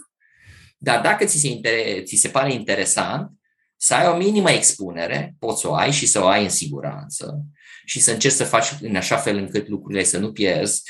Dar 0.78 1.00
dacă 1.00 1.24
ți 1.24 1.38
se, 1.38 1.48
inter- 1.48 2.04
ți 2.04 2.16
se 2.16 2.28
pare 2.28 2.52
interesant, 2.52 3.30
să 3.76 3.94
ai 3.94 4.06
o 4.06 4.16
minimă 4.16 4.50
expunere, 4.50 5.34
poți 5.38 5.60
să 5.60 5.68
o 5.68 5.74
ai 5.74 5.92
și 5.92 6.06
să 6.06 6.22
o 6.22 6.26
ai 6.26 6.42
în 6.42 6.50
siguranță 6.50 7.44
și 7.84 8.00
să 8.00 8.10
încerci 8.10 8.34
să 8.34 8.44
faci 8.44 8.74
în 8.80 8.96
așa 8.96 9.16
fel 9.16 9.36
încât 9.36 9.68
lucrurile 9.68 10.04
să 10.04 10.18
nu 10.18 10.32
pierzi 10.32 10.82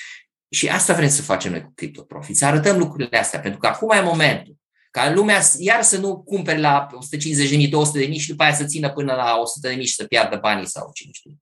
și 0.50 0.68
asta 0.68 0.94
vrem 0.94 1.08
să 1.08 1.22
facem 1.22 1.50
noi 1.50 1.62
cu 1.62 1.72
CryptoProfit, 1.74 2.36
să 2.36 2.44
arătăm 2.44 2.78
lucrurile 2.78 3.18
astea, 3.18 3.40
pentru 3.40 3.60
că 3.60 3.66
acum 3.66 3.90
e 3.90 4.00
momentul 4.00 4.58
ca 4.90 5.12
lumea 5.12 5.40
iar 5.58 5.82
să 5.82 5.98
nu 5.98 6.22
cumpere 6.22 6.58
la 6.58 6.86
150.000, 7.56 7.68
200.000 8.08 8.12
și 8.18 8.28
după 8.28 8.42
aia 8.42 8.54
să 8.54 8.64
țină 8.64 8.90
până 8.90 9.14
la 9.14 9.42
100.000 9.74 9.80
și 9.80 9.94
să 9.94 10.04
piardă 10.04 10.36
banii 10.36 10.66
sau 10.66 10.90
cine 10.94 11.12
știe. 11.12 11.36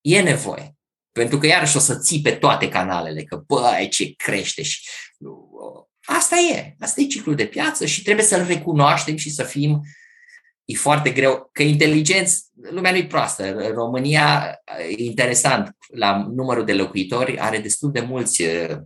E 0.00 0.20
nevoie. 0.20 0.74
Pentru 1.12 1.38
că 1.38 1.46
iarăși 1.46 1.76
o 1.76 1.80
să 1.80 1.98
ții 1.98 2.20
pe 2.20 2.30
toate 2.30 2.68
canalele, 2.68 3.22
că 3.22 3.36
bă, 3.46 3.86
ce 3.90 4.14
crește 4.16 4.62
și... 4.62 4.88
Asta 6.04 6.36
e, 6.36 6.74
asta 6.80 7.00
e 7.00 7.06
ciclul 7.06 7.34
de 7.34 7.46
piață 7.46 7.86
și 7.86 8.02
trebuie 8.02 8.24
să-l 8.24 8.46
recunoaștem 8.46 9.16
și 9.16 9.30
să 9.30 9.42
fim 9.42 9.80
e 10.70 10.76
foarte 10.76 11.10
greu, 11.10 11.48
că 11.52 11.62
inteligenți, 11.62 12.44
lumea 12.70 12.90
nu-i 12.90 13.06
proastă. 13.06 13.70
România, 13.74 14.54
e 14.98 15.02
interesant, 15.02 15.76
la 15.92 16.26
numărul 16.34 16.64
de 16.64 16.74
locuitori, 16.74 17.38
are 17.38 17.58
destul 17.58 17.92
de 17.92 18.00
mulți 18.00 18.42
uh, 18.42 18.76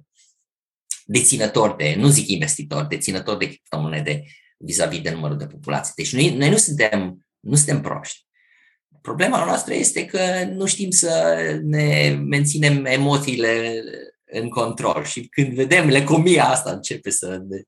deținători 1.05 1.77
de, 1.77 1.95
nu 1.99 2.09
zic 2.09 2.29
investitori, 2.29 2.89
deținători 2.89 3.39
de 3.39 3.47
criptomonede 3.47 4.23
vis-a-vis 4.57 5.01
de 5.01 5.11
numărul 5.11 5.37
de 5.37 5.47
populație. 5.47 5.93
Deci 5.97 6.15
noi, 6.15 6.37
noi 6.37 6.51
nu, 6.51 6.57
suntem, 6.57 7.27
nu 7.41 7.57
suntem 7.57 7.81
proști. 7.81 8.23
Problema 9.01 9.45
noastră 9.45 9.75
este 9.75 10.05
că 10.05 10.45
nu 10.51 10.67
știm 10.67 10.91
să 10.91 11.37
ne 11.63 12.17
menținem 12.29 12.85
emoțiile 12.85 13.83
în 14.41 14.49
control. 14.49 15.05
Și 15.05 15.29
când 15.29 15.55
vedem 15.55 15.89
lecomia 15.89 16.45
asta 16.45 16.71
începe 16.71 17.11
să 17.11 17.43
ne, 17.49 17.63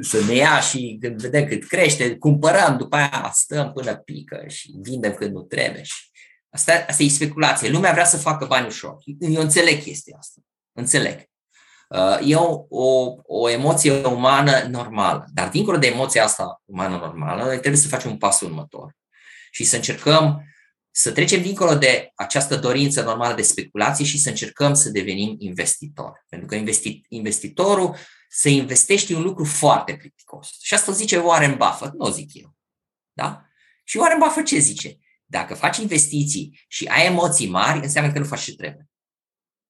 să 0.00 0.24
ne 0.24 0.34
ia 0.34 0.60
și 0.60 0.98
când 1.00 1.20
vedem 1.20 1.46
cât 1.46 1.66
crește, 1.66 2.16
cumpărăm, 2.16 2.76
după 2.76 2.96
aia 2.96 3.30
stăm 3.34 3.72
până 3.72 3.96
pică 3.96 4.44
și 4.46 4.74
vindem 4.82 5.12
când 5.12 5.32
nu 5.32 5.40
trebuie. 5.40 5.82
Și 5.82 6.10
asta, 6.50 6.84
asta 6.88 7.02
e 7.02 7.08
speculație. 7.08 7.70
Lumea 7.70 7.92
vrea 7.92 8.04
să 8.04 8.16
facă 8.16 8.44
bani 8.44 8.66
ușor. 8.66 8.96
Eu 9.18 9.40
înțeleg 9.40 9.82
chestia 9.82 10.16
asta. 10.18 10.40
Înțeleg. 10.72 11.24
Uh, 11.88 12.18
e 12.24 12.34
o, 12.34 12.64
o, 12.68 13.14
o 13.22 13.50
emoție 13.50 14.04
umană 14.04 14.66
normală. 14.70 15.24
Dar 15.32 15.48
dincolo 15.48 15.78
de 15.78 15.86
emoția 15.86 16.24
asta 16.24 16.62
umană 16.64 16.96
normală, 16.96 17.42
noi 17.42 17.58
trebuie 17.58 17.80
să 17.80 17.88
facem 17.88 18.10
un 18.10 18.18
pas 18.18 18.40
următor 18.40 18.96
și 19.50 19.64
să 19.64 19.76
încercăm 19.76 20.44
să 20.98 21.12
trecem 21.12 21.42
dincolo 21.42 21.74
de 21.74 22.12
această 22.14 22.56
dorință 22.56 23.02
normală 23.02 23.34
de 23.34 23.42
speculație 23.42 24.04
și 24.04 24.18
să 24.18 24.28
încercăm 24.28 24.74
să 24.74 24.90
devenim 24.90 25.36
investitori. 25.38 26.24
Pentru 26.28 26.48
că 26.48 26.54
investi, 26.54 27.00
investitorul 27.08 27.96
să 28.28 28.48
investești 28.48 29.12
un 29.12 29.22
lucru 29.22 29.44
foarte 29.44 29.96
plicticos. 29.96 30.50
Și 30.60 30.74
asta 30.74 30.92
zice 30.92 31.18
Warren 31.18 31.56
Buffett, 31.56 31.94
nu 31.94 32.10
zic 32.10 32.34
eu. 32.34 32.54
Da? 33.12 33.46
Și 33.84 33.96
Warren 33.96 34.18
Buffett 34.18 34.46
ce 34.46 34.58
zice? 34.58 34.98
Dacă 35.24 35.54
faci 35.54 35.76
investiții 35.76 36.64
și 36.68 36.86
ai 36.86 37.06
emoții 37.06 37.48
mari, 37.48 37.82
înseamnă 37.82 38.12
că 38.12 38.18
nu 38.18 38.24
faci 38.24 38.42
ce 38.42 38.54
trebuie. 38.54 38.88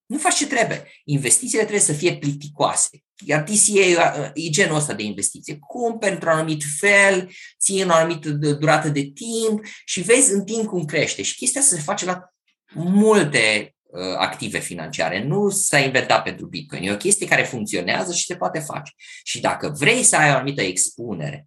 Nu 0.06 0.18
faci 0.18 0.34
ce 0.34 0.46
trebuie. 0.46 0.90
Investițiile 1.04 1.62
trebuie 1.62 1.84
să 1.84 1.92
fie 1.92 2.18
plicticoase. 2.18 3.04
Iar 3.24 3.42
DCA 3.42 4.32
e 4.34 4.48
genul 4.48 4.76
ăsta 4.76 4.94
de 4.94 5.02
investiție. 5.02 5.58
Cumperi 5.58 6.12
într-un 6.12 6.30
anumit 6.30 6.62
fel, 6.78 7.30
ții 7.60 7.80
în 7.80 7.88
o 7.88 7.92
anumită 7.92 8.30
durată 8.30 8.88
de 8.88 9.12
timp 9.14 9.64
și 9.84 10.00
vezi 10.00 10.32
în 10.32 10.44
timp 10.44 10.66
cum 10.66 10.84
crește. 10.84 11.22
Și 11.22 11.36
chestia 11.36 11.60
asta 11.60 11.76
se 11.76 11.82
face 11.82 12.04
la 12.04 12.30
multe 12.74 13.74
uh, 13.82 14.16
active 14.16 14.58
financiare. 14.58 15.24
Nu 15.24 15.48
s-a 15.48 15.78
inventat 15.78 16.22
pentru 16.22 16.46
Bitcoin. 16.46 16.82
E 16.82 16.92
o 16.92 16.96
chestie 16.96 17.26
care 17.26 17.42
funcționează 17.42 18.12
și 18.12 18.24
se 18.24 18.36
poate 18.36 18.58
face. 18.58 18.92
Și 19.24 19.40
dacă 19.40 19.74
vrei 19.78 20.02
să 20.02 20.16
ai 20.16 20.30
o 20.30 20.34
anumită 20.34 20.62
expunere, 20.62 21.46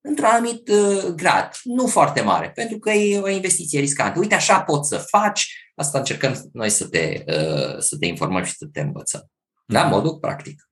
într-un 0.00 0.28
anumit 0.28 0.68
uh, 0.68 1.04
grad, 1.04 1.50
nu 1.62 1.86
foarte 1.86 2.20
mare, 2.20 2.50
pentru 2.50 2.78
că 2.78 2.90
e 2.90 3.20
o 3.20 3.28
investiție 3.28 3.80
riscantă. 3.80 4.18
Uite, 4.18 4.34
așa 4.34 4.62
poți 4.62 4.88
să 4.88 4.98
faci, 4.98 5.70
asta 5.74 5.98
încercăm 5.98 6.50
noi 6.52 6.70
să 6.70 6.88
te, 6.88 7.24
uh, 7.26 7.78
să 7.78 7.96
te 8.00 8.06
informăm 8.06 8.44
și 8.44 8.56
să 8.56 8.66
te 8.72 8.80
învățăm. 8.80 9.30
La 9.66 9.82
da, 9.82 9.88
modul 9.88 10.18
practic. 10.18 10.68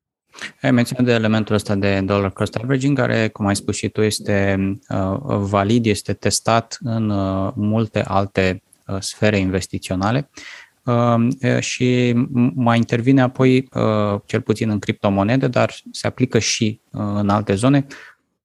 Ai 0.63 0.71
menționat 0.71 1.05
de 1.05 1.13
elementul 1.13 1.55
ăsta 1.55 1.75
de 1.75 2.01
dollar 2.01 2.31
cost 2.31 2.57
averaging, 2.57 2.99
care, 2.99 3.29
cum 3.29 3.47
ai 3.47 3.57
spus 3.57 3.77
și 3.77 3.89
tu, 3.89 4.03
este 4.03 4.59
uh, 4.89 5.17
valid, 5.39 5.87
este 5.87 6.13
testat 6.13 6.79
în 6.81 7.11
uh, 7.11 7.53
multe 7.55 8.03
alte 8.03 8.63
uh, 8.87 8.97
sfere 9.01 9.39
investiționale 9.39 10.31
uh, 10.85 11.61
și 11.61 12.13
mai 12.55 12.77
intervine 12.77 13.21
apoi, 13.21 13.69
uh, 13.73 14.21
cel 14.25 14.41
puțin 14.41 14.71
în 14.71 14.79
criptomonede, 14.79 15.49
dar 15.49 15.75
se 15.91 16.07
aplică 16.07 16.39
și 16.39 16.81
uh, 16.91 17.01
în 17.15 17.29
alte 17.29 17.55
zone. 17.55 17.87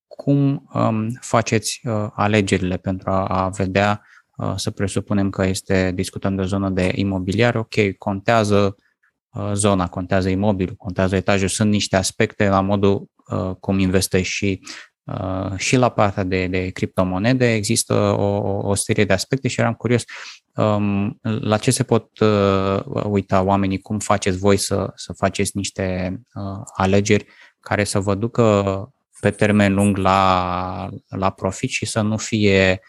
Cum 0.07 0.69
um, 0.73 1.17
faceți 1.21 1.81
uh, 1.83 2.07
alegerile 2.13 2.77
pentru 2.77 3.09
a, 3.09 3.25
a 3.25 3.49
vedea, 3.49 4.01
uh, 4.35 4.53
să 4.55 4.71
presupunem 4.71 5.29
că 5.29 5.45
este, 5.45 5.91
discutăm 5.95 6.35
de 6.35 6.41
o 6.41 6.45
zonă 6.45 6.69
de 6.69 6.91
imobiliar, 6.95 7.55
ok, 7.55 7.97
contează 7.97 8.75
Uh, 8.77 8.86
zona, 9.53 9.87
contează 9.87 10.29
imobilul, 10.29 10.75
contează 10.75 11.15
etajul, 11.15 11.47
sunt 11.47 11.71
niște 11.71 11.95
aspecte 11.95 12.47
la 12.47 12.61
modul 12.61 13.09
uh, 13.27 13.51
cum 13.59 13.79
investești 13.79 14.33
și 14.33 14.61
Uh, 15.07 15.57
și 15.57 15.75
la 15.75 15.89
partea 15.89 16.23
de, 16.23 16.47
de 16.47 16.69
criptomonede. 16.69 17.53
Există 17.53 17.93
o, 17.93 18.59
o 18.67 18.75
serie 18.75 19.05
de 19.05 19.13
aspecte 19.13 19.47
și 19.47 19.59
eram 19.59 19.73
curios 19.73 20.03
um, 20.55 21.19
la 21.21 21.57
ce 21.57 21.71
se 21.71 21.83
pot 21.83 22.19
uh, 22.19 22.79
uita 23.03 23.41
oamenii, 23.41 23.79
cum 23.79 23.99
faceți 23.99 24.37
voi 24.37 24.57
să, 24.57 24.91
să 24.95 25.13
faceți 25.13 25.51
niște 25.53 26.17
uh, 26.33 26.61
alegeri 26.75 27.25
care 27.59 27.83
să 27.83 27.99
vă 27.99 28.15
ducă 28.15 28.89
pe 29.19 29.29
termen 29.29 29.73
lung 29.73 29.97
la, 29.97 30.89
la 31.07 31.29
profit 31.29 31.69
și 31.69 31.85
să 31.85 32.01
nu 32.01 32.17
fie 32.17 32.81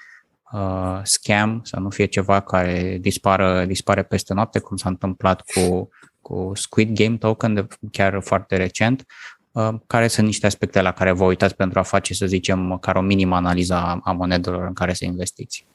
uh, 0.52 1.00
scam, 1.02 1.60
să 1.64 1.78
nu 1.78 1.90
fie 1.90 2.04
ceva 2.04 2.40
care 2.40 2.98
dispară, 3.00 3.64
dispare 3.64 4.02
peste 4.02 4.34
noapte, 4.34 4.58
cum 4.58 4.76
s-a 4.76 4.88
întâmplat 4.88 5.40
cu 5.40 5.88
cu 6.28 6.52
Squid 6.54 6.94
Game 6.94 7.16
Token, 7.16 7.54
de 7.54 7.66
chiar 7.92 8.20
foarte 8.22 8.56
recent, 8.56 9.04
uh, 9.52 9.68
care 9.86 10.08
sunt 10.08 10.26
niște 10.26 10.46
aspecte 10.46 10.80
la 10.80 10.92
care 10.92 11.12
vă 11.12 11.24
uitați 11.24 11.54
pentru 11.54 11.78
a 11.78 11.82
face, 11.82 12.14
să 12.14 12.26
zicem, 12.26 12.58
măcar 12.58 12.96
o 12.96 13.00
minimă 13.00 13.36
analiză 13.36 13.74
a 14.04 14.12
monedelor 14.12 14.66
în 14.66 14.72
care 14.72 14.92
să 14.92 15.04
investiți? 15.04 15.66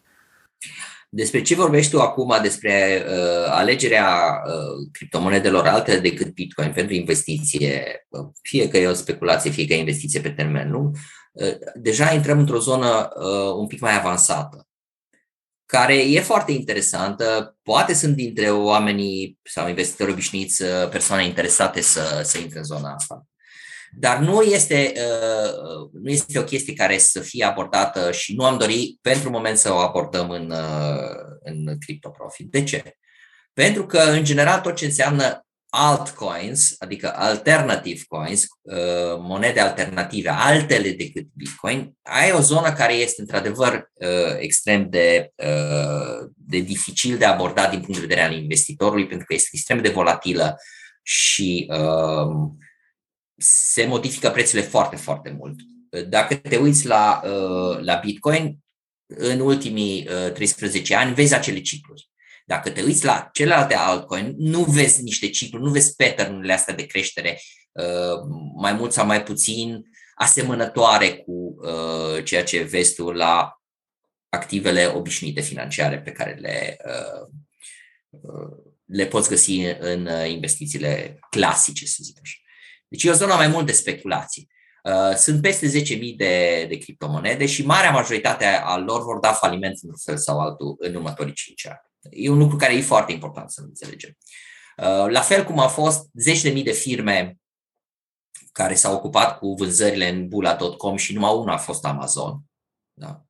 Despre 1.10 1.41
ce 1.41 1.56
vorbești 1.56 1.91
tu 1.91 2.01
acum 2.01 2.38
despre 2.41 3.04
uh, 3.08 3.49
alegerea 3.49 4.41
uh, 4.45 4.88
criptomonedelor 4.91 5.68
alte 5.68 5.99
decât 5.99 6.34
Bitcoin 6.34 6.72
pentru 6.72 6.93
investiție, 6.93 8.06
uh, 8.10 8.26
fie 8.41 8.68
că 8.68 8.78
e 8.78 8.88
o 8.88 8.93
speculație, 8.93 9.51
fie 9.51 9.68
că 9.68 9.74
e 9.74 9.78
investiție 9.78 10.22
pe 10.22 10.30
termen 10.30 10.72
lung, 10.72 10.95
uh, 11.32 11.56
deja 11.76 12.14
intrăm 12.14 12.39
într-o 12.39 12.60
zonă 12.60 13.10
uh, 13.16 13.54
un 13.58 13.68
pic 13.68 13.80
mai 13.80 13.97
avansată 13.97 14.68
care 15.66 15.95
e 15.95 16.22
foarte 16.22 16.51
interesantă. 16.51 17.57
Poate 17.64 17.93
sunt 17.93 18.16
dintre 18.16 18.51
oamenii 18.51 19.39
sau 19.43 19.68
investitori 19.68 20.11
obișnuiți 20.11 20.61
uh, 20.61 20.89
persoane 20.89 21.26
interesate 21.26 21.82
să, 21.82 22.22
să 22.24 22.38
intre 22.38 22.57
în 22.57 22.64
zona 22.64 22.93
asta. 22.93 23.26
Dar 23.95 24.18
nu 24.18 24.41
este, 24.41 24.93
uh, 24.95 25.89
nu 26.01 26.09
este 26.09 26.39
o 26.39 26.43
chestie 26.43 26.74
care 26.74 26.97
să 26.97 27.20
fie 27.20 27.45
abordată 27.45 28.11
și 28.11 28.36
nu 28.36 28.45
am 28.45 28.57
dorit 28.57 28.99
pentru 29.01 29.30
moment 29.30 29.57
să 29.57 29.74
o 29.74 29.78
abordăm 29.78 30.30
în, 30.30 30.51
uh, 30.51 31.39
în 31.43 31.78
CryptoProfit. 31.80 32.51
De 32.51 32.64
ce? 32.64 32.97
Pentru 33.53 33.86
că, 33.86 33.99
în 33.99 34.24
general, 34.24 34.59
tot 34.59 34.76
ce 34.76 34.86
înseamnă 34.86 35.45
altcoins, 35.76 36.76
adică 36.80 37.13
alternative 37.15 38.01
coins, 38.07 38.43
uh, 38.61 39.17
monede 39.19 39.59
alternative, 39.59 40.30
altele 40.30 40.91
decât 40.91 41.28
Bitcoin, 41.34 41.97
ai 42.01 42.32
o 42.32 42.39
zonă 42.39 42.74
care 42.74 42.93
este 42.93 43.21
într-adevăr 43.21 43.91
uh, 43.93 44.36
extrem 44.39 44.89
de, 44.89 45.32
uh, 45.36 46.30
de 46.36 46.59
dificil 46.59 47.17
de 47.17 47.26
abordat 47.26 47.69
din 47.69 47.80
punct 47.80 47.93
de 47.93 48.05
vedere 48.05 48.21
al 48.21 48.34
investitorului, 48.34 49.07
pentru 49.07 49.26
că 49.26 49.34
este 49.34 49.49
extrem 49.53 49.82
de 49.82 49.89
volatilă 49.89 50.57
și 51.03 51.71
se 53.38 53.86
modifică 53.86 54.30
prețurile 54.30 54.67
foarte, 54.67 54.95
foarte 54.95 55.36
mult. 55.38 55.55
Dacă 56.07 56.36
te 56.36 56.57
uiți 56.57 56.86
la, 56.86 57.21
la 57.82 57.95
Bitcoin, 57.95 58.57
în 59.05 59.39
ultimii 59.39 60.07
13 60.34 60.95
ani 60.95 61.13
vezi 61.13 61.34
acele 61.34 61.61
cicluri. 61.61 62.11
Dacă 62.45 62.69
te 62.69 62.81
uiți 62.81 63.05
la 63.05 63.29
celelalte 63.33 63.75
altcoin, 63.75 64.33
nu 64.37 64.63
vezi 64.63 65.03
niște 65.03 65.29
cicluri, 65.29 65.63
nu 65.63 65.69
vezi 65.69 65.95
pattern 65.95 66.49
astea 66.49 66.73
de 66.73 66.85
creștere 66.85 67.39
uh, 67.71 68.19
mai 68.55 68.73
mult 68.73 68.91
sau 68.91 69.05
mai 69.05 69.23
puțin 69.23 69.85
asemănătoare 70.15 71.15
cu 71.15 71.31
uh, 71.31 72.23
ceea 72.23 72.43
ce 72.43 72.61
vezi 72.61 72.95
tu 72.95 73.11
la 73.11 73.61
activele 74.29 74.85
obișnuite 74.85 75.41
financiare 75.41 76.01
pe 76.01 76.11
care 76.11 76.33
le, 76.33 76.77
uh, 76.85 77.27
le 78.85 79.05
poți 79.05 79.29
găsi 79.29 79.59
în 79.79 80.09
investițiile 80.27 81.19
clasice, 81.29 81.85
să 81.85 81.97
zic 82.01 82.17
așa. 82.21 82.37
Deci 82.87 83.03
e 83.03 83.09
o 83.09 83.13
zonă 83.13 83.33
mai 83.33 83.47
mult 83.47 83.65
de 83.65 83.71
speculație. 83.71 84.47
Sunt 85.15 85.41
peste 85.41 85.67
10.000 85.67 86.15
de, 86.15 86.65
de 86.69 86.77
criptomonede 86.77 87.45
și 87.45 87.65
marea 87.65 87.91
majoritate 87.91 88.45
a 88.45 88.77
lor 88.77 89.03
vor 89.03 89.19
da 89.19 89.33
faliment 89.33 89.73
într-un 89.81 89.99
fel 90.03 90.17
sau 90.17 90.39
altul 90.39 90.75
în 90.79 90.95
următorii 90.95 91.33
5 91.33 91.67
ani. 91.67 91.92
E 92.10 92.30
un 92.30 92.38
lucru 92.38 92.56
care 92.56 92.74
e 92.74 92.82
foarte 92.82 93.12
important 93.12 93.51
să 93.51 93.62
înțelegem. 93.62 94.18
Uh, 94.78 95.10
la 95.10 95.22
fel 95.22 95.43
cum 95.43 95.60
au 95.60 95.68
fost 95.68 96.10
zeci 96.14 96.41
de 96.41 96.49
mii 96.49 96.64
de 96.64 96.72
firme 96.72 97.38
care 98.51 98.74
s-au 98.74 98.95
ocupat 98.95 99.38
cu 99.38 99.54
vânzările 99.54 100.10
în 100.10 100.28
bula.com 100.28 100.95
și 100.95 101.14
numai 101.14 101.34
una 101.34 101.54
a 101.54 101.58
fost 101.58 101.86
Amazon. 101.86 102.39
Da? 102.93 103.24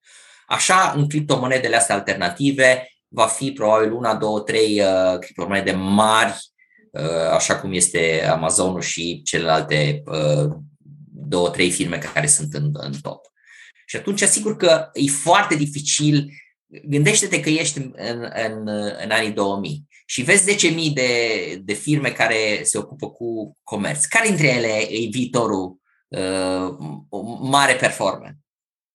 Așa, 0.48 0.94
în 0.96 1.08
criptomonedele 1.08 1.76
astea 1.76 1.96
alternative, 1.96 2.88
va 3.08 3.28
fi 3.28 3.52
probabil 3.52 3.92
una, 3.92 4.16
două, 4.16 4.40
trei 4.40 4.82
uh, 4.82 5.20
criptomonede 5.20 5.72
mari, 5.72 6.38
uh, 6.92 7.30
așa 7.32 7.60
cum 7.60 7.74
este 7.74 8.26
Amazonul 8.30 8.82
și 8.82 9.22
celelalte 9.24 10.04
uh, 10.06 10.52
două, 11.14 11.50
trei 11.50 11.72
firme 11.72 11.98
care 11.98 12.28
sunt 12.28 12.54
în, 12.54 12.70
în 12.74 12.94
top. 13.02 13.26
Și 13.86 13.96
atunci, 13.96 14.22
asigur 14.22 14.58
că 14.58 14.90
e 14.94 15.10
foarte 15.10 15.56
dificil 15.56 16.32
Gândește-te 16.84 17.40
că 17.40 17.50
ești 17.50 17.78
în, 17.78 17.94
în, 17.96 18.32
în, 18.34 18.68
în 19.04 19.12
anii 19.12 19.32
2000 19.32 19.88
și 20.06 20.22
vezi 20.22 20.70
10.000 20.90 20.94
de, 20.94 21.62
de 21.64 21.74
firme 21.74 22.12
care 22.12 22.64
se 22.64 22.78
ocupă 22.78 23.10
cu 23.10 23.58
comerț. 23.64 24.06
Care 24.06 24.28
dintre 24.28 24.48
ele 24.48 24.88
e 24.90 25.08
viitorul 25.10 25.78
uh, 26.08 26.76
mare 27.40 27.76
performant? 27.76 28.38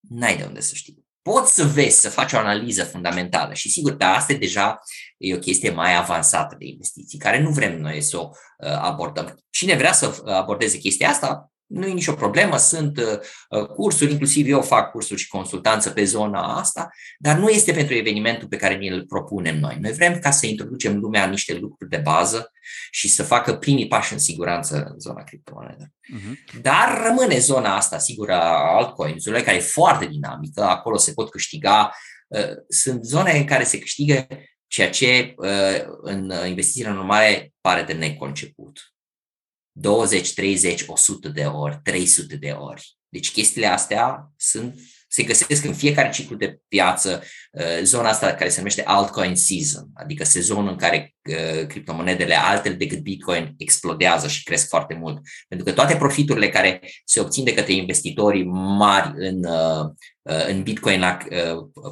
N-ai 0.01 0.37
de 0.37 0.45
unde 0.45 0.61
să 0.61 0.75
știi. 0.75 1.07
Poți 1.23 1.55
să 1.55 1.65
vezi, 1.65 2.01
să 2.01 2.09
faci 2.09 2.33
o 2.33 2.39
analiză 2.39 2.85
fundamentală 2.85 3.55
și 3.55 3.71
sigur 3.71 3.97
că 3.97 4.05
asta 4.05 4.35
deja 4.35 4.81
e 5.17 5.35
o 5.35 5.39
chestie 5.39 5.71
mai 5.71 5.97
avansată 5.97 6.57
de 6.59 6.67
investiții, 6.67 7.19
care 7.19 7.41
nu 7.41 7.51
vrem 7.51 7.81
noi 7.81 8.01
să 8.01 8.17
o 8.19 8.31
uh, 8.31 8.71
abordăm. 8.81 9.39
Cine 9.51 9.77
vrea 9.77 9.93
să 9.93 10.23
abordeze 10.25 10.79
chestia 10.79 11.09
asta, 11.09 11.53
nu 11.69 11.87
e 11.87 11.93
nicio 11.93 12.13
problemă, 12.13 12.57
sunt 12.57 12.99
uh, 12.99 13.67
cursuri, 13.67 14.11
inclusiv 14.11 14.49
eu 14.49 14.63
fac 14.63 14.91
cursuri 14.91 15.21
și 15.21 15.29
consultanță 15.29 15.91
pe 15.91 16.05
zona 16.05 16.59
asta, 16.59 16.89
dar 17.19 17.37
nu 17.37 17.49
este 17.49 17.73
pentru 17.73 17.95
evenimentul 17.95 18.49
pe 18.49 18.57
care 18.57 18.77
ni 18.77 18.89
îl 18.89 19.05
propunem 19.07 19.59
noi. 19.59 19.77
Noi 19.81 19.93
vrem 19.93 20.19
ca 20.19 20.31
să 20.31 20.47
introducem 20.47 20.99
lumea 20.99 21.25
în 21.25 21.31
niște 21.31 21.55
lucruri 21.55 21.91
de 21.91 21.97
bază 21.97 22.53
și 22.91 23.09
să 23.09 23.23
facă 23.23 23.57
primii 23.57 23.89
pași 23.89 24.13
în 24.13 24.19
siguranță 24.19 24.85
în 24.91 24.99
zona 24.99 25.23
criptomonedelor. 25.23 25.89
Uh-huh. 25.89 26.61
Dar 26.63 27.03
rămâne 27.03 27.39
zona 27.39 27.77
asta, 27.77 27.99
sigur, 27.99 28.31
a 28.31 28.75
altcoins-urilor, 28.77 29.45
care 29.45 29.57
e 29.57 29.61
foarte 29.61 30.07
dinamică, 30.07 30.63
acolo 30.63 30.97
se 30.97 31.13
pot 31.13 31.31
câștiga, 31.31 31.91
uh, 32.29 32.57
sunt 32.69 33.05
zone 33.05 33.33
în 33.39 33.45
care 33.45 33.65
se 33.65 33.79
câștigă 33.79 34.27
ceea 34.67 34.91
ce 34.91 35.35
uh, 35.37 35.85
în 36.03 36.33
investițiile 36.47 36.91
normale 36.91 37.53
pare 37.61 37.83
de 37.83 37.93
neconceput 37.93 38.81
20, 39.81 40.35
30, 40.35 40.85
100 40.95 41.29
de 41.29 41.45
ori, 41.45 41.81
300 41.83 42.37
de 42.37 42.51
ori. 42.51 42.97
Deci 43.09 43.31
chestiile 43.33 43.67
astea 43.67 44.33
sunt 44.37 44.81
se 45.09 45.23
găsesc 45.23 45.65
în 45.65 45.75
fiecare 45.75 46.11
ciclu 46.11 46.37
de 46.37 46.59
piață 46.69 47.23
uh, 47.51 47.83
zona 47.83 48.09
asta 48.09 48.35
care 48.35 48.49
se 48.49 48.57
numește 48.57 48.83
altcoin 48.83 49.37
season, 49.37 49.89
adică 49.95 50.25
sezonul 50.25 50.71
în 50.71 50.77
care 50.77 51.15
uh, 51.31 51.67
criptomonedele 51.67 52.35
altele 52.35 52.75
decât 52.75 52.99
Bitcoin 52.99 53.55
explodează 53.57 54.29
și 54.29 54.43
cresc 54.43 54.69
foarte 54.69 54.95
mult. 54.95 55.21
Pentru 55.49 55.67
că 55.67 55.73
toate 55.73 55.97
profiturile 55.97 56.49
care 56.49 56.81
se 57.05 57.21
obțin 57.21 57.45
de 57.45 57.55
către 57.55 57.73
investitorii 57.73 58.45
mari 58.79 59.13
în, 59.15 59.45
uh, 59.45 59.91
în 60.49 60.63
Bitcoin 60.63 61.01
la, 61.01 61.19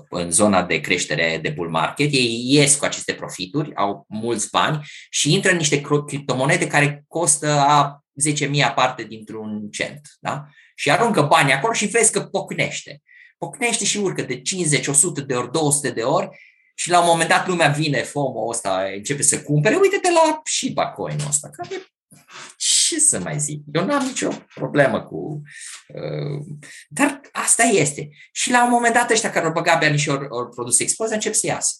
în 0.08 0.30
zona 0.30 0.62
de 0.62 0.80
creștere 0.80 1.38
de 1.42 1.48
bull 1.48 1.70
market, 1.70 2.12
ei 2.12 2.44
ies 2.44 2.76
cu 2.76 2.84
aceste 2.84 3.12
profituri, 3.12 3.74
au 3.74 4.04
mulți 4.08 4.48
bani 4.50 4.86
și 5.10 5.32
intră 5.32 5.50
în 5.50 5.56
niște 5.56 5.80
criptomonede 6.06 6.66
care 6.66 7.04
costă 7.08 7.58
a 7.58 8.04
10.000 8.22 8.62
aparte 8.64 9.02
dintr-un 9.02 9.68
cent. 9.70 10.00
Da? 10.20 10.46
Și 10.78 10.90
aruncă 10.90 11.22
bani 11.22 11.52
acolo 11.52 11.72
și 11.72 11.86
vezi 11.86 12.12
că 12.12 12.20
pocnește. 12.20 13.02
Pocnește 13.38 13.84
și 13.84 13.98
urcă 13.98 14.22
de 14.22 14.40
50, 14.40 14.86
100 14.86 15.20
de 15.20 15.34
ori, 15.34 15.52
200 15.52 15.90
de 15.90 16.02
ori 16.02 16.28
și 16.74 16.90
la 16.90 17.00
un 17.00 17.06
moment 17.06 17.28
dat 17.28 17.46
lumea 17.46 17.68
vine, 17.68 18.02
FOMO 18.02 18.48
ăsta 18.48 18.82
începe 18.94 19.22
să 19.22 19.42
cumpere, 19.42 19.74
uite-te 19.74 20.10
la 20.10 20.40
Shiba 20.44 20.86
coin 20.86 21.18
ăsta, 21.28 21.50
care 21.50 21.86
ce 22.56 23.00
să 23.00 23.20
mai 23.20 23.38
zic, 23.38 23.62
eu 23.72 23.84
n-am 23.84 24.06
nicio 24.06 24.28
problemă 24.54 25.02
cu... 25.02 25.42
Uh, 25.88 26.58
dar 26.88 27.20
asta 27.32 27.62
este. 27.62 28.08
Și 28.32 28.50
la 28.50 28.64
un 28.64 28.70
moment 28.70 28.94
dat 28.94 29.10
ăștia 29.10 29.30
care 29.30 29.46
au 29.46 29.52
băgat 29.52 29.80
bani 29.80 29.98
și 29.98 30.10
au, 30.10 30.16
au 30.16 30.48
produs 30.48 30.78
explozie 30.78 31.14
încep 31.14 31.34
să 31.34 31.46
iasă. 31.46 31.74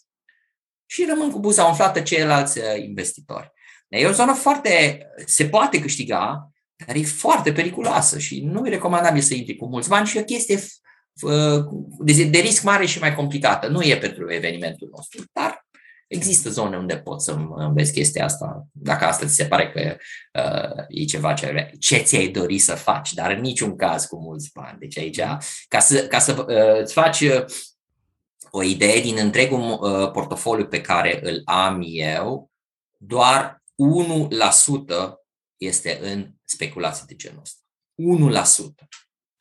Și 0.87 1.05
rămân 1.09 1.31
cu 1.31 1.39
buza 1.39 1.65
umflată 1.65 2.01
ceilalți 2.01 2.59
uh, 2.59 2.65
investitori. 2.79 3.53
E 3.89 4.07
o 4.07 4.13
zonă 4.13 4.33
foarte, 4.33 5.01
se 5.27 5.49
poate 5.49 5.81
câștiga, 5.81 6.51
dar 6.87 6.97
e 6.97 7.03
foarte 7.03 7.53
periculoasă 7.53 8.19
și 8.19 8.41
nu 8.41 8.67
e 8.67 8.71
recomandabil 8.71 9.23
să 9.23 9.35
intri 9.35 9.57
cu 9.57 9.67
mulți 9.67 9.89
bani 9.89 10.07
și 10.07 10.17
e 10.17 10.21
o 10.21 10.25
chestie 10.25 10.59
de 12.31 12.39
risc 12.39 12.63
mare 12.63 12.87
și 12.87 12.99
mai 12.99 13.15
complicată. 13.15 13.69
Nu 13.69 13.83
e 13.83 13.97
pentru 13.97 14.33
evenimentul 14.33 14.89
nostru, 14.93 15.25
dar 15.33 15.67
există 16.09 16.51
zone 16.51 16.77
unde 16.77 16.99
poți 16.99 17.25
să 17.25 17.37
înveți 17.55 17.93
chestia 17.93 18.25
asta, 18.25 18.67
dacă 18.73 19.05
asta 19.05 19.27
ți 19.27 19.35
se 19.35 19.45
pare 19.45 19.71
că 19.71 19.97
uh, 20.41 20.85
e 20.89 21.05
ceva 21.05 21.33
ce, 21.33 21.71
ce 21.79 21.97
ți-ai 21.97 22.29
dori 22.29 22.59
să 22.59 22.75
faci, 22.75 23.13
dar 23.13 23.31
în 23.31 23.41
niciun 23.41 23.77
caz 23.77 24.05
cu 24.05 24.21
mulți 24.21 24.51
bani. 24.55 24.79
Deci 24.79 24.99
aici, 24.99 25.21
ca 25.69 25.79
să, 25.79 26.07
ca 26.07 26.19
să 26.19 26.45
uh, 26.49 26.81
îți 26.83 26.93
faci 26.93 27.21
uh, 27.21 27.45
o 28.51 28.63
idee 28.63 29.01
din 29.01 29.17
întregul 29.19 29.61
uh, 29.61 30.11
portofoliu 30.11 30.67
pe 30.67 30.81
care 30.81 31.21
îl 31.23 31.43
am 31.45 31.83
eu, 31.87 32.51
doar 32.97 33.63
1% 35.03 35.26
este 35.57 35.99
în 36.01 36.31
speculații 36.45 37.07
de 37.07 37.15
genul 37.15 37.41
ăsta. 37.41 37.61
1%. 38.83 38.87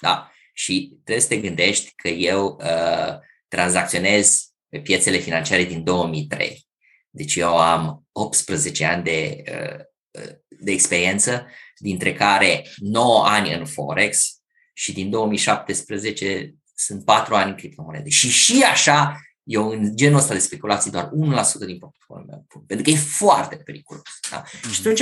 Da? 0.02 0.32
Și 0.54 1.00
trebuie 1.04 1.24
să 1.24 1.28
te 1.28 1.38
gândești 1.38 1.92
că 1.96 2.08
eu 2.08 2.60
uh, 2.62 3.18
tranzacționez 3.48 4.50
pe 4.70 4.80
piețele 4.80 5.18
financiare 5.18 5.64
din 5.64 5.84
2003. 5.84 6.68
Deci 7.10 7.36
eu 7.36 7.58
am 7.58 8.06
18 8.12 8.86
ani 8.86 9.04
de, 9.04 9.44
uh, 9.48 9.86
uh, 10.22 10.36
de 10.60 10.72
experiență, 10.72 11.48
dintre 11.78 12.14
care 12.14 12.68
9 12.76 13.26
ani 13.28 13.54
în 13.54 13.66
Forex 13.66 14.42
și 14.74 14.94
din 14.94 15.10
2017 15.10 16.56
sunt 16.76 17.06
4 17.06 17.36
ani 17.36 17.50
în 17.50 17.56
criptomonede. 17.56 18.10
Și 18.10 18.30
și 18.30 18.64
așa 18.64 19.20
eu 19.44 19.70
în 19.70 19.96
genul 19.96 20.18
ăsta 20.18 20.34
de 20.34 20.40
speculații 20.40 20.92
doar 20.92 21.10
1% 21.10 21.66
din 21.66 21.80
portofoliul 21.80 22.28
meu 22.28 22.46
pun, 22.48 22.64
pentru 22.68 22.86
că 22.86 22.92
e 22.92 22.96
foarte 22.96 23.56
periculos. 23.56 24.02
Da? 24.32 24.44
Mm-hmm. 24.44 24.72
Și 24.72 24.80
atunci 24.80 25.02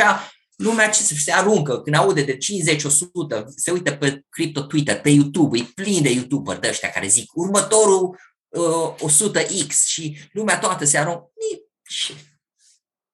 lumea 0.55 0.89
ce 0.89 1.03
se 1.03 1.31
aruncă 1.31 1.81
când 1.81 1.95
aude 1.95 2.23
de 2.23 2.37
50-100, 2.37 2.39
se 3.55 3.71
uită 3.71 3.91
pe 3.91 4.25
crypto 4.29 4.61
Twitter, 4.61 5.01
pe 5.01 5.09
YouTube, 5.09 5.57
e 5.57 5.71
plin 5.75 6.01
de 6.01 6.09
YouTuber 6.09 6.59
de 6.59 6.67
ăștia 6.67 6.89
care 6.89 7.07
zic 7.07 7.31
următorul 7.33 8.19
uh, 8.47 9.11
100x 9.11 9.85
și 9.85 10.19
lumea 10.31 10.59
toată 10.59 10.85
se 10.85 10.97
aruncă. 10.97 11.31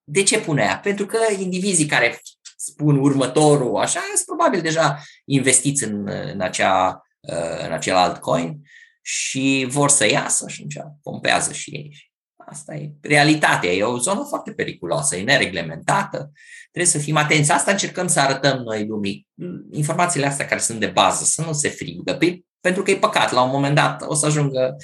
De 0.04 0.24
ce 0.24 0.40
pune 0.40 0.62
ea? 0.62 0.80
Pentru 0.80 1.06
că 1.06 1.18
indivizii 1.40 1.86
care 1.86 2.22
spun 2.58 2.98
următorul 2.98 3.78
așa, 3.78 4.00
sunt 4.14 4.26
probabil 4.26 4.62
deja 4.62 5.04
investiți 5.26 5.84
în, 5.84 6.08
în, 6.08 6.42
acea, 6.42 7.08
uh, 7.20 7.66
în 7.66 7.72
acel 7.72 7.96
altcoin 7.96 8.62
și 9.02 9.66
vor 9.70 9.90
să 9.90 10.10
iasă 10.10 10.48
și 10.48 10.66
atunci 10.68 10.94
pompează 11.02 11.54
și 11.54 11.70
ei. 11.70 12.09
Asta 12.50 12.76
e 12.76 12.92
realitatea, 13.02 13.70
e 13.70 13.84
o 13.84 13.98
zonă 13.98 14.26
foarte 14.30 14.52
periculoasă, 14.52 15.16
e 15.16 15.24
nereglementată, 15.24 16.32
trebuie 16.72 16.92
să 16.92 16.98
fim 16.98 17.16
atenți. 17.16 17.52
Asta 17.52 17.72
încercăm 17.72 18.08
să 18.08 18.20
arătăm 18.20 18.62
noi 18.62 18.86
lumii, 18.86 19.28
informațiile 19.72 20.26
astea 20.26 20.46
care 20.46 20.60
sunt 20.60 20.80
de 20.80 20.88
bază, 20.88 21.24
să 21.24 21.42
nu 21.42 21.54
se 21.54 21.70
frigă, 21.70 22.14
păi, 22.14 22.46
pentru 22.60 22.84
că 22.84 22.92
e 22.92 22.96
păcat, 22.96 23.32
la 23.32 23.42
un 23.42 23.52
moment 23.52 23.76
dat 23.76 24.04
o 24.08 24.14
să 24.14 24.26
ajungă 24.26 24.76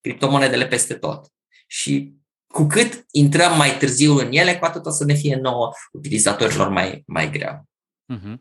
criptomonedele 0.00 0.66
peste 0.66 0.94
tot. 0.94 1.26
Și 1.66 2.12
cu 2.46 2.66
cât 2.66 3.04
intrăm 3.10 3.56
mai 3.56 3.76
târziu 3.76 4.16
în 4.16 4.32
ele, 4.32 4.56
cu 4.56 4.64
atât 4.64 4.86
o 4.86 4.90
să 4.90 5.04
ne 5.04 5.14
fie 5.14 5.36
nouă 5.36 5.70
utilizatorilor 5.92 6.68
mai, 6.68 7.02
mai 7.06 7.30
greu. 7.30 7.64
Uh-huh. 8.12 8.38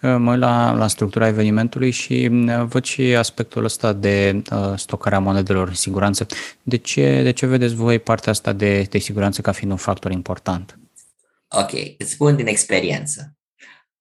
Mă 0.00 0.30
uit 0.30 0.38
la, 0.40 0.72
la 0.72 0.86
structura 0.86 1.26
evenimentului 1.26 1.90
și 1.90 2.28
uh, 2.32 2.64
văd 2.64 2.84
și 2.84 3.02
aspectul 3.02 3.64
ăsta 3.64 3.92
de 3.92 4.42
uh, 4.50 4.72
stocarea 4.76 5.18
monedelor 5.18 5.68
în 5.68 5.74
siguranță. 5.74 6.26
De 6.62 6.76
ce, 6.76 7.22
de 7.22 7.30
ce 7.30 7.46
vedeți 7.46 7.74
voi 7.74 7.98
partea 7.98 8.32
asta 8.32 8.52
de, 8.52 8.82
de 8.82 8.98
siguranță 8.98 9.40
ca 9.40 9.52
fiind 9.52 9.72
un 9.72 9.78
factor 9.78 10.10
important? 10.10 10.78
Ok, 11.48 11.72
îți 11.98 12.10
spun 12.10 12.36
din 12.36 12.46
experiență. 12.46 13.36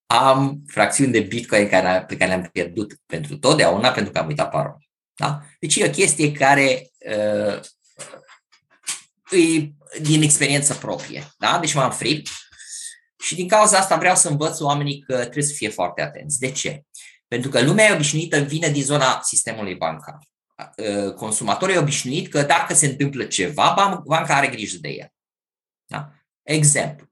Am 0.05 0.63
fracțiuni 0.67 1.11
de 1.11 1.19
Bitcoin 1.19 1.67
care, 1.67 2.03
pe 2.07 2.17
care 2.17 2.29
le-am 2.29 2.49
pierdut 2.51 2.99
pentru 3.05 3.37
totdeauna 3.37 3.89
pentru 3.89 4.11
că 4.11 4.19
am 4.19 4.27
uitat 4.27 4.49
parola. 4.49 4.77
Da? 5.15 5.41
Deci 5.59 5.75
e 5.75 5.85
o 5.85 5.89
chestie 5.89 6.31
care 6.31 6.91
uh, 6.99 7.59
e 9.31 9.71
din 10.01 10.21
experiență 10.21 10.73
proprie. 10.73 11.23
Da? 11.37 11.57
Deci 11.61 11.73
m-am 11.73 11.91
fript 11.91 12.29
și 13.23 13.35
din 13.35 13.47
cauza 13.47 13.77
asta 13.77 13.97
vreau 13.97 14.15
să 14.15 14.29
învăț 14.29 14.59
oamenii 14.59 14.99
că 14.99 15.17
trebuie 15.17 15.43
să 15.43 15.53
fie 15.53 15.69
foarte 15.69 16.01
atenți. 16.01 16.39
De 16.39 16.51
ce? 16.51 16.83
Pentru 17.27 17.49
că 17.49 17.61
lumea 17.61 17.93
obișnuită 17.93 18.39
vine 18.39 18.69
din 18.69 18.83
zona 18.83 19.19
sistemului 19.21 19.75
bancar. 19.75 20.19
Ă, 20.77 21.11
consumatorul 21.11 21.75
e 21.75 21.77
obișnuit 21.77 22.27
că 22.27 22.41
dacă 22.41 22.73
se 22.73 22.85
întâmplă 22.85 23.23
ceva, 23.23 24.01
banca 24.05 24.35
are 24.35 24.47
grijă 24.47 24.77
de 24.81 24.89
el. 24.89 25.13
Da? 25.85 26.11
Exemplu. 26.41 27.07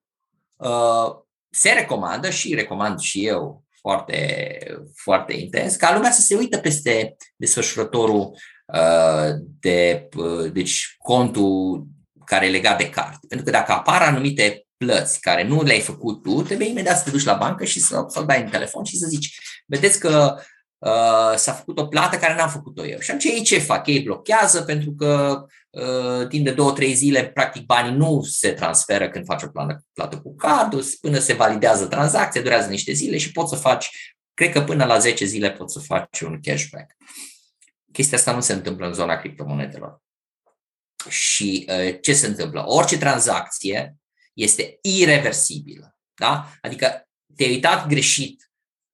Ă, 0.60 1.26
se 1.50 1.72
recomandă 1.72 2.30
și 2.30 2.56
recomand 2.56 3.00
și 3.00 3.26
eu 3.26 3.64
foarte, 3.80 4.58
foarte 4.96 5.34
intens 5.34 5.76
ca 5.76 5.94
lumea 5.94 6.12
să 6.12 6.22
se 6.22 6.36
uită 6.36 6.58
peste 6.58 7.16
desfășurătorul 7.36 8.38
ă, 8.74 9.38
de 9.60 10.10
deci 10.54 10.96
contul 10.98 11.86
care 12.26 12.46
e 12.46 12.50
legat 12.50 12.78
de 12.78 12.90
card. 12.90 13.20
Pentru 13.28 13.46
că 13.46 13.52
dacă 13.52 13.72
apar 13.72 14.02
anumite 14.02 14.66
plăți 14.86 15.20
care 15.20 15.44
nu 15.44 15.62
le-ai 15.62 15.80
făcut 15.80 16.22
tu, 16.22 16.42
trebuie 16.42 16.68
imediat 16.68 16.98
să 16.98 17.04
te 17.04 17.10
duci 17.10 17.24
la 17.24 17.34
bancă 17.34 17.66
și 17.66 17.80
să, 17.80 18.06
să 18.08 18.22
dai 18.22 18.42
în 18.42 18.50
telefon 18.50 18.84
și 18.84 18.98
să 18.98 19.08
zici, 19.08 19.40
vedeți 19.66 20.00
că 20.00 20.36
uh, 20.78 21.36
s-a 21.36 21.54
făcut 21.54 21.80
o 21.80 21.88
plată 21.88 22.18
care 22.18 22.36
n-am 22.36 22.50
făcut-o 22.50 22.86
eu. 22.86 23.00
Și 23.00 23.12
atunci 23.12 23.24
ei 23.24 23.42
ce 23.42 23.60
fac? 23.60 23.88
Ei 23.88 24.02
blochează 24.02 24.62
pentru 24.62 24.92
că 24.92 25.44
uh, 25.70 26.28
timp 26.28 26.46
de 26.46 26.52
două, 26.52 26.72
trei 26.72 26.94
zile, 26.94 27.28
practic, 27.28 27.66
banii 27.66 27.98
nu 27.98 28.22
se 28.24 28.52
transferă 28.52 29.10
când 29.10 29.26
faci 29.26 29.44
o 29.44 29.48
plată, 29.48 29.86
plată 29.94 30.18
cu 30.18 30.36
cardul, 30.36 30.84
până 31.02 31.20
se 31.20 31.34
validează 31.34 31.86
tranzacția, 31.86 32.42
durează 32.42 32.70
niște 32.70 32.92
zile 32.92 33.18
și 33.18 33.32
poți 33.32 33.50
să 33.50 33.56
faci, 33.56 33.90
cred 34.34 34.52
că 34.52 34.62
până 34.62 34.86
la 34.86 34.98
10 34.98 35.26
zile 35.26 35.52
poți 35.52 35.74
să 35.74 35.80
faci 35.80 36.20
un 36.20 36.40
cashback. 36.42 36.96
Chestia 37.92 38.18
asta 38.18 38.34
nu 38.34 38.42
se 38.42 38.54
întâmplă 38.54 38.88
în 38.88 38.94
zona 38.94 39.18
criptomonedelor. 39.18 40.02
Și 41.10 41.68
uh, 41.70 41.98
ce 42.02 42.14
se 42.14 42.28
întâmplă? 42.28 42.64
Orice 42.66 42.98
tranzacție 42.98 43.96
este 44.34 44.80
irreversibilă. 44.82 45.96
Da? 46.14 46.52
Adică 46.62 47.08
te-ai 47.36 47.50
uitat 47.50 47.88
greșit, 47.88 48.52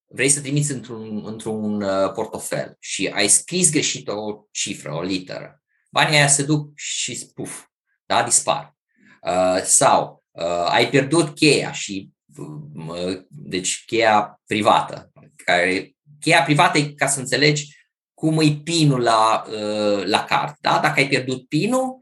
vrei 0.09 0.29
să 0.29 0.41
trimiți 0.41 0.71
într-un, 0.71 1.25
într-un 1.25 1.81
uh, 1.81 2.11
portofel 2.11 2.75
și 2.79 3.07
ai 3.07 3.27
scris 3.27 3.71
greșit 3.71 4.07
o 4.07 4.45
cifră, 4.51 4.93
o 4.93 5.01
literă, 5.01 5.61
banii 5.91 6.17
aia 6.17 6.27
se 6.27 6.43
duc 6.43 6.71
și 6.75 7.15
spuf, 7.15 7.65
da? 8.05 8.23
dispar. 8.23 8.75
Uh, 9.21 9.61
sau 9.63 10.23
uh, 10.31 10.65
ai 10.69 10.89
pierdut 10.89 11.35
cheia 11.35 11.71
și 11.71 12.09
uh, 12.37 13.21
deci 13.27 13.83
cheia 13.85 14.41
privată. 14.45 15.11
Care, 15.35 15.95
cheia 16.19 16.43
privată 16.43 16.77
e 16.77 16.91
ca 16.91 17.07
să 17.07 17.19
înțelegi 17.19 17.75
cum 18.13 18.39
e 18.39 18.61
pinul 18.63 19.01
la, 19.01 19.43
uh, 19.47 20.05
la 20.05 20.23
card. 20.23 20.55
Da? 20.59 20.79
Dacă 20.79 20.99
ai 20.99 21.07
pierdut 21.07 21.47
pinul, 21.47 21.99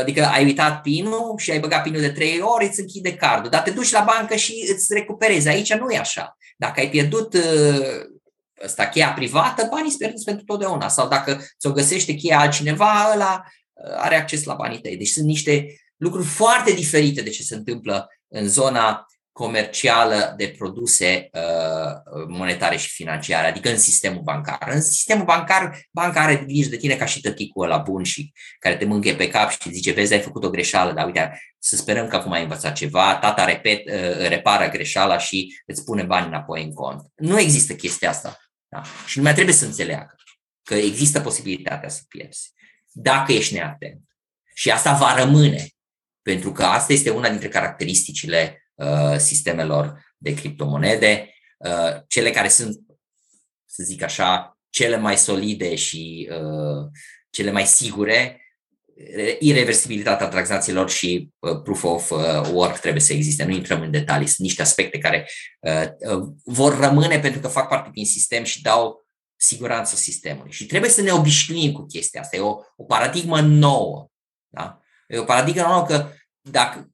Adică 0.00 0.24
ai 0.24 0.44
uitat 0.44 0.80
pinul 0.80 1.34
și 1.38 1.50
ai 1.50 1.60
băgat 1.60 1.82
pinul 1.82 2.00
de 2.00 2.10
trei 2.10 2.40
ori, 2.40 2.66
îți 2.66 2.80
închide 2.80 3.14
cardul, 3.14 3.50
dar 3.50 3.62
te 3.62 3.70
duci 3.70 3.90
la 3.90 4.06
bancă 4.16 4.36
și 4.36 4.68
îți 4.74 4.94
recuperezi. 4.94 5.48
Aici 5.48 5.74
nu 5.74 5.90
e 5.90 5.98
așa. 5.98 6.36
Dacă 6.56 6.80
ai 6.80 6.90
pierdut 6.90 7.36
ăsta, 8.64 8.86
cheia 8.86 9.12
privată, 9.12 9.66
banii 9.70 9.88
sunt 9.88 9.98
pierduți 9.98 10.24
pentru 10.24 10.44
totdeauna. 10.44 10.88
Sau 10.88 11.08
dacă 11.08 11.40
ți-o 11.58 11.72
găsește 11.72 12.12
cheia 12.12 12.38
altcineva, 12.38 13.10
ăla 13.14 13.44
are 13.96 14.16
acces 14.16 14.44
la 14.44 14.54
banii 14.54 14.80
tăi. 14.80 14.96
Deci 14.96 15.08
sunt 15.08 15.26
niște 15.26 15.66
lucruri 15.96 16.26
foarte 16.26 16.72
diferite 16.72 17.22
de 17.22 17.30
ce 17.30 17.42
se 17.42 17.54
întâmplă 17.54 18.08
în 18.28 18.48
zona 18.48 19.06
comercială 19.38 20.34
de 20.36 20.54
produse 20.58 21.28
uh, 21.32 22.26
monetare 22.28 22.76
și 22.76 22.88
financiare, 22.88 23.46
adică 23.46 23.70
în 23.70 23.78
sistemul 23.78 24.22
bancar. 24.22 24.68
În 24.70 24.80
sistemul 24.80 25.24
bancar, 25.24 25.80
banca 25.90 26.20
are 26.20 26.36
grijă 26.36 26.68
de 26.68 26.76
tine 26.76 26.96
ca 26.96 27.04
și 27.04 27.20
tăticul 27.20 27.66
la 27.66 27.76
bun 27.76 28.02
și 28.02 28.32
care 28.58 28.76
te 28.76 28.84
mânghe 28.84 29.14
pe 29.14 29.28
cap 29.28 29.50
și 29.50 29.72
zice, 29.72 29.92
vezi, 29.92 30.12
ai 30.12 30.20
făcut 30.20 30.44
o 30.44 30.50
greșeală, 30.50 30.92
dar 30.92 31.06
uite, 31.06 31.40
să 31.58 31.76
sperăm 31.76 32.08
că 32.08 32.16
acum 32.16 32.32
ai 32.32 32.42
învățat 32.42 32.74
ceva, 32.74 33.16
tata 33.16 33.44
repet, 33.44 33.86
uh, 33.86 34.28
repară 34.28 34.68
greșeala 34.68 35.18
și 35.18 35.60
îți 35.66 35.84
pune 35.84 36.02
bani 36.02 36.26
înapoi 36.26 36.62
în 36.62 36.72
cont. 36.72 37.02
Nu 37.16 37.40
există 37.40 37.74
chestia 37.74 38.08
asta. 38.10 38.38
Da? 38.68 38.82
Și 39.06 39.16
lumea 39.16 39.32
trebuie 39.32 39.54
să 39.54 39.64
înțeleagă 39.64 40.14
că 40.62 40.74
există 40.74 41.20
posibilitatea 41.20 41.88
să 41.88 42.00
pierzi. 42.08 42.52
Dacă 42.92 43.32
ești 43.32 43.54
neatent. 43.54 44.02
Și 44.54 44.70
asta 44.70 44.92
va 44.92 45.14
rămâne. 45.14 45.66
Pentru 46.22 46.52
că 46.52 46.64
asta 46.64 46.92
este 46.92 47.10
una 47.10 47.28
dintre 47.28 47.48
caracteristicile 47.48 48.52
Uh, 48.52 48.67
sistemelor 49.16 50.06
de 50.16 50.34
criptomonede, 50.34 51.34
uh, 51.58 52.02
cele 52.08 52.30
care 52.30 52.48
sunt, 52.48 52.78
să 53.64 53.82
zic 53.82 54.02
așa, 54.02 54.58
cele 54.70 54.96
mai 54.96 55.16
solide 55.16 55.74
și 55.74 56.30
uh, 56.32 56.86
cele 57.30 57.50
mai 57.50 57.66
sigure, 57.66 58.42
irreversibilitatea 59.38 60.28
tranzacțiilor 60.28 60.90
și 60.90 61.30
proof 61.38 61.82
of 61.82 62.10
work 62.52 62.78
trebuie 62.78 63.02
să 63.02 63.12
existe. 63.12 63.44
Nu 63.44 63.54
intrăm 63.54 63.80
în 63.80 63.90
detalii, 63.90 64.26
sunt 64.26 64.46
niște 64.46 64.62
aspecte 64.62 64.98
care 64.98 65.28
vor 66.44 66.78
rămâne 66.78 67.18
pentru 67.20 67.40
că 67.40 67.48
fac 67.48 67.68
parte 67.68 67.90
din 67.92 68.06
sistem 68.06 68.44
și 68.44 68.62
dau 68.62 69.06
siguranță 69.36 69.96
sistemului. 69.96 70.52
Și 70.52 70.66
trebuie 70.66 70.90
să 70.90 71.02
ne 71.02 71.12
obișnuim 71.12 71.72
cu 71.72 71.86
chestia 71.86 72.20
asta. 72.20 72.36
E 72.36 72.40
o, 72.40 72.56
o 72.76 72.84
paradigmă 72.84 73.40
nouă. 73.40 74.08
Da? 74.48 74.80
E 75.08 75.18
o 75.18 75.24
paradigmă 75.24 75.62
nouă 75.62 75.84
că 75.84 76.10
dacă 76.40 76.88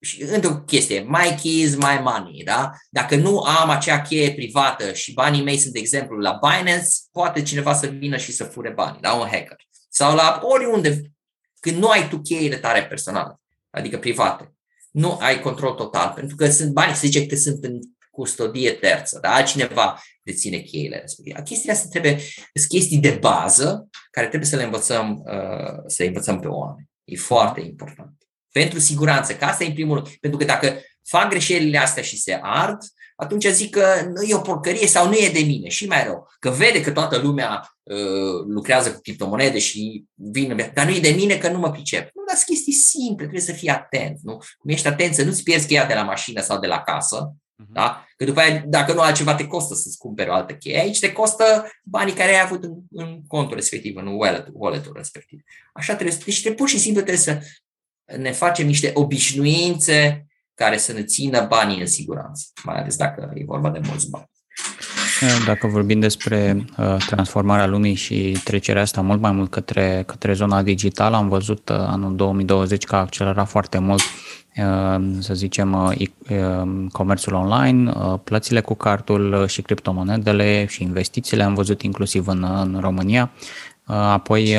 și 0.00 0.22
într-o 0.22 0.56
chestie, 0.56 1.00
my 1.08 1.34
keys, 1.42 1.74
my 1.76 2.00
money, 2.02 2.42
da? 2.44 2.72
Dacă 2.90 3.16
nu 3.16 3.38
am 3.38 3.68
acea 3.68 4.00
cheie 4.00 4.34
privată 4.34 4.92
și 4.92 5.12
banii 5.12 5.42
mei 5.42 5.58
sunt, 5.58 5.72
de 5.72 5.78
exemplu, 5.78 6.16
la 6.16 6.38
Binance, 6.42 6.88
poate 7.12 7.42
cineva 7.42 7.74
să 7.74 7.86
vină 7.86 8.16
și 8.16 8.32
să 8.32 8.44
fure 8.44 8.70
banii, 8.70 9.00
da? 9.00 9.12
Un 9.12 9.26
hacker. 9.26 9.56
Sau 9.88 10.14
la 10.14 10.40
oriunde, 10.42 11.12
când 11.60 11.76
nu 11.76 11.88
ai 11.88 12.08
tu 12.08 12.20
cheile 12.20 12.56
tale 12.56 12.84
personale, 12.84 13.40
adică 13.70 13.98
private, 13.98 14.54
nu 14.90 15.16
ai 15.20 15.40
control 15.40 15.72
total, 15.72 16.12
pentru 16.14 16.36
că 16.36 16.50
sunt 16.50 16.72
bani, 16.72 16.94
se 16.94 17.06
zice 17.06 17.26
că 17.26 17.36
sunt 17.36 17.64
în 17.64 17.78
custodie 18.10 18.70
terță, 18.72 19.18
da? 19.22 19.34
Altcineva 19.34 20.02
deține 20.22 20.58
cheile 20.58 20.98
respective. 20.98 21.42
Chestiile 21.42 21.72
astea 21.72 21.90
trebuie, 21.90 22.18
sunt 22.54 22.68
chestii 22.68 22.98
de 22.98 23.10
bază 23.10 23.88
care 24.10 24.26
trebuie 24.26 24.48
să 24.48 24.56
le 24.56 24.62
învățăm, 24.62 25.22
uh, 25.26 25.82
să 25.86 26.02
le 26.02 26.06
învățăm 26.06 26.40
pe 26.40 26.46
oameni. 26.46 26.88
E 27.04 27.16
foarte 27.16 27.60
important. 27.60 28.19
Pentru 28.52 28.78
siguranță, 28.78 29.34
că 29.34 29.44
asta 29.44 29.64
e 29.64 29.66
în 29.66 29.72
primul 29.72 29.94
rând. 29.94 30.08
Pentru 30.20 30.38
că 30.38 30.44
dacă 30.44 30.80
fac 31.08 31.28
greșelile 31.28 31.78
astea 31.78 32.02
și 32.02 32.18
se 32.18 32.38
ard, 32.42 32.78
atunci 33.16 33.46
zic 33.46 33.70
că 33.70 33.84
nu 34.14 34.22
e 34.22 34.34
o 34.34 34.40
porcărie 34.40 34.86
sau 34.86 35.06
nu 35.06 35.14
e 35.14 35.30
de 35.32 35.40
mine. 35.40 35.68
Și 35.68 35.86
mai 35.86 36.04
rău, 36.04 36.28
că 36.38 36.50
vede 36.50 36.80
că 36.80 36.90
toată 36.90 37.18
lumea 37.18 37.76
uh, 37.82 38.44
lucrează 38.46 38.92
cu 38.92 39.00
criptomonede 39.00 39.58
și 39.58 40.04
vine, 40.14 40.70
dar 40.74 40.86
nu 40.86 40.94
e 40.94 41.00
de 41.00 41.10
mine 41.10 41.36
că 41.36 41.48
nu 41.48 41.58
mă 41.58 41.70
pricep. 41.70 42.10
Nu, 42.14 42.22
dar 42.26 42.36
sunt 42.36 42.46
chestii 42.46 42.72
simple, 42.72 43.16
trebuie 43.26 43.40
să 43.40 43.52
fii 43.52 43.68
atent. 43.68 44.18
Nu? 44.22 44.36
Cum 44.58 44.70
ești 44.70 44.86
atent 44.86 45.14
să 45.14 45.24
nu-ți 45.24 45.42
pierzi 45.42 45.66
cheia 45.66 45.86
de 45.86 45.94
la 45.94 46.02
mașină 46.02 46.40
sau 46.40 46.58
de 46.58 46.66
la 46.66 46.80
casă, 46.80 47.34
uh-huh. 47.34 47.72
da? 47.72 48.06
Că 48.16 48.24
după 48.24 48.40
aia, 48.40 48.64
dacă 48.66 48.92
nu 48.92 49.00
altceva, 49.00 49.34
te 49.34 49.46
costă 49.46 49.74
să-ți 49.74 49.98
cumperi 49.98 50.28
o 50.28 50.32
altă 50.32 50.52
cheie. 50.52 50.78
Aici 50.78 50.98
te 50.98 51.12
costă 51.12 51.70
banii 51.84 52.14
care 52.14 52.34
ai 52.34 52.40
avut 52.40 52.64
în, 52.64 52.74
în 52.90 53.20
contul 53.26 53.56
respectiv, 53.56 53.96
în 53.96 54.06
wallet-ul, 54.06 54.52
wallet-ul 54.56 54.92
respectiv. 54.96 55.40
Așa 55.72 55.94
trebuie. 55.94 56.18
Deci 56.24 56.42
te 56.42 56.52
pur 56.52 56.68
și 56.68 56.78
simplu 56.78 57.02
trebuie 57.02 57.22
să 57.22 57.38
ne 58.16 58.32
facem 58.32 58.66
niște 58.66 58.90
obișnuințe 58.94 60.26
care 60.54 60.76
să 60.76 60.92
ne 60.92 61.02
țină 61.02 61.46
banii 61.48 61.80
în 61.80 61.86
siguranță, 61.86 62.44
mai 62.64 62.76
ales 62.76 62.96
dacă 62.96 63.30
e 63.34 63.44
vorba 63.44 63.70
de 63.70 63.80
mulți 63.82 64.10
bani. 64.10 64.30
Dacă 65.46 65.66
vorbim 65.66 66.00
despre 66.00 66.64
uh, 66.76 66.96
transformarea 67.06 67.66
lumii 67.66 67.94
și 67.94 68.40
trecerea 68.44 68.82
asta 68.82 69.00
mult 69.00 69.20
mai 69.20 69.32
mult 69.32 69.50
către, 69.50 70.02
către 70.06 70.32
zona 70.32 70.62
digitală, 70.62 71.16
am 71.16 71.28
văzut 71.28 71.68
uh, 71.68 71.76
anul 71.76 72.16
2020 72.16 72.84
că 72.84 72.94
a 72.94 72.98
accelerat 72.98 73.48
foarte 73.48 73.78
mult, 73.78 74.00
uh, 74.56 75.16
să 75.18 75.34
zicem, 75.34 75.96
comerțul 76.92 77.34
online, 77.34 77.92
plățile 78.24 78.60
cu 78.60 78.74
cartul 78.74 79.46
și 79.46 79.62
criptomonedele 79.62 80.66
și 80.68 80.82
investițiile, 80.82 81.42
am 81.42 81.54
văzut 81.54 81.82
inclusiv 81.82 82.26
în, 82.26 82.44
în 82.60 82.78
România. 82.80 83.30
Apoi 83.92 84.56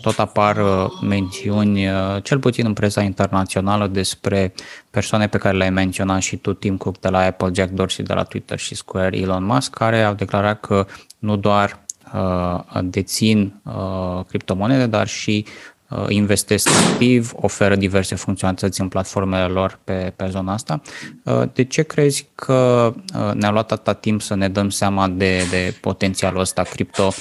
tot 0.00 0.18
apar 0.18 0.58
mențiuni, 1.02 1.86
cel 2.22 2.38
puțin 2.38 2.66
în 2.66 2.72
presa 2.72 3.02
internațională, 3.02 3.86
despre 3.86 4.54
persoane 4.90 5.28
pe 5.28 5.38
care 5.38 5.56
le-ai 5.56 5.70
menționat 5.70 6.20
și 6.20 6.36
tu, 6.36 6.52
Tim 6.52 6.76
Cook 6.76 6.98
de 6.98 7.08
la 7.08 7.18
Apple, 7.18 7.50
Jack 7.54 7.70
Dorsey 7.70 8.04
de 8.04 8.12
la 8.12 8.22
Twitter 8.22 8.58
și 8.58 8.74
Square, 8.74 9.18
Elon 9.18 9.44
Musk, 9.44 9.74
care 9.74 10.02
au 10.02 10.14
declarat 10.14 10.60
că 10.60 10.86
nu 11.18 11.36
doar 11.36 11.84
dețin 12.82 13.60
criptomonede, 14.28 14.86
dar 14.86 15.08
și 15.08 15.44
investesc 16.08 16.68
activ, 16.68 17.32
oferă 17.34 17.76
diverse 17.76 18.14
funcționalități 18.14 18.80
în 18.80 18.88
platformele 18.88 19.46
lor 19.46 19.78
pe, 19.84 20.12
pe 20.16 20.26
zona 20.30 20.52
asta. 20.52 20.80
De 21.52 21.64
ce 21.64 21.82
crezi 21.82 22.28
că 22.34 22.92
ne-a 23.34 23.50
luat 23.50 23.72
atâta 23.72 23.92
timp 23.92 24.22
să 24.22 24.34
ne 24.34 24.48
dăm 24.48 24.70
seama 24.70 25.08
de, 25.08 25.42
de 25.50 25.74
potențialul 25.80 26.40
ăsta 26.40 26.62
cripto 26.62 27.06
Uh, 27.06 27.14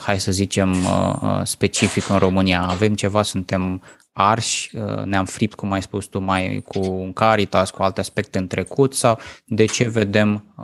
hai 0.00 0.20
să 0.20 0.32
zicem, 0.32 0.84
uh, 0.84 1.14
uh, 1.22 1.40
specific 1.42 2.08
în 2.08 2.18
România. 2.18 2.62
Avem 2.62 2.94
ceva, 2.94 3.22
suntem 3.22 3.82
arși, 4.12 4.70
ne-am 5.04 5.24
fript, 5.24 5.54
cum 5.54 5.72
ai 5.72 5.82
spus 5.82 6.06
tu, 6.06 6.18
mai 6.18 6.64
cu 6.68 6.78
un 6.78 7.12
Caritas, 7.12 7.70
cu 7.70 7.82
alte 7.82 8.00
aspecte 8.00 8.38
în 8.38 8.46
trecut 8.46 8.94
sau 8.94 9.18
de 9.44 9.64
ce 9.64 9.88
vedem 9.88 10.54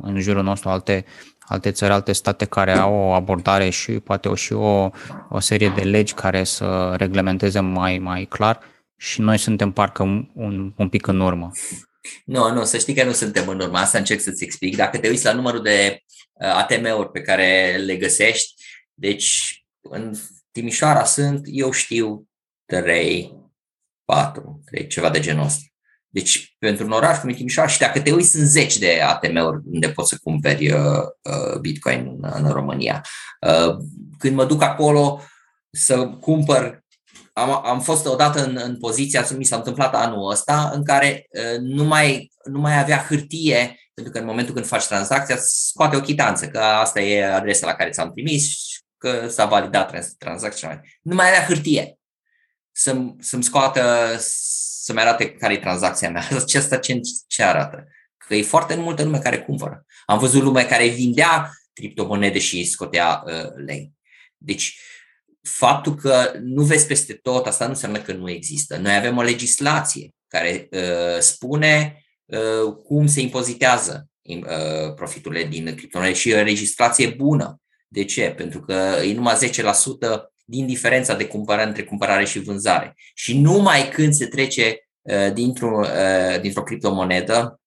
în 0.00 0.20
jurul 0.20 0.42
nostru 0.42 0.68
alte, 0.68 1.04
alte 1.38 1.70
țări, 1.70 1.92
alte 1.92 2.12
state 2.12 2.44
care 2.44 2.72
au 2.72 2.94
o 2.94 3.12
abordare 3.12 3.68
și 3.68 3.92
poate 3.92 4.28
o 4.28 4.34
și 4.34 4.52
o, 4.52 4.90
o 5.28 5.38
serie 5.38 5.68
de 5.68 5.82
legi 5.82 6.14
care 6.14 6.44
să 6.44 6.94
reglementeze 6.96 7.60
mai, 7.60 7.98
mai 7.98 8.24
clar 8.24 8.60
și 8.96 9.20
noi 9.20 9.38
suntem 9.38 9.70
parcă 9.70 10.02
un, 10.02 10.28
un, 10.34 10.72
un 10.76 10.88
pic 10.88 11.06
în 11.06 11.20
urmă. 11.20 11.50
Nu, 12.24 12.52
nu, 12.52 12.64
să 12.64 12.78
știi 12.78 12.94
că 12.94 13.04
nu 13.04 13.12
suntem 13.12 13.48
în 13.48 13.60
urmă. 13.60 13.78
Asta 13.78 13.98
încerc 13.98 14.20
să-ți 14.20 14.44
explic. 14.44 14.76
Dacă 14.76 14.98
te 14.98 15.08
uiți 15.08 15.24
la 15.24 15.32
numărul 15.32 15.62
de 15.62 16.02
uh, 16.32 16.48
ATM-uri 16.48 17.10
pe 17.10 17.20
care 17.20 17.76
le 17.76 17.96
găsești, 17.96 18.64
deci 18.94 19.60
în 19.80 20.14
Timișoara 20.50 21.04
sunt, 21.04 21.40
eu 21.44 21.70
știu, 21.70 22.28
3, 22.64 23.34
4, 24.04 24.62
3, 24.64 24.86
ceva 24.86 25.10
de 25.10 25.20
genul 25.20 25.44
ăsta. 25.44 25.64
Deci, 26.12 26.56
pentru 26.58 26.84
un 26.84 26.90
oraș 26.90 27.18
cum 27.18 27.28
e 27.28 27.32
Timișoara, 27.32 27.68
și 27.68 27.78
dacă 27.78 28.00
te 28.00 28.12
uiți, 28.12 28.30
sunt 28.30 28.46
zeci 28.46 28.78
de 28.78 29.00
ATM-uri 29.00 29.62
unde 29.64 29.90
poți 29.90 30.08
să 30.08 30.18
cumperi 30.22 30.72
uh, 30.72 30.80
uh, 31.22 31.58
Bitcoin 31.60 32.18
în, 32.20 32.32
în 32.34 32.52
România. 32.52 33.04
Uh, 33.40 33.76
când 34.18 34.34
mă 34.34 34.44
duc 34.44 34.62
acolo 34.62 35.22
să 35.70 36.08
cumpăr 36.08 36.79
am, 37.40 37.66
am 37.66 37.80
fost 37.80 38.06
odată 38.06 38.44
în, 38.44 38.60
în 38.62 38.78
poziția, 38.78 39.26
mi 39.36 39.44
s-a 39.44 39.56
întâmplat 39.56 39.94
anul 39.94 40.30
ăsta, 40.30 40.70
în 40.74 40.84
care 40.84 41.26
uh, 41.30 41.58
nu, 41.60 41.84
mai, 41.84 42.32
nu 42.44 42.60
mai 42.60 42.78
avea 42.78 43.04
hârtie, 43.08 43.78
pentru 43.94 44.12
că 44.12 44.18
în 44.18 44.24
momentul 44.26 44.54
când 44.54 44.66
faci 44.66 44.86
tranzacția, 44.86 45.36
scoate 45.40 45.96
o 45.96 46.00
chitanță, 46.00 46.48
că 46.48 46.58
asta 46.58 47.00
e 47.00 47.24
adresa 47.24 47.66
la 47.66 47.74
care 47.74 47.90
ți-am 47.90 48.10
trimis, 48.10 48.54
că 48.98 49.28
s-a 49.28 49.46
validat 49.46 50.14
tranzacția. 50.18 50.80
Nu 51.02 51.14
mai 51.14 51.28
avea 51.28 51.44
hârtie 51.44 51.98
să-mi, 52.72 53.14
să-mi 53.20 53.42
scoată, 53.42 54.14
să-mi 54.82 55.00
arate 55.00 55.32
care 55.32 55.52
e 55.52 55.58
tranzacția 55.58 56.10
mea. 56.10 56.28
Asta 56.56 56.78
ce, 56.78 57.00
ce 57.26 57.42
arată? 57.42 57.86
Că 58.16 58.34
e 58.34 58.42
foarte 58.42 58.74
multă 58.74 59.02
lume 59.02 59.18
care 59.18 59.42
cumpără. 59.42 59.86
Am 60.06 60.18
văzut 60.18 60.42
lume 60.42 60.64
care 60.64 60.86
vindea 60.86 61.50
criptomonede 61.72 62.38
și 62.38 62.64
scotea 62.64 63.22
uh, 63.24 63.50
lei. 63.66 63.92
Deci, 64.36 64.78
faptul 65.42 65.94
că 65.94 66.32
nu 66.42 66.62
vezi 66.62 66.86
peste 66.86 67.12
tot, 67.12 67.46
asta 67.46 67.64
nu 67.64 67.70
înseamnă 67.70 68.00
că 68.00 68.12
nu 68.12 68.30
există. 68.30 68.76
Noi 68.76 68.94
avem 68.94 69.16
o 69.16 69.22
legislație 69.22 70.10
care 70.28 70.68
uh, 70.70 71.18
spune 71.18 72.04
uh, 72.24 72.74
cum 72.84 73.06
se 73.06 73.20
impozitează 73.20 74.08
uh, 74.22 74.94
profiturile 74.94 75.44
din 75.44 75.74
criptomonede 75.74 76.16
și 76.16 76.32
o 76.32 76.42
legislație 76.42 77.08
bună. 77.08 77.60
De 77.88 78.04
ce? 78.04 78.30
Pentru 78.36 78.60
că 78.60 78.72
e 79.04 79.14
numai 79.14 79.34
10% 79.34 80.30
din 80.44 80.66
diferența 80.66 81.14
de 81.14 81.26
cumpărare 81.26 81.68
între 81.68 81.84
cumpărare 81.84 82.24
și 82.24 82.38
vânzare. 82.38 82.94
Și 83.14 83.38
numai 83.38 83.88
când 83.88 84.12
se 84.12 84.26
trece 84.26 84.88
uh, 85.00 85.32
dintr-o, 85.32 85.80
uh, 85.80 86.40
dintr-o 86.40 86.62
criptomonedă, 86.62 87.60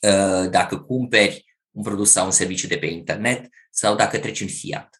uh, 0.00 0.50
dacă 0.50 0.78
cumperi 0.78 1.56
un 1.70 1.82
produs 1.82 2.10
sau 2.10 2.24
un 2.24 2.30
serviciu 2.30 2.66
de 2.66 2.76
pe 2.76 2.86
internet 2.86 3.48
sau 3.70 3.96
dacă 3.96 4.18
treci 4.18 4.40
în 4.40 4.46
fiat. 4.46 4.97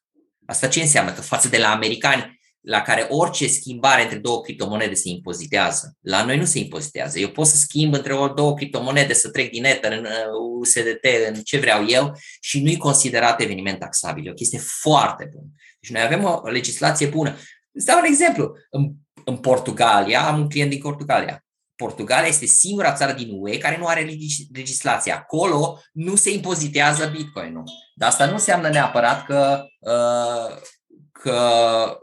Asta 0.49 0.69
ce 0.69 0.81
înseamnă? 0.81 1.13
Că 1.13 1.21
față 1.21 1.49
de 1.49 1.59
la 1.59 1.71
americani, 1.71 2.41
la 2.61 2.83
care 2.83 3.07
orice 3.09 3.47
schimbare 3.47 4.03
între 4.03 4.19
două 4.19 4.41
criptomonede 4.41 4.95
se 4.95 5.09
impozitează. 5.09 5.97
La 6.01 6.25
noi 6.25 6.39
nu 6.39 6.45
se 6.45 6.59
impozitează. 6.59 7.19
Eu 7.19 7.29
pot 7.29 7.47
să 7.47 7.57
schimb 7.57 7.95
între 7.95 8.15
o 8.15 8.29
două 8.29 8.55
criptomonede, 8.55 9.13
să 9.13 9.31
trec 9.31 9.51
din 9.51 9.65
Ether 9.65 9.93
în 9.93 10.07
USDT, 10.61 11.05
uh, 11.05 11.27
în 11.29 11.35
ce 11.35 11.59
vreau 11.59 11.87
eu 11.89 12.13
și 12.41 12.63
nu-i 12.63 12.77
considerat 12.77 13.41
eveniment 13.41 13.79
taxabil. 13.79 14.27
E 14.27 14.31
o 14.31 14.35
chestie 14.35 14.59
foarte 14.59 15.31
bună. 15.33 15.49
Deci 15.81 15.91
noi 15.91 16.03
avem 16.03 16.25
o 16.25 16.49
legislație 16.49 17.07
bună. 17.07 17.37
Îți 17.73 17.87
dau 17.87 17.99
un 17.99 18.05
exemplu. 18.05 18.57
În, 18.71 18.93
în 19.25 19.37
Portugalia, 19.37 20.27
am 20.27 20.41
un 20.41 20.49
client 20.49 20.71
din 20.71 20.81
Portugalia. 20.81 21.45
Portugalia 21.79 22.29
este 22.29 22.47
singura 22.47 22.93
țară 22.93 23.13
din 23.13 23.29
UE 23.31 23.59
care 23.59 23.77
nu 23.79 23.87
are 23.87 24.11
legislație. 24.53 25.13
Acolo 25.13 25.81
nu 25.93 26.17
se 26.17 26.33
impozitează 26.33 27.07
Bitcoin-ul. 27.07 27.65
Dar 27.95 28.09
asta 28.09 28.27
nu 28.27 28.33
înseamnă 28.33 28.69
neapărat 28.69 29.27
că, 29.27 29.65
uh, 29.79 30.57
că 31.13 31.41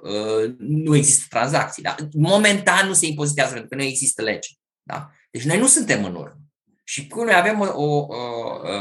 uh, 0.04 0.54
nu 0.58 0.96
există 0.96 1.26
tranzacții. 1.30 1.84
Da? 1.84 1.96
Momentan 2.12 2.88
nu 2.88 2.94
se 2.94 3.06
impozitează 3.06 3.52
pentru 3.52 3.70
că 3.70 3.76
nu 3.76 3.84
există 3.84 4.22
lege. 4.22 4.50
Da? 4.84 5.10
Deci 5.32 5.44
noi 5.44 5.60
nu 5.60 5.68
suntem 5.68 6.06
în 6.06 6.16
urmă. 6.16 6.38
Și 6.84 7.08
cu 7.08 7.24
noi 7.24 7.34
avem 7.34 7.60
o, 7.60 7.84
o, 7.84 8.08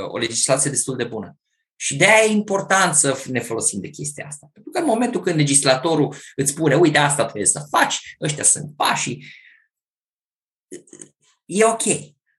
o 0.09 0.19
legislație 0.19 0.71
destul 0.71 0.97
de 0.97 1.05
bună. 1.05 1.37
Și 1.77 1.97
de 1.97 2.05
aia 2.05 2.25
e 2.25 2.33
important 2.33 2.95
să 2.95 3.25
ne 3.31 3.41
folosim 3.41 3.81
de 3.81 3.89
chestia 3.89 4.27
asta. 4.27 4.49
Pentru 4.53 4.71
că 4.71 4.79
în 4.79 4.87
momentul 4.87 5.21
când 5.21 5.37
legislatorul 5.37 6.15
îți 6.37 6.51
spune, 6.51 6.75
uite, 6.75 6.99
asta 6.99 7.25
trebuie 7.25 7.47
să 7.47 7.67
faci, 7.71 8.17
ăștia 8.21 8.45
sunt 8.45 8.77
pașii, 8.77 9.25
e 11.45 11.65
ok. 11.65 11.83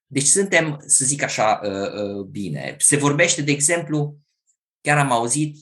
Deci 0.08 0.26
suntem, 0.26 0.84
să 0.86 1.06
zic 1.06 1.22
așa, 1.22 1.60
uh, 1.64 2.04
uh, 2.04 2.26
bine. 2.26 2.76
Se 2.80 2.98
vorbește, 2.98 3.42
de 3.42 3.52
exemplu, 3.52 4.18
chiar 4.82 4.98
am 4.98 5.12
auzit 5.12 5.58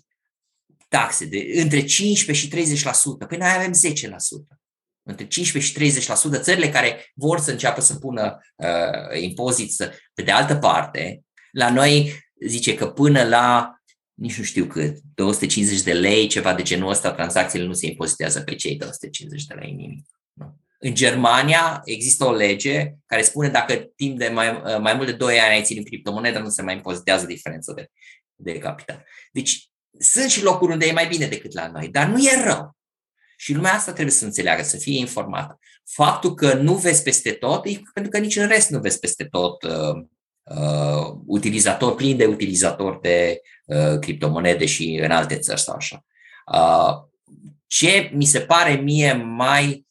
taxe 0.88 1.26
de 1.26 1.52
între 1.56 1.86
15 1.86 2.46
și 2.46 2.84
30%. 3.24 3.28
Păi 3.28 3.38
noi 3.38 3.50
avem 3.56 3.72
10%. 3.72 4.58
Între 5.04 5.28
15 5.28 5.92
și 5.92 6.02
30%. 6.38 6.42
Țările 6.42 6.70
care 6.70 7.12
vor 7.16 7.40
să 7.40 7.52
înceapă 7.52 7.82
să 7.82 7.96
pună 7.96 8.40
uh, 8.56 9.22
impozit, 9.22 9.72
pe 10.14 10.22
de 10.22 10.32
altă 10.32 10.56
parte, 10.56 11.24
la 11.52 11.72
noi 11.72 12.14
zice 12.46 12.76
că 12.76 12.88
până 12.88 13.24
la 13.24 13.78
nici 14.14 14.38
nu 14.38 14.44
știu 14.44 14.66
cât, 14.66 14.98
250 15.16 15.82
de 15.82 15.94
lei, 15.94 16.28
ceva 16.28 16.54
de 16.54 16.62
genul 16.62 16.90
ăsta, 16.90 17.14
tranzacțiile 17.14 17.66
nu 17.66 17.74
se 17.74 17.86
impozitează 17.86 18.42
pe 18.42 18.56
cei 18.56 18.76
250 18.76 19.46
de 19.46 19.54
lei 19.54 19.72
nimic. 19.72 20.08
Nu. 20.84 20.90
În 20.90 20.96
Germania 20.96 21.82
există 21.86 22.26
o 22.26 22.32
lege 22.32 22.94
care 23.06 23.22
spune 23.22 23.50
dacă 23.50 23.76
timp 23.96 24.18
de 24.18 24.28
mai, 24.28 24.62
mai 24.80 24.94
mult 24.94 25.08
de 25.08 25.14
2 25.14 25.40
ani 25.40 25.54
ai 25.54 25.64
ținut 25.64 25.86
criptomonedă, 25.86 26.40
nu 26.40 26.50
se 26.50 26.62
mai 26.62 26.76
impozitează 26.76 27.26
diferența 27.26 27.74
de, 27.74 27.88
de 28.36 28.58
capital. 28.58 29.06
Deci 29.32 29.70
sunt 30.00 30.30
și 30.30 30.44
locuri 30.44 30.72
unde 30.72 30.86
e 30.86 30.92
mai 30.92 31.08
bine 31.08 31.28
decât 31.28 31.54
la 31.54 31.68
noi, 31.68 31.88
dar 31.88 32.08
nu 32.08 32.18
e 32.18 32.44
rău. 32.44 32.78
Și 33.38 33.54
lumea 33.54 33.74
asta 33.74 33.92
trebuie 33.92 34.14
să 34.14 34.26
înțeleagă, 34.26 34.64
să 34.64 34.78
fie 34.78 34.98
informată. 34.98 35.60
Faptul 35.86 36.34
că 36.34 36.54
nu 36.54 36.76
vezi 36.76 37.04
peste 37.04 37.32
tot, 37.32 37.66
e 37.66 37.82
pentru 37.94 38.12
că 38.12 38.18
nici 38.18 38.36
în 38.36 38.48
rest 38.48 38.70
nu 38.70 38.80
vezi 38.80 39.00
peste 39.00 39.24
tot 39.24 39.64
uh, 39.64 40.04
uh, 40.44 41.18
utilizator, 41.26 41.96
plin 41.96 42.18
de 42.18 42.26
utilizatori 42.26 43.02
de 43.02 43.42
uh, 43.66 44.00
criptomonede 44.00 44.66
și 44.66 45.00
în 45.04 45.12
alte 45.12 45.36
țări 45.38 45.62
sau 45.62 45.76
așa. 45.76 46.06
Uh, 46.54 47.12
ce 47.68 48.12
mi 48.14 48.26
se 48.26 48.40
pare 48.40 48.74
mie 48.74 49.14
mai 49.14 49.86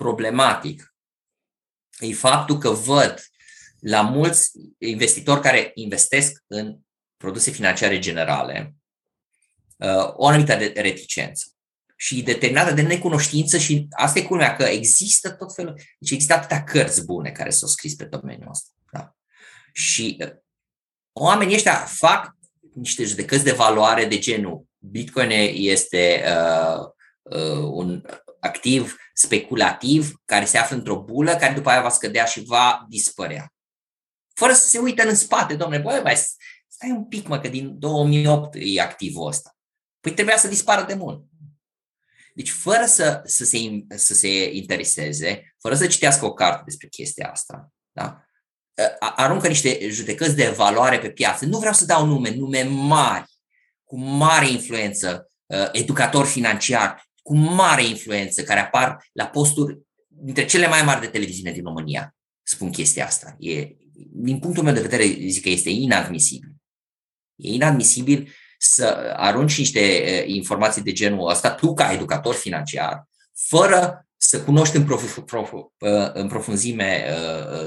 problematic 0.00 0.94
e 1.98 2.12
faptul 2.12 2.58
că 2.58 2.70
văd 2.70 3.24
la 3.80 4.02
mulți 4.02 4.50
investitori 4.78 5.40
care 5.40 5.70
investesc 5.74 6.44
în 6.46 6.78
produse 7.16 7.50
financiare 7.50 7.98
generale 7.98 8.74
uh, 9.76 10.12
o 10.12 10.26
anumită 10.26 10.54
reticență 10.54 11.46
și 11.96 12.22
determinată 12.22 12.72
de 12.72 12.82
necunoștință 12.82 13.58
și 13.58 13.86
asta 13.90 14.18
e 14.18 14.22
culmea 14.22 14.56
că 14.56 14.62
există 14.62 15.30
tot 15.30 15.54
felul, 15.54 15.74
deci 15.98 16.10
există 16.10 16.34
atâtea 16.34 16.64
cărți 16.64 17.04
bune 17.04 17.30
care 17.30 17.50
s-au 17.50 17.68
scris 17.68 17.94
pe 17.94 18.04
domeniul 18.04 18.50
ăsta. 18.50 18.70
Da? 18.92 19.16
Și 19.72 20.16
uh, 20.20 20.32
oamenii 21.12 21.54
ăștia 21.54 21.74
fac 21.74 22.36
niște 22.74 23.04
judecăți 23.04 23.44
de 23.44 23.52
valoare 23.52 24.04
de 24.04 24.18
genul 24.18 24.64
Bitcoin 24.78 25.30
este 25.54 26.24
uh, 26.26 26.86
uh, 27.22 27.68
un 27.72 28.02
activ 28.40 28.96
speculativ 29.12 30.20
care 30.24 30.44
se 30.44 30.58
află 30.58 30.76
într-o 30.76 31.02
bulă 31.02 31.36
care 31.36 31.54
după 31.54 31.70
aia 31.70 31.82
va 31.82 31.88
scădea 31.88 32.24
și 32.24 32.44
va 32.44 32.84
dispărea. 32.88 33.52
Fără 34.34 34.52
să 34.52 34.68
se 34.68 34.78
uite 34.78 35.02
în 35.02 35.14
spate, 35.14 35.54
domnule, 35.54 35.82
băi, 35.82 36.00
mai 36.02 36.16
stai 36.68 36.90
un 36.90 37.04
pic, 37.04 37.26
mă, 37.26 37.40
că 37.40 37.48
din 37.48 37.78
2008 37.78 38.54
e 38.58 38.80
activul 38.80 39.26
ăsta. 39.26 39.56
Păi 40.00 40.12
trebuia 40.12 40.36
să 40.36 40.48
dispară 40.48 40.84
de 40.84 40.94
mult. 40.94 41.24
Deci, 42.34 42.50
fără 42.50 42.84
să, 42.86 43.22
să, 43.24 43.44
se, 43.44 43.58
să 43.88 44.14
se 44.14 44.54
intereseze, 44.54 45.54
fără 45.58 45.74
să 45.74 45.86
citească 45.86 46.24
o 46.24 46.32
carte 46.32 46.62
despre 46.64 46.88
chestia 46.88 47.30
asta, 47.30 47.72
da? 47.92 48.24
aruncă 48.98 49.48
niște 49.48 49.88
judecăți 49.88 50.36
de 50.36 50.48
valoare 50.48 50.98
pe 50.98 51.10
piață. 51.10 51.44
Nu 51.44 51.58
vreau 51.58 51.72
să 51.72 51.84
dau 51.84 52.06
nume, 52.06 52.34
nume 52.34 52.62
mari, 52.62 53.24
cu 53.84 53.98
mare 53.98 54.48
influență, 54.48 55.30
educator 55.72 56.26
financiar, 56.26 57.09
cu 57.30 57.36
mare 57.36 57.84
influență, 57.84 58.42
care 58.42 58.60
apar 58.60 59.08
la 59.12 59.26
posturi 59.26 59.78
dintre 60.08 60.44
cele 60.44 60.66
mai 60.66 60.82
mari 60.82 61.00
de 61.00 61.06
televiziune 61.06 61.52
din 61.52 61.62
România. 61.62 62.14
Spun 62.42 62.70
chestia 62.70 63.06
asta. 63.06 63.36
E, 63.38 63.68
din 64.12 64.38
punctul 64.38 64.62
meu 64.62 64.74
de 64.74 64.80
vedere, 64.80 65.04
zic 65.04 65.42
că 65.42 65.48
este 65.48 65.70
inadmisibil. 65.70 66.52
E 67.36 67.52
inadmisibil 67.52 68.28
să 68.58 69.14
arunci 69.16 69.58
niște 69.58 69.80
informații 70.26 70.82
de 70.82 70.92
genul 70.92 71.28
ăsta, 71.28 71.50
tu 71.50 71.74
ca 71.74 71.92
educator 71.92 72.34
financiar, 72.34 73.08
fără 73.48 74.08
să 74.16 74.42
cunoști 74.42 74.76
în, 74.76 74.84
prof, 74.84 75.18
prof, 75.18 75.52
în 76.12 76.28
profunzime 76.28 77.04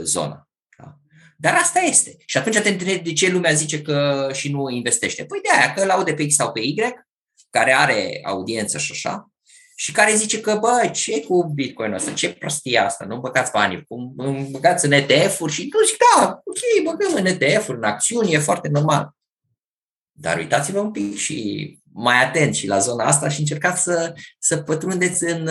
zona. 0.02 0.50
Da? 0.78 0.98
Dar 1.38 1.54
asta 1.54 1.80
este. 1.80 2.16
Și 2.26 2.38
atunci 2.38 2.60
te 2.60 2.70
întrebi 2.70 3.04
de 3.04 3.14
ce 3.14 3.32
lumea 3.32 3.54
zice 3.54 3.82
că 3.82 4.30
și 4.34 4.52
nu 4.52 4.70
investește. 4.70 5.26
Păi 5.26 5.40
de 5.42 5.60
aia, 5.60 5.74
că 5.74 5.84
îl 5.84 5.90
aude 5.90 6.14
pe 6.14 6.28
X 6.28 6.36
sau 6.36 6.52
pe 6.52 6.60
Y, 6.60 6.76
care 7.50 7.74
are 7.74 8.22
audiență 8.24 8.78
și 8.78 8.92
așa, 8.92 9.33
și 9.76 9.92
care 9.92 10.16
zice 10.16 10.40
că, 10.40 10.58
bă, 10.62 10.90
ce 10.94 11.22
cu 11.22 11.52
Bitcoin 11.54 11.94
ăsta, 11.94 12.12
ce 12.12 12.34
prostie 12.34 12.78
asta, 12.78 13.06
nu 13.06 13.20
băgați 13.20 13.52
banii, 13.52 13.86
cum 13.88 14.14
băgați 14.52 14.86
în 14.86 14.92
ETF-uri 14.92 15.52
și 15.52 15.70
nu 15.74 15.86
zic, 15.86 15.98
da, 15.98 16.42
ok, 16.46 16.84
băgăm 16.84 17.14
în 17.14 17.26
ETF-uri, 17.26 17.78
în 17.78 17.84
acțiuni, 17.84 18.34
e 18.34 18.38
foarte 18.38 18.68
normal. 18.68 19.10
Dar 20.12 20.38
uitați-vă 20.38 20.80
un 20.80 20.92
pic 20.92 21.16
și 21.16 21.80
mai 21.94 22.24
atent 22.24 22.56
și 22.56 22.68
la 22.68 22.80
zona 22.80 23.06
asta 23.06 23.30
și 23.30 23.40
încercați 23.40 23.84
să, 23.84 24.14
să 24.40 24.58
pătrundeți 24.58 25.24
în, 25.24 25.50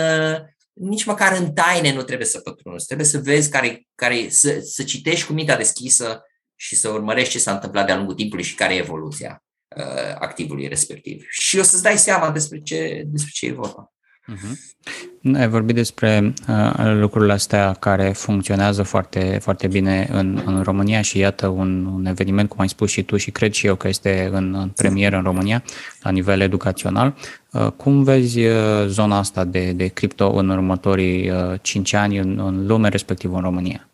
nici 0.72 1.04
măcar 1.04 1.36
în 1.38 1.52
taine 1.52 1.92
nu 1.92 2.02
trebuie 2.02 2.26
să 2.26 2.40
pătrunzi, 2.40 2.86
trebuie 2.86 3.06
să 3.06 3.18
vezi 3.18 3.50
care, 3.50 3.86
care 3.94 4.28
să, 4.28 4.60
să 4.60 4.82
citești 4.82 5.26
cu 5.26 5.32
mintea 5.32 5.56
deschisă 5.56 6.22
și 6.56 6.76
să 6.76 6.88
urmărești 6.88 7.32
ce 7.32 7.38
s-a 7.38 7.52
întâmplat 7.52 7.86
de-a 7.86 7.96
lungul 7.96 8.14
timpului 8.14 8.44
și 8.44 8.54
care 8.54 8.74
e 8.74 8.78
evoluția 8.78 9.44
uh, 9.76 10.14
activului 10.18 10.68
respectiv. 10.68 11.26
Și 11.28 11.58
o 11.58 11.62
să-ți 11.62 11.82
dai 11.82 11.98
seama 11.98 12.30
despre 12.30 12.60
ce, 12.60 13.02
despre 13.06 13.30
ce 13.32 13.46
e 13.46 13.52
vorba. 13.52 13.92
Uh-huh. 14.28 15.36
Ai 15.38 15.48
vorbit 15.48 15.74
despre 15.74 16.34
uh, 16.48 16.92
lucrurile 16.94 17.32
astea 17.32 17.72
care 17.72 18.12
funcționează 18.12 18.82
foarte, 18.82 19.38
foarte 19.42 19.66
bine 19.66 20.08
în, 20.12 20.42
în 20.46 20.62
România 20.62 21.00
și 21.00 21.18
iată 21.18 21.46
un, 21.46 21.84
un 21.84 22.06
eveniment, 22.06 22.48
cum 22.48 22.60
ai 22.60 22.68
spus 22.68 22.90
și 22.90 23.02
tu 23.02 23.16
și 23.16 23.30
cred 23.30 23.52
și 23.52 23.66
eu 23.66 23.74
că 23.74 23.88
este 23.88 24.28
în, 24.32 24.54
în 24.54 24.68
premieră 24.68 25.16
în 25.16 25.22
România 25.22 25.62
la 26.02 26.10
nivel 26.10 26.40
educațional. 26.40 27.14
Uh, 27.52 27.66
cum 27.66 28.02
vezi 28.02 28.40
uh, 28.40 28.86
zona 28.86 29.18
asta 29.18 29.44
de, 29.44 29.72
de 29.72 29.86
cripto 29.86 30.32
în 30.32 30.48
următorii 30.48 31.30
uh, 31.30 31.54
5 31.62 31.92
ani 31.92 32.18
în, 32.18 32.38
în 32.38 32.66
lume, 32.66 32.88
respectiv 32.88 33.34
în 33.34 33.40
România? 33.40 33.88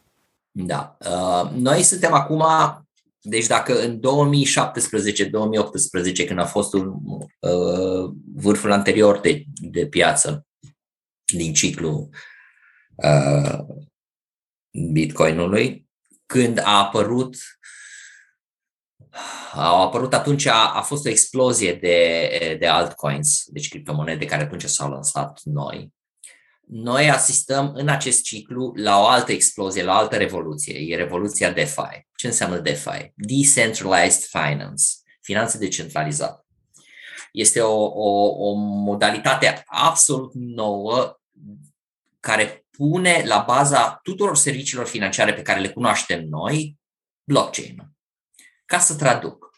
Da. 0.51 0.97
Uh, 1.01 1.51
noi 1.55 1.83
suntem 1.83 2.14
acum 2.14 2.45
deci 3.29 3.47
dacă 3.47 3.83
în 3.83 4.01
2017-2018, 4.01 4.03
când 6.26 6.39
a 6.39 6.47
fost 6.47 6.72
un, 6.72 6.93
uh, 7.39 8.11
vârful 8.35 8.72
anterior 8.72 9.20
de, 9.20 9.45
de 9.61 9.87
piață 9.87 10.47
din 11.24 11.53
ciclu 11.53 12.09
uh, 12.95 13.59
Bitcoinului, 14.93 15.89
când 16.26 16.59
a 16.59 16.79
apărut 16.79 17.37
au 19.53 19.83
apărut 19.83 20.14
atunci, 20.14 20.47
a, 20.47 20.74
a 20.74 20.81
fost 20.81 21.07
o 21.07 21.09
explozie 21.09 21.74
de, 21.74 22.57
de 22.59 22.66
altcoins, 22.66 23.45
deci 23.47 23.68
criptomonede 23.68 24.24
care 24.24 24.43
atunci 24.43 24.64
s-au 24.64 24.91
lansat 24.91 25.41
noi 25.45 25.93
noi 26.69 27.11
asistăm 27.11 27.73
în 27.75 27.89
acest 27.89 28.23
ciclu 28.23 28.73
la 28.77 29.01
o 29.01 29.07
altă 29.07 29.33
explozie, 29.33 29.83
la 29.83 29.93
o 29.93 29.97
altă 29.97 30.16
revoluție. 30.16 30.79
E 30.79 30.97
revoluția 30.97 31.53
DeFi. 31.53 32.07
Ce 32.16 32.27
înseamnă 32.27 32.59
DeFi? 32.59 33.12
Decentralized 33.14 34.23
Finance, 34.23 34.85
finanțe 35.21 35.59
decentralizate. 35.59 36.47
Este 37.33 37.61
o, 37.61 37.85
o, 37.85 38.49
o 38.49 38.55
modalitate 38.55 39.62
absolut 39.66 40.31
nouă 40.35 41.21
care 42.21 42.66
pune 42.71 43.23
la 43.27 43.45
baza 43.47 44.01
tuturor 44.03 44.37
serviciilor 44.37 44.87
financiare 44.87 45.35
pe 45.35 45.43
care 45.43 45.61
le 45.61 45.69
cunoaștem 45.69 46.25
noi 46.25 46.79
blockchain 47.25 47.93
Ca 48.64 48.79
să 48.79 48.97
traduc, 48.97 49.51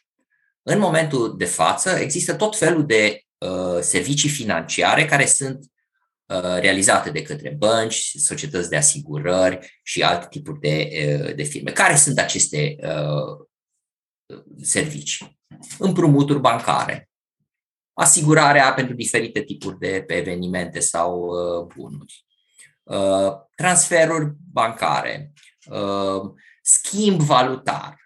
în 0.63 0.79
momentul 0.79 1.37
de 1.37 1.45
față 1.45 1.91
există 1.91 2.35
tot 2.35 2.57
felul 2.57 2.87
de 2.87 3.23
uh, 3.39 3.81
servicii 3.81 4.29
financiare 4.29 5.05
care 5.05 5.27
sunt 5.27 5.59
Uh, 5.59 5.79
realizate 6.39 7.11
de 7.11 7.23
către 7.23 7.51
bănci, 7.59 8.13
societăți 8.17 8.69
de 8.69 8.77
asigurări 8.77 9.81
și 9.83 10.03
alte 10.03 10.27
tipuri 10.31 10.61
de, 10.61 10.89
uh, 11.27 11.35
de 11.35 11.43
firme. 11.43 11.71
Care 11.73 11.97
sunt 11.97 12.19
aceste 12.19 12.77
uh, 12.83 13.47
servicii? 14.63 15.39
Împrumuturi 15.79 16.41
bancare, 16.41 17.11
asigurarea 17.93 18.73
pentru 18.73 18.95
diferite 18.95 19.43
tipuri 19.43 19.79
de 19.79 20.05
evenimente 20.09 20.81
sau 20.81 21.31
bunuri, 21.75 22.27
transferuri 23.55 24.33
bancare, 24.53 25.33
schimb 26.63 27.21
valutar, 27.21 27.97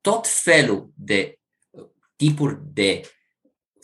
tot 0.00 0.26
felul 0.26 0.90
de 0.94 1.38
tipuri 2.16 2.58
de 2.72 3.10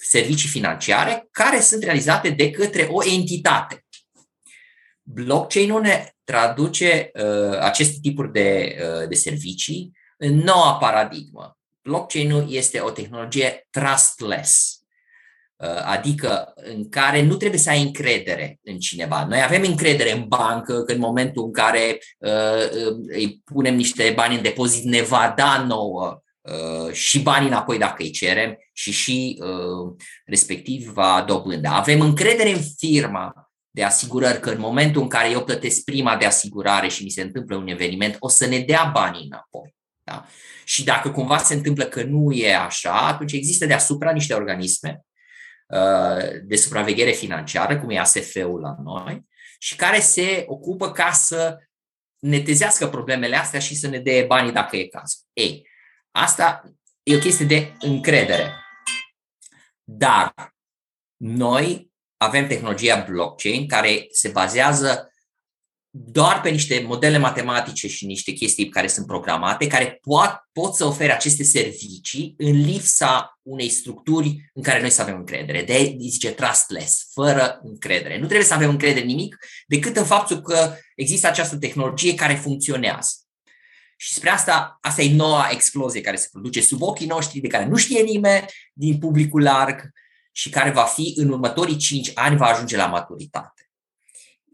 servicii 0.04 0.48
financiare 0.48 1.28
care 1.30 1.60
sunt 1.60 1.82
realizate 1.82 2.30
de 2.30 2.50
către 2.50 2.82
o 2.90 3.04
entitate. 3.04 3.84
Blockchain-ul 5.02 5.80
ne 5.80 6.08
traduce 6.24 7.10
uh, 7.14 7.58
aceste 7.58 7.98
tipuri 8.02 8.32
de, 8.32 8.76
uh, 8.80 9.08
de 9.08 9.14
servicii 9.14 9.92
în 10.16 10.34
noua 10.34 10.76
paradigmă. 10.76 11.58
Blockchain-ul 11.82 12.46
este 12.48 12.80
o 12.80 12.90
tehnologie 12.90 13.66
trustless, 13.70 14.78
uh, 15.56 15.82
adică 15.84 16.52
în 16.54 16.88
care 16.88 17.22
nu 17.22 17.36
trebuie 17.36 17.60
să 17.60 17.70
ai 17.70 17.82
încredere 17.82 18.58
în 18.62 18.78
cineva. 18.78 19.24
Noi 19.24 19.42
avem 19.42 19.62
încredere 19.62 20.12
în 20.12 20.24
bancă 20.28 20.82
că 20.82 20.92
în 20.92 20.98
momentul 20.98 21.44
în 21.44 21.52
care 21.52 21.98
uh, 22.18 22.90
îi 23.06 23.42
punem 23.44 23.74
niște 23.74 24.12
bani 24.16 24.34
în 24.34 24.42
depozit 24.42 24.84
ne 24.84 25.02
va 25.02 25.34
da 25.36 25.64
nouă 25.68 26.18
Uh, 26.18 26.23
și 26.92 27.22
banii 27.22 27.48
înapoi 27.48 27.78
dacă 27.78 28.02
îi 28.02 28.10
cerem 28.10 28.56
și 28.72 28.92
și 28.92 29.38
uh, 29.40 29.96
respectiv 30.24 30.88
va 30.88 31.24
dobândă. 31.26 31.68
Avem 31.68 32.00
încredere 32.00 32.50
în 32.50 32.62
firma 32.78 33.52
de 33.70 33.84
asigurări 33.84 34.40
că 34.40 34.50
în 34.50 34.60
momentul 34.60 35.02
în 35.02 35.08
care 35.08 35.30
eu 35.30 35.44
plătesc 35.44 35.84
prima 35.84 36.16
de 36.16 36.24
asigurare 36.24 36.88
și 36.88 37.02
mi 37.02 37.10
se 37.10 37.22
întâmplă 37.22 37.56
un 37.56 37.68
eveniment, 37.68 38.16
o 38.18 38.28
să 38.28 38.46
ne 38.46 38.58
dea 38.58 38.90
banii 38.92 39.26
înapoi. 39.26 39.74
Da? 40.02 40.26
Și 40.64 40.84
dacă 40.84 41.10
cumva 41.10 41.38
se 41.38 41.54
întâmplă 41.54 41.84
că 41.84 42.02
nu 42.02 42.32
e 42.32 42.54
așa, 42.54 43.06
atunci 43.06 43.32
există 43.32 43.66
deasupra 43.66 44.12
niște 44.12 44.34
organisme 44.34 45.04
uh, 45.66 46.40
de 46.42 46.56
supraveghere 46.56 47.10
financiară, 47.10 47.80
cum 47.80 47.90
e 47.90 47.98
ASF-ul 47.98 48.60
la 48.60 48.74
noi, 48.82 49.24
și 49.58 49.76
care 49.76 50.00
se 50.00 50.44
ocupă 50.46 50.92
ca 50.92 51.10
să 51.12 51.58
netezească 52.18 52.88
problemele 52.88 53.36
astea 53.36 53.60
și 53.60 53.74
să 53.74 53.88
ne 53.88 53.98
dea 53.98 54.24
banii 54.26 54.52
dacă 54.52 54.76
e 54.76 54.86
cazul. 54.86 55.20
Ei, 55.32 55.68
Asta 56.16 56.62
e 57.02 57.16
o 57.16 57.18
chestie 57.18 57.44
de 57.44 57.76
încredere. 57.78 58.52
Dar 59.84 60.34
noi 61.16 61.92
avem 62.16 62.46
tehnologia 62.46 63.04
blockchain 63.08 63.68
care 63.68 64.06
se 64.10 64.28
bazează 64.28 65.08
doar 65.90 66.40
pe 66.40 66.50
niște 66.50 66.84
modele 66.86 67.18
matematice 67.18 67.88
și 67.88 68.06
niște 68.06 68.32
chestii 68.32 68.68
care 68.68 68.86
sunt 68.86 69.06
programate, 69.06 69.66
care 69.66 69.98
pot, 70.00 70.38
pot 70.52 70.74
să 70.74 70.84
ofere 70.84 71.12
aceste 71.12 71.42
servicii 71.42 72.34
în 72.36 72.60
lipsa 72.60 73.38
unei 73.42 73.68
structuri 73.68 74.50
în 74.54 74.62
care 74.62 74.80
noi 74.80 74.90
să 74.90 75.02
avem 75.02 75.16
încredere. 75.16 75.62
De 75.62 75.96
zice 76.00 76.30
trustless, 76.30 77.10
fără 77.12 77.60
încredere. 77.62 78.18
Nu 78.18 78.24
trebuie 78.24 78.46
să 78.46 78.54
avem 78.54 78.70
încredere 78.70 79.04
nimic 79.04 79.36
decât 79.66 79.96
în 79.96 80.04
faptul 80.04 80.40
că 80.40 80.74
există 80.96 81.26
această 81.26 81.56
tehnologie 81.56 82.14
care 82.14 82.34
funcționează. 82.34 83.23
Și 83.96 84.14
spre 84.14 84.30
asta, 84.30 84.78
asta 84.80 85.02
e 85.02 85.14
noua 85.14 85.48
explozie 85.50 86.00
care 86.00 86.16
se 86.16 86.28
produce 86.30 86.60
sub 86.60 86.82
ochii 86.82 87.06
noștri, 87.06 87.40
de 87.40 87.48
care 87.48 87.64
nu 87.64 87.76
știe 87.76 88.02
nimeni 88.02 88.44
din 88.72 88.98
publicul 88.98 89.42
larg 89.42 89.90
și 90.32 90.50
care 90.50 90.70
va 90.70 90.82
fi 90.82 91.14
în 91.16 91.28
următorii 91.28 91.76
5 91.76 92.10
ani, 92.14 92.36
va 92.36 92.46
ajunge 92.46 92.76
la 92.76 92.86
maturitate. 92.86 93.70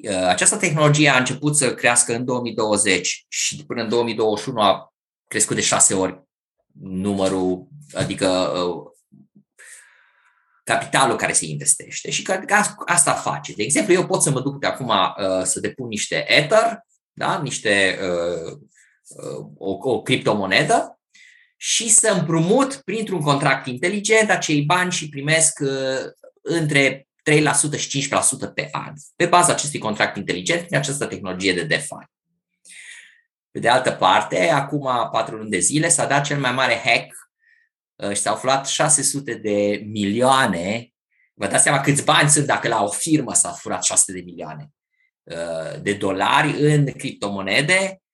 Uh, 0.09 0.27
această 0.27 0.57
tehnologie 0.57 1.09
a 1.09 1.19
început 1.19 1.57
să 1.57 1.75
crească 1.75 2.15
în 2.15 2.25
2020 2.25 3.25
și 3.29 3.65
până 3.67 3.83
în 3.83 3.89
2021 3.89 4.61
a 4.61 4.95
crescut 5.27 5.57
de 5.57 5.63
șase 5.63 5.95
ori 5.95 6.23
numărul, 6.81 7.69
adică 7.93 8.27
uh, 8.29 8.91
capitalul 10.65 11.17
care 11.17 11.33
se 11.33 11.47
investește 11.47 12.11
și 12.11 12.23
că 12.23 12.41
asta 12.87 13.13
face. 13.13 13.53
De 13.53 13.63
exemplu, 13.63 13.93
eu 13.93 14.07
pot 14.07 14.23
să 14.23 14.31
mă 14.31 14.41
duc 14.41 14.59
pe 14.59 14.67
acum 14.67 14.89
uh, 14.89 15.43
să 15.43 15.61
depun 15.61 15.89
niște 15.89 16.25
Ether, 16.29 16.79
da? 17.13 17.41
niște 17.43 17.99
o, 19.57 19.91
o 19.91 20.03
criptomonedă 20.03 21.01
și 21.57 21.89
să 21.89 22.09
împrumut 22.09 22.75
printr-un 22.75 23.21
contract 23.21 23.67
inteligent 23.67 24.31
acei 24.31 24.63
bani 24.63 24.93
și 24.93 25.09
primesc 25.09 25.59
uh, 25.63 26.13
între 26.43 27.09
3% 27.75 27.79
și 27.79 28.09
5% 28.49 28.55
pe 28.55 28.69
an, 28.73 28.93
pe 29.17 29.27
baza 29.27 29.53
acestui 29.53 29.79
contract 29.79 30.17
inteligent, 30.17 30.61
prin 30.61 30.77
această 30.77 31.07
tehnologie 31.07 31.53
de 31.53 31.65
DeFi. 31.65 32.09
Pe 33.51 33.59
de 33.59 33.69
altă 33.69 33.91
parte, 33.91 34.49
acum 34.49 35.09
patru 35.13 35.37
luni 35.37 35.51
de 35.51 35.59
zile 35.59 35.89
s-a 35.89 36.07
dat 36.07 36.25
cel 36.25 36.39
mai 36.39 36.53
mare 36.53 36.83
hack 36.85 37.15
uh, 37.97 38.15
și 38.15 38.21
s-au 38.21 38.37
furat 38.37 38.67
600 38.67 39.35
de 39.35 39.83
milioane. 39.87 40.93
Vă 41.35 41.47
dați 41.47 41.63
seama 41.63 41.81
câți 41.81 42.05
bani 42.05 42.31
sunt 42.31 42.47
dacă 42.47 42.69
la 42.69 42.83
o 42.83 42.89
firmă 42.89 43.35
s-a 43.35 43.51
furat 43.51 43.85
600 43.85 44.13
de 44.19 44.25
milioane 44.25 44.71
uh, 45.23 45.81
de 45.83 45.93
dolari 45.93 46.61
în 46.61 46.85
criptomonede 46.85 47.95
Uh, 47.95 48.07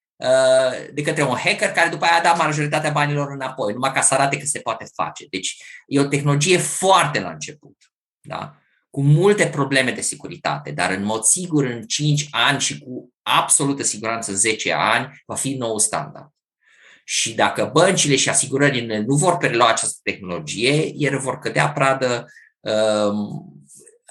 de 0.92 1.02
către 1.02 1.22
un 1.22 1.36
hacker 1.36 1.72
care 1.72 1.88
după 1.88 2.04
aia 2.04 2.18
a 2.18 2.22
dat 2.22 2.38
majoritatea 2.38 2.90
banilor 2.90 3.30
înapoi, 3.30 3.72
numai 3.72 3.92
ca 3.92 4.00
să 4.00 4.14
arate 4.14 4.38
că 4.38 4.46
se 4.46 4.58
poate 4.58 4.86
face. 4.94 5.26
Deci 5.30 5.62
e 5.86 6.00
o 6.00 6.04
tehnologie 6.04 6.58
foarte 6.58 7.20
la 7.20 7.30
început, 7.30 7.76
da? 8.20 8.56
cu 8.96 9.02
multe 9.02 9.46
probleme 9.46 9.90
de 9.90 10.00
securitate, 10.00 10.70
dar 10.70 10.90
în 10.90 11.04
mod 11.04 11.22
sigur 11.22 11.64
în 11.64 11.82
5 11.82 12.26
ani 12.30 12.60
și 12.60 12.78
cu 12.78 13.12
absolută 13.22 13.82
siguranță 13.82 14.30
în 14.30 14.36
10 14.36 14.72
ani 14.72 15.22
va 15.26 15.34
fi 15.34 15.54
nou 15.54 15.78
standard. 15.78 16.30
Și 17.04 17.34
dacă 17.34 17.70
băncile 17.72 18.16
și 18.16 18.28
asigurările 18.28 18.98
nu 18.98 19.14
vor 19.14 19.36
prelua 19.36 19.68
această 19.68 19.98
tehnologie, 20.02 20.92
ele 20.94 21.16
vor 21.16 21.38
cădea 21.38 21.68
pradă 21.70 22.26
um, 22.60 23.52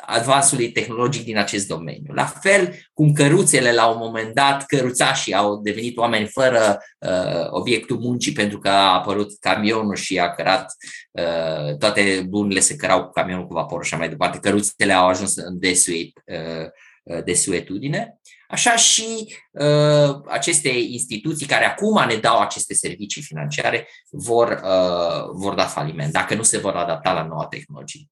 advansului 0.06 0.72
tehnologic 0.72 1.24
din 1.24 1.38
acest 1.38 1.68
domeniu. 1.68 2.14
La 2.14 2.26
fel 2.26 2.76
cum 2.94 3.14
căruțele 3.14 3.74
la 3.74 3.86
un 3.88 3.98
moment 3.98 4.34
dat, 4.34 4.66
căruțașii 4.66 5.34
au 5.34 5.62
devenit 5.62 5.98
oameni 5.98 6.28
fără 6.28 6.78
uh, 7.00 7.48
obiectul 7.50 7.98
muncii 7.98 8.32
pentru 8.32 8.60
că 8.60 8.70
a 8.70 8.94
apărut 8.94 9.40
camionul 9.40 9.96
și 9.96 10.20
a 10.20 10.30
cărat 10.30 10.74
uh, 11.12 11.78
toate 11.78 12.26
bunurile 12.30 12.60
se 12.60 12.76
cărau 12.76 13.04
cu 13.06 13.12
camionul 13.12 13.48
cu 13.48 13.54
vapor 13.54 13.86
și 13.86 13.94
așa 13.94 14.02
mai 14.04 14.10
departe. 14.10 14.40
Căruțele 14.40 14.94
au 14.94 15.08
ajuns 15.08 15.36
în 15.36 15.60
desuet, 15.60 16.12
uh, 16.26 17.24
desuetudine. 17.24 18.20
Așa 18.48 18.76
și 18.76 19.36
uh, 19.52 20.22
aceste 20.28 20.70
instituții 20.70 21.46
care 21.46 21.66
acum 21.66 22.04
ne 22.08 22.16
dau 22.16 22.40
aceste 22.40 22.74
servicii 22.74 23.22
financiare 23.22 23.88
vor, 24.10 24.62
uh, 24.64 25.30
vor 25.34 25.54
da 25.54 25.66
faliment 25.66 26.12
dacă 26.12 26.36
nu 26.36 26.44
se 26.44 26.58
vor 26.58 26.76
adapta 26.76 27.14
la 27.14 27.24
noua 27.24 27.48
tehnologie. 27.48 28.10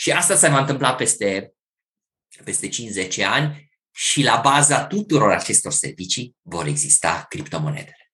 Și 0.00 0.12
asta 0.12 0.36
se 0.36 0.48
va 0.48 0.58
întâmpla 0.58 0.94
peste, 0.94 1.52
peste 2.44 2.68
50 2.68 3.18
ani 3.18 3.70
și 3.94 4.22
la 4.22 4.40
baza 4.44 4.84
tuturor 4.84 5.30
acestor 5.30 5.72
servicii 5.72 6.36
vor 6.42 6.66
exista 6.66 7.26
criptomonedele. 7.28 8.12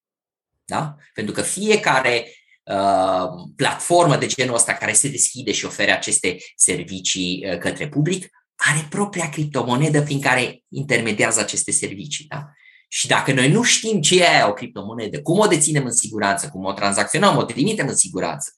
Da? 0.65 0.95
Pentru 1.15 1.35
că 1.35 1.43
fiecare 1.43 2.33
uh, 2.65 3.29
platformă 3.57 4.17
de 4.17 4.27
genul 4.27 4.55
ăsta 4.55 4.73
care 4.73 4.93
se 4.93 5.09
deschide 5.09 5.53
și 5.53 5.65
ofere 5.65 5.93
aceste 5.93 6.37
servicii 6.57 7.47
uh, 7.51 7.59
către 7.59 7.89
public 7.89 8.31
are 8.57 8.87
propria 8.91 9.29
criptomonedă 9.29 10.03
prin 10.03 10.21
care 10.21 10.63
intermediază 10.69 11.41
aceste 11.41 11.73
servicii. 11.73 12.27
Da? 12.29 12.45
Și 12.89 13.07
dacă 13.07 13.33
noi 13.33 13.51
nu 13.51 13.63
știm 13.63 14.01
ce 14.01 14.25
e 14.25 14.45
o 14.45 14.53
criptomonedă, 14.53 15.23
cum 15.23 15.39
o 15.39 15.47
deținem 15.47 15.85
în 15.85 15.93
siguranță, 15.93 16.49
cum 16.49 16.65
o 16.65 16.73
tranzacționăm, 16.73 17.37
o 17.37 17.45
trimitem 17.45 17.89
în 17.89 17.97
siguranță, 17.97 18.53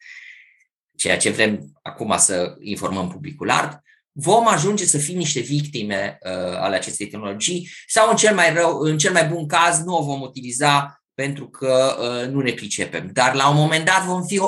ceea 0.98 1.16
ce 1.16 1.30
vrem 1.30 1.70
acum 1.82 2.14
să 2.16 2.56
informăm 2.60 3.08
publicul 3.08 3.46
larg, 3.46 3.80
vom 4.12 4.48
ajunge 4.48 4.84
să 4.84 4.98
fim 4.98 5.16
niște 5.16 5.40
victime 5.40 6.18
uh, 6.22 6.58
ale 6.58 6.76
acestei 6.76 7.06
tehnologii 7.06 7.68
sau 7.86 8.10
în 8.10 8.16
cel 8.16 8.34
mai 8.34 8.54
rău, 8.54 8.78
în 8.78 8.98
cel 8.98 9.12
mai 9.12 9.26
bun 9.26 9.46
caz 9.46 9.82
nu 9.84 9.96
o 9.96 10.02
vom 10.02 10.20
utiliza 10.20 11.02
pentru 11.14 11.48
că 11.48 11.96
uh, 12.00 12.32
nu 12.32 12.40
ne 12.40 12.52
pricepem. 12.52 13.10
Dar 13.12 13.34
la 13.34 13.48
un 13.48 13.56
moment 13.56 13.84
dat 13.84 14.04
vom 14.04 14.22
fi 14.22 14.40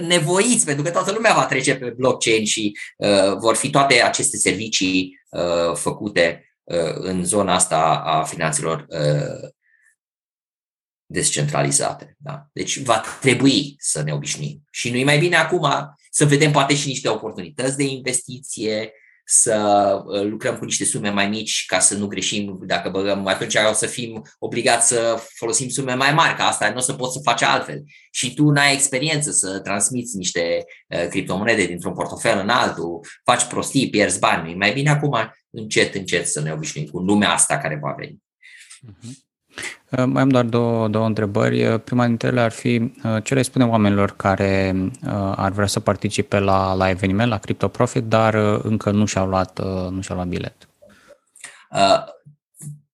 nevoiți, 0.00 0.64
pentru 0.64 0.84
că 0.84 0.90
toată 0.90 1.12
lumea 1.12 1.34
va 1.34 1.46
trece 1.46 1.76
pe 1.76 1.94
blockchain 1.96 2.44
și 2.44 2.76
uh, 2.96 3.36
vor 3.38 3.56
fi 3.56 3.70
toate 3.70 4.02
aceste 4.02 4.36
servicii 4.36 5.20
uh, 5.30 5.74
făcute 5.74 6.52
uh, 6.62 6.94
în 6.94 7.24
zona 7.24 7.54
asta 7.54 8.02
a 8.04 8.22
finanțelor 8.22 8.86
uh, 8.88 9.48
descentralizate. 11.10 12.16
Da? 12.18 12.46
Deci 12.52 12.78
va 12.78 13.02
trebui 13.20 13.74
să 13.78 14.02
ne 14.02 14.12
obișnuim. 14.12 14.62
Și 14.70 14.90
nu-i 14.90 15.04
mai 15.04 15.18
bine 15.18 15.36
acum 15.36 15.68
să 16.10 16.24
vedem 16.24 16.50
poate 16.50 16.74
și 16.74 16.86
niște 16.86 17.08
oportunități 17.08 17.76
de 17.76 17.82
investiție, 17.84 18.92
să 19.32 19.58
uh, 20.06 20.22
lucrăm 20.22 20.56
cu 20.56 20.64
niște 20.64 20.84
sume 20.84 21.10
mai 21.10 21.28
mici 21.28 21.64
ca 21.66 21.78
să 21.78 21.96
nu 21.96 22.06
greșim 22.06 22.58
dacă 22.62 22.88
băgăm, 22.88 23.26
atunci 23.26 23.54
o 23.70 23.72
să 23.72 23.86
fim 23.86 24.22
obligați 24.38 24.86
să 24.86 25.22
folosim 25.34 25.68
sume 25.68 25.94
mai 25.94 26.12
mari, 26.12 26.36
că 26.36 26.42
asta 26.42 26.70
nu 26.70 26.76
o 26.76 26.80
să 26.80 26.92
poți 26.92 27.12
să 27.12 27.20
faci 27.22 27.42
altfel. 27.42 27.82
Și 28.10 28.34
tu 28.34 28.50
n-ai 28.50 28.72
experiență 28.72 29.30
să 29.30 29.60
transmiți 29.60 30.16
niște 30.16 30.64
uh, 30.88 31.06
criptomonede 31.08 31.66
dintr-un 31.66 31.94
portofel 31.94 32.38
în 32.38 32.48
altul, 32.48 33.00
faci 33.24 33.44
prostii, 33.44 33.90
pierzi 33.90 34.18
bani. 34.18 34.54
Mai 34.54 34.72
bine 34.72 34.90
acum 34.90 35.16
încet, 35.50 35.94
încet 35.94 36.26
să 36.26 36.40
ne 36.40 36.52
obișnuim 36.52 36.86
cu 36.86 36.98
lumea 36.98 37.32
asta 37.32 37.58
care 37.58 37.78
va 37.82 37.94
veni. 37.98 38.22
Uh-huh. 38.86 39.28
Uh, 39.90 40.04
mai 40.06 40.22
am 40.22 40.28
doar 40.28 40.44
două, 40.44 40.88
două 40.88 41.06
întrebări. 41.06 41.66
Uh, 41.66 41.80
prima 41.80 42.06
dintre 42.06 42.28
ele 42.28 42.40
ar 42.40 42.50
fi 42.50 42.92
uh, 43.04 43.22
ce 43.22 43.34
le 43.34 43.42
spune 43.42 43.64
oamenilor 43.66 44.16
care 44.16 44.74
ar 45.36 45.50
vrea 45.52 45.66
să 45.66 45.80
participe 45.80 46.38
la, 46.38 46.74
la 46.74 46.88
eveniment, 46.88 47.30
la 47.30 47.38
Crypto 47.38 47.68
Profit, 47.68 48.04
dar 48.04 48.34
încă 48.62 48.90
nu 48.90 49.04
și-au 49.04 49.28
luat, 49.28 49.60
nu 49.90 50.00
și-au 50.00 50.16
luat 50.16 50.28
bilet? 50.28 50.54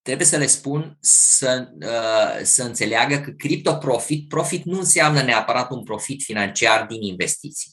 trebuie 0.03 0.27
să 0.27 0.37
le 0.37 0.47
spun 0.47 0.97
să, 1.01 1.69
să 2.43 2.63
înțeleagă 2.63 3.17
că 3.19 3.31
crypto 3.31 3.75
profit, 3.75 4.29
profit 4.29 4.65
nu 4.65 4.79
înseamnă 4.79 5.23
neapărat 5.23 5.71
un 5.71 5.83
profit 5.83 6.23
financiar 6.23 6.87
din 6.87 7.03
investiții. 7.03 7.73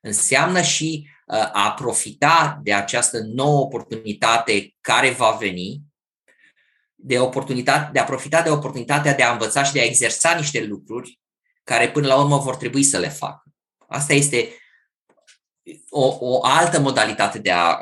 Înseamnă 0.00 0.60
și 0.60 1.08
a 1.52 1.72
profita 1.76 2.60
de 2.62 2.74
această 2.74 3.18
nouă 3.34 3.60
oportunitate 3.60 4.74
care 4.80 5.10
va 5.10 5.36
veni, 5.40 5.80
de, 7.02 7.18
oportunitate, 7.18 7.90
de 7.92 7.98
a 7.98 8.04
profita 8.04 8.42
de 8.42 8.50
oportunitatea 8.50 9.14
de 9.14 9.22
a 9.22 9.32
învăța 9.32 9.62
și 9.62 9.72
de 9.72 9.80
a 9.80 9.84
exersa 9.84 10.34
niște 10.34 10.64
lucruri 10.64 11.20
care 11.64 11.90
până 11.90 12.06
la 12.06 12.20
urmă 12.20 12.38
vor 12.38 12.56
trebui 12.56 12.82
să 12.82 12.98
le 12.98 13.08
facă. 13.08 13.42
Asta 13.88 14.12
este 14.12 14.54
o, 15.88 16.16
o 16.20 16.44
altă 16.44 16.80
modalitate 16.80 17.38
de 17.38 17.50
a, 17.50 17.78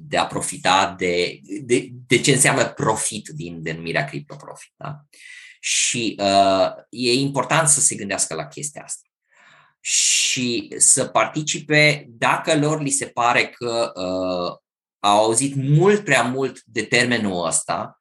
de 0.00 0.16
a 0.16 0.26
profita 0.26 0.94
de, 0.98 1.40
de, 1.62 1.88
de 2.06 2.20
ce 2.20 2.32
înseamnă 2.32 2.68
profit 2.68 3.28
din 3.28 3.62
denumirea 3.62 4.04
criptoprofit. 4.04 4.72
Da? 4.76 5.04
Și 5.60 6.16
uh, 6.18 6.70
e 6.90 7.12
important 7.12 7.68
să 7.68 7.80
se 7.80 7.94
gândească 7.94 8.34
la 8.34 8.46
chestia 8.46 8.82
asta 8.84 9.08
și 9.80 10.74
să 10.76 11.04
participe 11.04 12.06
dacă 12.08 12.58
lor 12.58 12.82
li 12.82 12.90
se 12.90 13.06
pare 13.06 13.48
că 13.48 13.92
uh, 13.94 14.56
au 14.98 15.24
auzit 15.24 15.54
mult 15.54 16.04
prea 16.04 16.22
mult 16.22 16.62
de 16.64 16.82
termenul 16.82 17.46
ăsta 17.46 17.97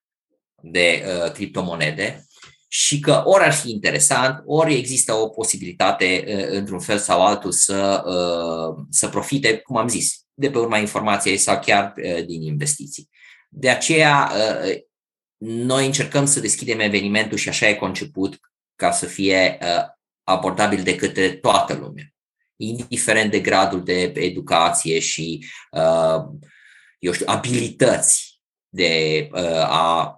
de 0.62 1.04
uh, 1.06 1.32
criptomonede 1.32 2.26
și 2.68 3.00
că 3.00 3.22
ori 3.26 3.44
ar 3.44 3.54
fi 3.54 3.70
interesant, 3.70 4.42
ori 4.46 4.76
există 4.76 5.14
o 5.14 5.30
posibilitate 5.30 6.24
uh, 6.28 6.58
într-un 6.58 6.80
fel 6.80 6.98
sau 6.98 7.26
altul 7.26 7.52
să, 7.52 8.04
uh, 8.06 8.86
să 8.90 9.08
profite, 9.08 9.58
cum 9.58 9.78
am 9.78 9.88
zis, 9.88 10.26
de 10.34 10.50
pe 10.50 10.58
urma 10.58 10.78
informației 10.78 11.38
sau 11.38 11.60
chiar 11.60 11.94
uh, 11.98 12.26
din 12.26 12.42
investiții. 12.42 13.10
De 13.50 13.70
aceea, 13.70 14.32
uh, 14.36 14.76
noi 15.38 15.86
încercăm 15.86 16.26
să 16.26 16.40
deschidem 16.40 16.80
evenimentul 16.80 17.38
și 17.38 17.50
așa 17.50 17.68
e 17.68 17.74
conceput 17.74 18.40
ca 18.76 18.92
să 18.92 19.06
fie 19.06 19.58
uh, 19.62 19.84
abordabil 20.24 20.84
de 20.84 20.96
către 20.96 21.30
toată 21.32 21.74
lumea, 21.74 22.04
indiferent 22.56 23.32
de 23.32 23.40
gradul 23.40 23.84
de 23.84 24.02
educație 24.02 25.00
și, 25.00 25.46
uh, 25.72 26.24
eu 27.00 27.12
știu, 27.12 27.26
abilități 27.30 28.42
de 28.70 29.28
uh, 29.32 29.62
a 29.62 30.17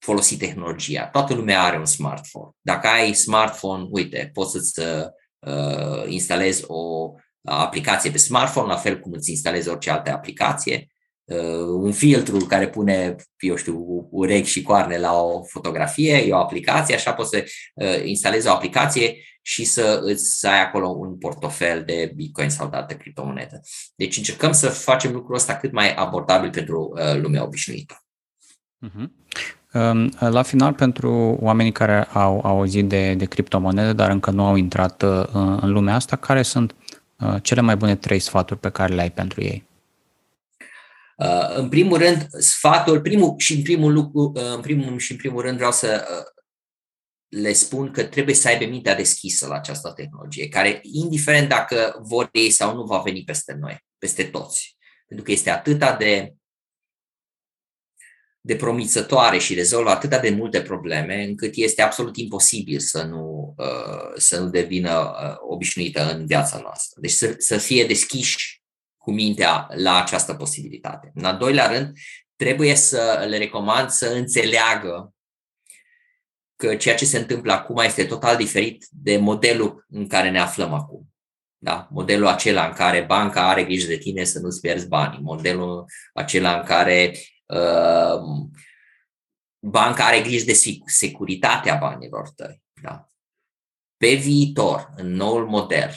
folosi 0.00 0.36
tehnologia. 0.36 1.06
Toată 1.06 1.34
lumea 1.34 1.62
are 1.62 1.78
un 1.78 1.84
smartphone. 1.84 2.50
Dacă 2.60 2.86
ai 2.86 3.12
smartphone, 3.12 3.86
uite, 3.90 4.30
poți 4.32 4.50
să-ți 4.50 4.80
uh, 4.80 6.04
instalezi 6.06 6.64
o 6.66 7.14
aplicație 7.44 8.10
pe 8.10 8.18
smartphone, 8.18 8.66
la 8.66 8.76
fel 8.76 9.00
cum 9.00 9.12
îți 9.12 9.30
instalezi 9.30 9.68
orice 9.68 9.90
altă 9.90 10.10
aplicație 10.10 10.86
uh, 11.24 11.66
un 11.82 11.92
filtru 11.92 12.36
care 12.36 12.68
pune, 12.68 13.16
eu 13.38 13.56
știu, 13.56 14.08
urechi 14.10 14.48
și 14.48 14.62
coarne 14.62 14.98
la 14.98 15.22
o 15.22 15.44
fotografie, 15.44 16.16
e 16.16 16.32
o 16.32 16.36
aplicație, 16.36 16.94
așa 16.94 17.12
poți 17.12 17.30
să 17.30 17.44
uh, 17.74 18.04
instalezi 18.04 18.46
o 18.46 18.50
aplicație 18.50 19.16
și 19.42 19.64
să 19.64 20.00
îți 20.02 20.38
să 20.38 20.48
ai 20.48 20.60
acolo 20.60 20.88
un 20.88 21.18
portofel 21.18 21.84
de 21.84 22.12
Bitcoin 22.14 22.50
sau 22.50 22.68
de 22.68 22.76
altă 22.76 22.94
criptomonedă. 22.94 23.60
Deci 23.94 24.16
încercăm 24.16 24.52
să 24.52 24.68
facem 24.68 25.12
lucrul 25.12 25.34
ăsta 25.34 25.56
cât 25.56 25.72
mai 25.72 25.94
abordabil 25.94 26.50
pentru 26.50 26.92
uh, 26.94 27.20
lumea 27.20 27.44
obișnuită. 27.44 28.04
Uh-huh. 28.86 29.08
La 30.18 30.42
final, 30.42 30.72
pentru 30.72 31.38
oamenii 31.40 31.72
care 31.72 32.04
au, 32.04 32.40
au 32.44 32.56
auzit 32.56 32.88
de, 32.88 33.14
de 33.14 33.24
criptomonede, 33.24 33.92
dar 33.92 34.10
încă 34.10 34.30
nu 34.30 34.44
au 34.44 34.56
intrat 34.56 35.02
uh, 35.02 35.24
în 35.32 35.72
lumea 35.72 35.94
asta, 35.94 36.16
care 36.16 36.42
sunt 36.42 36.74
uh, 37.18 37.36
cele 37.42 37.60
mai 37.60 37.76
bune 37.76 37.96
trei 37.96 38.18
sfaturi 38.18 38.60
pe 38.60 38.70
care 38.70 38.94
le 38.94 39.00
ai 39.00 39.10
pentru 39.10 39.42
ei? 39.42 39.68
Uh, 41.20 41.56
în 41.56 41.68
primul 41.68 41.98
rând, 41.98 42.26
sfatul, 42.38 43.00
primul 43.00 43.34
și 43.38 43.54
în 43.54 43.62
primul 43.62 43.92
lucru, 43.92 44.32
uh, 44.34 44.54
în 44.54 44.60
primul 44.60 44.98
și 44.98 45.12
în 45.12 45.18
primul 45.18 45.42
rând 45.42 45.56
vreau 45.56 45.72
să 45.72 46.06
uh, 46.10 46.42
le 47.28 47.52
spun 47.52 47.90
că 47.90 48.04
trebuie 48.04 48.34
să 48.34 48.48
aibă 48.48 48.64
mintea 48.64 48.94
deschisă 48.94 49.46
la 49.46 49.54
această 49.54 49.92
tehnologie, 49.96 50.48
care, 50.48 50.80
indiferent 50.82 51.48
dacă 51.48 51.98
vor 52.02 52.28
ei 52.32 52.50
sau 52.50 52.74
nu, 52.74 52.82
va 52.82 52.98
veni 52.98 53.22
peste 53.24 53.56
noi, 53.60 53.84
peste 53.98 54.22
toți. 54.24 54.76
Pentru 55.06 55.24
că 55.24 55.32
este 55.32 55.50
atâta 55.50 55.96
de, 55.96 56.34
de 58.40 58.56
promițătoare 58.56 59.38
și 59.38 59.54
rezolvă 59.54 59.90
atâta 59.90 60.18
de 60.18 60.30
multe 60.30 60.62
probleme, 60.62 61.24
încât 61.24 61.52
este 61.54 61.82
absolut 61.82 62.16
imposibil 62.16 62.78
să 62.78 63.02
nu, 63.02 63.54
să 64.16 64.40
nu 64.40 64.48
devină 64.48 65.12
obișnuită 65.48 66.14
în 66.14 66.26
viața 66.26 66.58
noastră. 66.58 67.00
Deci 67.00 67.10
să, 67.10 67.34
să 67.38 67.58
fie 67.58 67.84
deschiși 67.84 68.62
cu 68.96 69.12
mintea 69.12 69.68
la 69.74 70.02
această 70.02 70.34
posibilitate. 70.34 71.10
În 71.14 71.24
al 71.24 71.36
doilea 71.36 71.66
rând, 71.66 71.92
trebuie 72.36 72.74
să 72.74 73.24
le 73.28 73.38
recomand 73.38 73.88
să 73.88 74.06
înțeleagă 74.06 75.14
că 76.56 76.76
ceea 76.76 76.94
ce 76.94 77.04
se 77.04 77.18
întâmplă 77.18 77.52
acum 77.52 77.76
este 77.76 78.04
total 78.04 78.36
diferit 78.36 78.86
de 78.90 79.16
modelul 79.16 79.84
în 79.88 80.06
care 80.06 80.30
ne 80.30 80.40
aflăm 80.40 80.72
acum. 80.72 81.08
Da? 81.62 81.88
Modelul 81.90 82.26
acela 82.26 82.66
în 82.66 82.72
care 82.72 83.04
banca 83.04 83.48
are 83.48 83.64
grijă 83.64 83.86
de 83.86 83.96
tine 83.96 84.24
să 84.24 84.38
nu-ți 84.38 84.60
pierzi 84.60 84.88
banii, 84.88 85.20
modelul 85.20 85.84
acela 86.12 86.58
în 86.58 86.64
care 86.64 87.12
uh, 87.14 87.20
banca 89.58 90.04
are 90.04 90.20
grijă 90.20 90.44
de 90.44 90.80
securitatea 90.84 91.74
banilor 91.74 92.28
tăi. 92.28 92.62
Da? 92.82 93.08
Pe 93.96 94.14
viitor, 94.14 94.92
în 94.96 95.12
noul 95.12 95.46
model, 95.46 95.94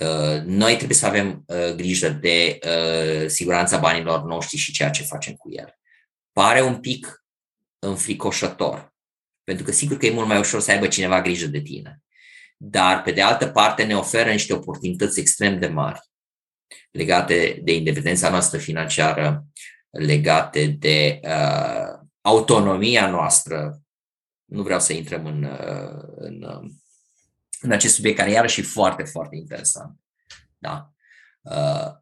Uh, 0.00 0.42
noi 0.44 0.76
trebuie 0.76 0.96
să 0.96 1.06
avem 1.06 1.44
uh, 1.46 1.74
grijă 1.76 2.08
de 2.08 2.58
uh, 2.66 3.28
siguranța 3.28 3.78
banilor 3.78 4.22
noștri 4.22 4.56
și 4.56 4.72
ceea 4.72 4.90
ce 4.90 5.02
facem 5.02 5.34
cu 5.34 5.50
el. 5.52 5.78
Pare 6.32 6.62
un 6.62 6.80
pic 6.80 7.24
înfricoșător, 7.78 8.94
pentru 9.44 9.64
că 9.64 9.72
sigur 9.72 9.96
că 9.96 10.06
e 10.06 10.10
mult 10.10 10.26
mai 10.26 10.38
ușor 10.38 10.60
să 10.60 10.70
aibă 10.70 10.88
cineva 10.88 11.22
grijă 11.22 11.46
de 11.46 11.60
tine. 11.60 12.02
Dar, 12.56 13.02
pe 13.02 13.10
de 13.10 13.22
altă 13.22 13.48
parte, 13.48 13.84
ne 13.84 13.96
oferă 13.96 14.30
niște 14.30 14.52
oportunități 14.52 15.20
extrem 15.20 15.58
de 15.58 15.66
mari 15.66 16.00
legate 16.90 17.60
de 17.62 17.74
independența 17.74 18.30
noastră 18.30 18.58
financiară, 18.58 19.44
legate 19.98 20.66
de 20.66 21.20
uh, 21.22 22.06
autonomia 22.20 23.10
noastră. 23.10 23.80
Nu 24.44 24.62
vreau 24.62 24.80
să 24.80 24.92
intrăm 24.92 25.26
în, 25.26 25.42
uh, 25.42 26.04
în 26.16 26.46
în 27.64 27.72
acest 27.72 27.94
subiect, 27.94 28.16
care 28.16 28.30
iarăși 28.30 28.60
e 28.60 28.62
foarte, 28.62 29.02
foarte 29.02 29.36
interesant. 29.36 30.00
Da? 30.58 30.92
Uh, 31.40 31.92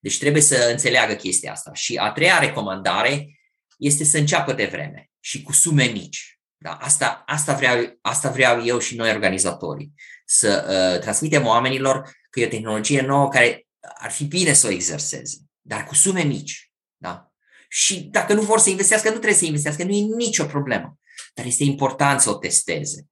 deci 0.00 0.18
trebuie 0.18 0.42
să 0.42 0.68
înțeleagă 0.70 1.14
chestia 1.14 1.52
asta. 1.52 1.70
Și 1.74 1.96
a 1.96 2.12
treia 2.12 2.38
recomandare 2.38 3.38
este 3.78 4.04
să 4.04 4.18
înceapă 4.18 4.52
de 4.52 4.66
vreme 4.66 5.10
și 5.20 5.42
cu 5.42 5.52
sume 5.52 5.84
mici. 5.84 6.40
Da? 6.56 6.70
Asta, 6.70 7.22
asta, 7.26 7.54
vreau, 7.54 7.98
asta 8.00 8.30
vreau 8.30 8.64
eu 8.64 8.78
și 8.78 8.96
noi 8.96 9.10
organizatorii. 9.10 9.92
Să 10.24 10.66
uh, 10.68 11.00
transmitem 11.00 11.46
oamenilor 11.46 12.10
că 12.30 12.40
e 12.40 12.46
o 12.46 12.48
tehnologie 12.48 13.00
nouă 13.00 13.28
care 13.28 13.66
ar 13.98 14.10
fi 14.10 14.24
bine 14.24 14.52
să 14.52 14.66
o 14.66 14.70
exerseze, 14.70 15.38
dar 15.60 15.84
cu 15.84 15.94
sume 15.94 16.22
mici. 16.22 16.72
Da? 16.96 17.31
Și 17.74 18.00
dacă 18.00 18.32
nu 18.32 18.42
vor 18.42 18.58
să 18.58 18.70
investească, 18.70 19.08
nu 19.08 19.14
trebuie 19.14 19.38
să 19.38 19.44
investească, 19.44 19.84
nu 19.84 19.92
e 19.92 20.14
nicio 20.16 20.44
problemă. 20.44 20.98
Dar 21.34 21.46
este 21.46 21.64
important 21.64 22.20
să 22.20 22.30
o 22.30 22.34
testeze 22.34 23.06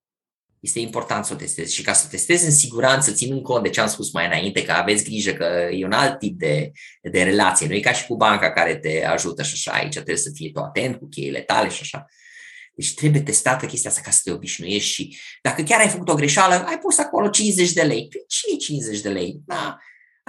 este 0.61 0.79
important 0.79 1.25
să 1.25 1.33
o 1.33 1.37
testezi 1.37 1.75
și 1.75 1.83
ca 1.83 1.93
să 1.93 2.05
o 2.07 2.11
testezi 2.11 2.45
în 2.45 2.51
siguranță, 2.51 3.13
ținând 3.13 3.43
cont 3.43 3.63
de 3.63 3.69
ce 3.69 3.81
am 3.81 3.89
spus 3.89 4.13
mai 4.13 4.27
înainte, 4.27 4.65
că 4.65 4.73
aveți 4.73 5.05
grijă 5.05 5.33
că 5.33 5.69
e 5.73 5.85
un 5.85 5.93
alt 5.93 6.19
tip 6.19 6.39
de, 6.39 6.73
de 7.03 7.23
relație, 7.23 7.67
nu 7.67 7.75
e 7.75 7.81
ca 7.81 7.93
și 7.93 8.07
cu 8.07 8.17
banca 8.17 8.53
care 8.53 8.77
te 8.77 9.05
ajută 9.05 9.43
și 9.43 9.53
așa, 9.55 9.73
aici 9.73 9.93
trebuie 9.93 10.17
să 10.17 10.31
fii 10.35 10.53
tu 10.53 10.61
atent 10.61 10.97
cu 10.97 11.09
cheile 11.09 11.41
tale 11.41 11.69
și 11.69 11.79
așa. 11.83 12.07
Deci 12.75 12.95
trebuie 12.95 13.23
testată 13.23 13.67
chestia 13.67 13.91
asta 13.91 14.03
ca 14.05 14.11
să 14.11 14.21
te 14.25 14.33
obișnuiești 14.33 14.91
și 14.91 15.19
dacă 15.43 15.63
chiar 15.63 15.81
ai 15.81 15.89
făcut 15.89 16.09
o 16.09 16.15
greșeală, 16.15 16.55
ai 16.55 16.79
pus 16.79 16.99
acolo 16.99 17.29
50 17.29 17.73
de 17.73 17.83
lei. 17.83 18.09
Păi 18.09 18.25
ce 18.27 18.47
e 18.55 18.57
50 18.57 19.01
de 19.01 19.09
lei? 19.09 19.41
Da, 19.47 19.79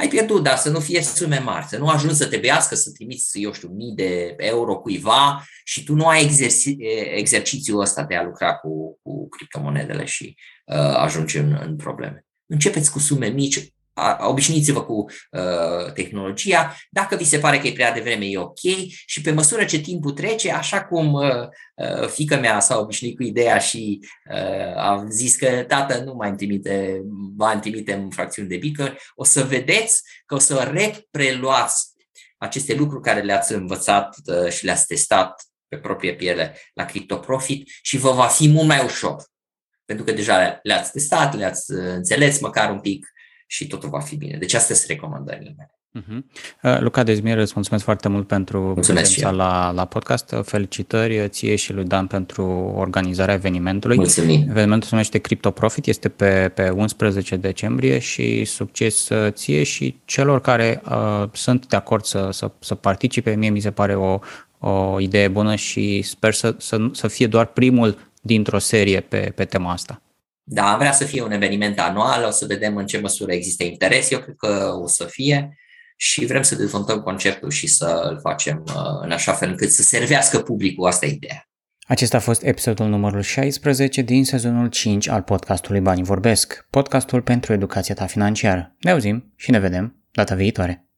ai 0.02 0.08
pierdut, 0.08 0.44
dar 0.44 0.58
să 0.58 0.70
nu 0.70 0.80
fie 0.80 1.02
sume 1.02 1.40
mari, 1.40 1.66
să 1.66 1.78
nu 1.78 1.88
ajungi 1.88 2.16
să 2.16 2.28
te 2.28 2.38
bească, 2.38 2.76
să 2.76 2.92
trimiți, 2.92 3.42
eu 3.42 3.54
știu, 3.54 3.68
mii 3.68 3.94
de 3.96 4.36
euro 4.38 4.80
cuiva 4.80 5.46
și 5.64 5.84
tu 5.84 5.94
nu 5.94 6.08
ai 6.08 6.26
exerci- 6.26 6.78
exercițiul 7.16 7.80
ăsta 7.80 8.04
de 8.04 8.16
a 8.16 8.24
lucra 8.24 8.54
cu, 8.54 9.00
cu 9.02 9.30
criptomonedele 9.30 10.06
și 10.06 10.38
uh, 10.66 10.76
ajungi 10.76 11.38
în, 11.38 11.60
în 11.62 11.76
probleme. 11.76 12.26
Începeți 12.46 12.92
cu 12.92 13.00
sume 13.00 13.28
mici, 13.28 13.74
obișnuiți-vă 14.20 14.84
cu 14.84 15.06
uh, 15.32 15.92
tehnologia, 15.94 16.76
dacă 16.90 17.16
vi 17.16 17.24
se 17.24 17.38
pare 17.38 17.60
că 17.60 17.68
e 17.68 17.72
prea 17.72 17.94
devreme, 17.94 18.26
e 18.26 18.38
ok 18.38 18.60
și 19.06 19.22
pe 19.22 19.32
măsură 19.32 19.66
ce 19.66 19.80
timpul 19.80 20.12
trece, 20.12 20.52
așa 20.52 20.84
cum 20.84 21.14
uh, 21.14 21.48
uh, 21.76 22.08
fică 22.08 22.36
mea 22.36 22.60
s-a 22.60 22.78
obișnuit 22.78 23.16
cu 23.16 23.24
ideea 23.24 23.58
și 23.58 24.00
uh, 24.32 24.76
a 24.76 25.06
zis 25.10 25.36
că 25.36 25.64
tată 25.68 26.04
nu 26.04 26.14
mai 26.14 26.28
îmi 26.28 26.38
trimite 26.38 27.02
bani, 27.36 27.62
trimitem 27.62 28.10
fracțiuni 28.10 28.48
de 28.48 28.58
bică, 28.58 28.96
o 29.16 29.24
să 29.24 29.44
vedeți 29.44 30.02
că 30.26 30.36
o 30.36 30.40
să 30.40 30.70
repreluați 30.74 31.90
aceste 32.38 32.76
lucruri 32.76 33.04
care 33.04 33.22
le-ați 33.22 33.54
învățat 33.54 34.16
uh, 34.26 34.52
și 34.52 34.66
le-ați 34.66 34.86
testat 34.86 35.46
pe 35.68 35.78
proprie 35.78 36.16
piele 36.16 36.58
la 36.74 36.86
CryptoProfit 36.86 37.70
și 37.82 37.98
vă 37.98 38.12
va 38.12 38.28
fi 38.28 38.48
mult 38.48 38.68
mai 38.68 38.84
ușor. 38.84 39.24
Pentru 39.86 40.06
că 40.06 40.12
deja 40.12 40.60
le-ați 40.64 40.92
testat, 40.92 41.36
le-ați 41.36 41.74
uh, 41.74 41.94
înțeles 41.94 42.40
măcar 42.40 42.72
un 42.72 42.80
pic 42.80 43.08
și 43.52 43.68
totul 43.68 43.90
va 43.90 44.00
fi 44.00 44.16
bine. 44.16 44.38
Deci 44.38 44.54
astea 44.54 44.76
sunt 44.76 44.90
recomandările 44.90 45.56
mele. 45.58 45.76
Uh-huh. 46.00 46.80
Luca 46.80 47.04
Dezmier, 47.04 47.38
îți 47.38 47.52
mulțumesc 47.56 47.84
foarte 47.84 48.08
mult 48.08 48.28
pentru 48.28 48.72
prezența 48.76 49.32
la, 49.32 49.72
la 49.72 49.86
podcast. 49.86 50.36
Felicitări 50.44 51.30
ție 51.30 51.56
și 51.56 51.74
lui 51.74 51.84
Dan 51.84 52.08
pentru 52.08 52.44
organizarea 52.76 53.34
evenimentului. 53.34 53.96
Mulțumim. 53.96 54.42
Evenimentul 54.50 54.82
se 54.82 54.90
numește 54.92 55.18
Crypto 55.18 55.52
Profit, 55.52 55.86
este 55.86 56.10
pe, 56.10 56.52
pe 56.56 56.70
11 56.70 57.36
decembrie 57.36 58.00
și 58.00 58.46
succes 58.46 59.10
ție 59.30 59.64
și 59.64 60.00
celor 60.06 60.42
care 60.42 60.82
uh, 60.90 61.24
sunt 61.32 61.68
de 61.68 61.76
acord 61.76 62.04
să, 62.04 62.30
să, 62.32 62.52
să 62.60 62.76
participe. 62.76 63.36
Mie 63.36 63.50
mi 63.50 63.60
se 63.60 63.72
pare 63.72 63.96
o, 63.96 64.20
o 64.60 65.00
idee 65.00 65.28
bună 65.28 65.56
și 65.56 66.02
sper 66.02 66.34
să, 66.34 66.56
să, 66.58 66.90
să 66.92 67.08
fie 67.08 67.28
doar 67.28 67.46
primul 67.46 67.98
dintr-o 68.22 68.60
serie 68.60 69.00
pe, 69.00 69.32
pe 69.36 69.46
tema 69.46 69.72
asta. 69.72 70.02
Da, 70.54 70.76
vrea 70.80 70.92
să 70.92 71.04
fie 71.04 71.24
un 71.24 71.32
eveniment 71.32 71.80
anual, 71.80 72.24
o 72.24 72.30
să 72.30 72.46
vedem 72.46 72.78
în 72.78 72.86
ce 72.86 73.00
măsură 73.00 73.32
există 73.34 73.64
interes, 73.64 74.12
eu 74.12 74.20
cred 74.20 74.36
că 74.38 74.78
o 74.82 74.88
să 74.88 75.06
fie 75.06 75.58
și 75.96 76.26
vrem 76.26 76.42
să 76.42 76.56
dezvoltăm 76.56 77.00
conceptul 77.00 77.50
și 77.50 77.68
să 77.68 78.08
îl 78.10 78.20
facem 78.20 78.64
uh, 78.68 78.74
în 79.02 79.12
așa 79.12 79.34
fel 79.34 79.50
încât 79.50 79.72
să 79.72 79.82
servească 79.82 80.40
publicul, 80.40 80.88
asta 80.88 81.06
e 81.06 81.10
ideea. 81.10 81.50
Acesta 81.88 82.18
a 82.18 82.20
fost 82.20 82.44
episodul 82.44 82.88
numărul 82.88 83.22
16 83.22 84.02
din 84.02 84.26
sezonul 84.26 84.68
5 84.68 85.08
al 85.08 85.22
podcastului 85.22 85.80
Banii 85.80 86.04
Vorbesc, 86.04 86.68
podcastul 86.70 87.22
pentru 87.22 87.54
educația 87.54 87.96
ta 87.96 88.06
financiară. 88.06 88.76
Ne 88.80 88.92
auzim 88.92 89.34
și 89.36 89.52
ne 89.52 89.60
vedem 89.60 90.04
data 90.12 90.36
viitoare. 90.36 90.91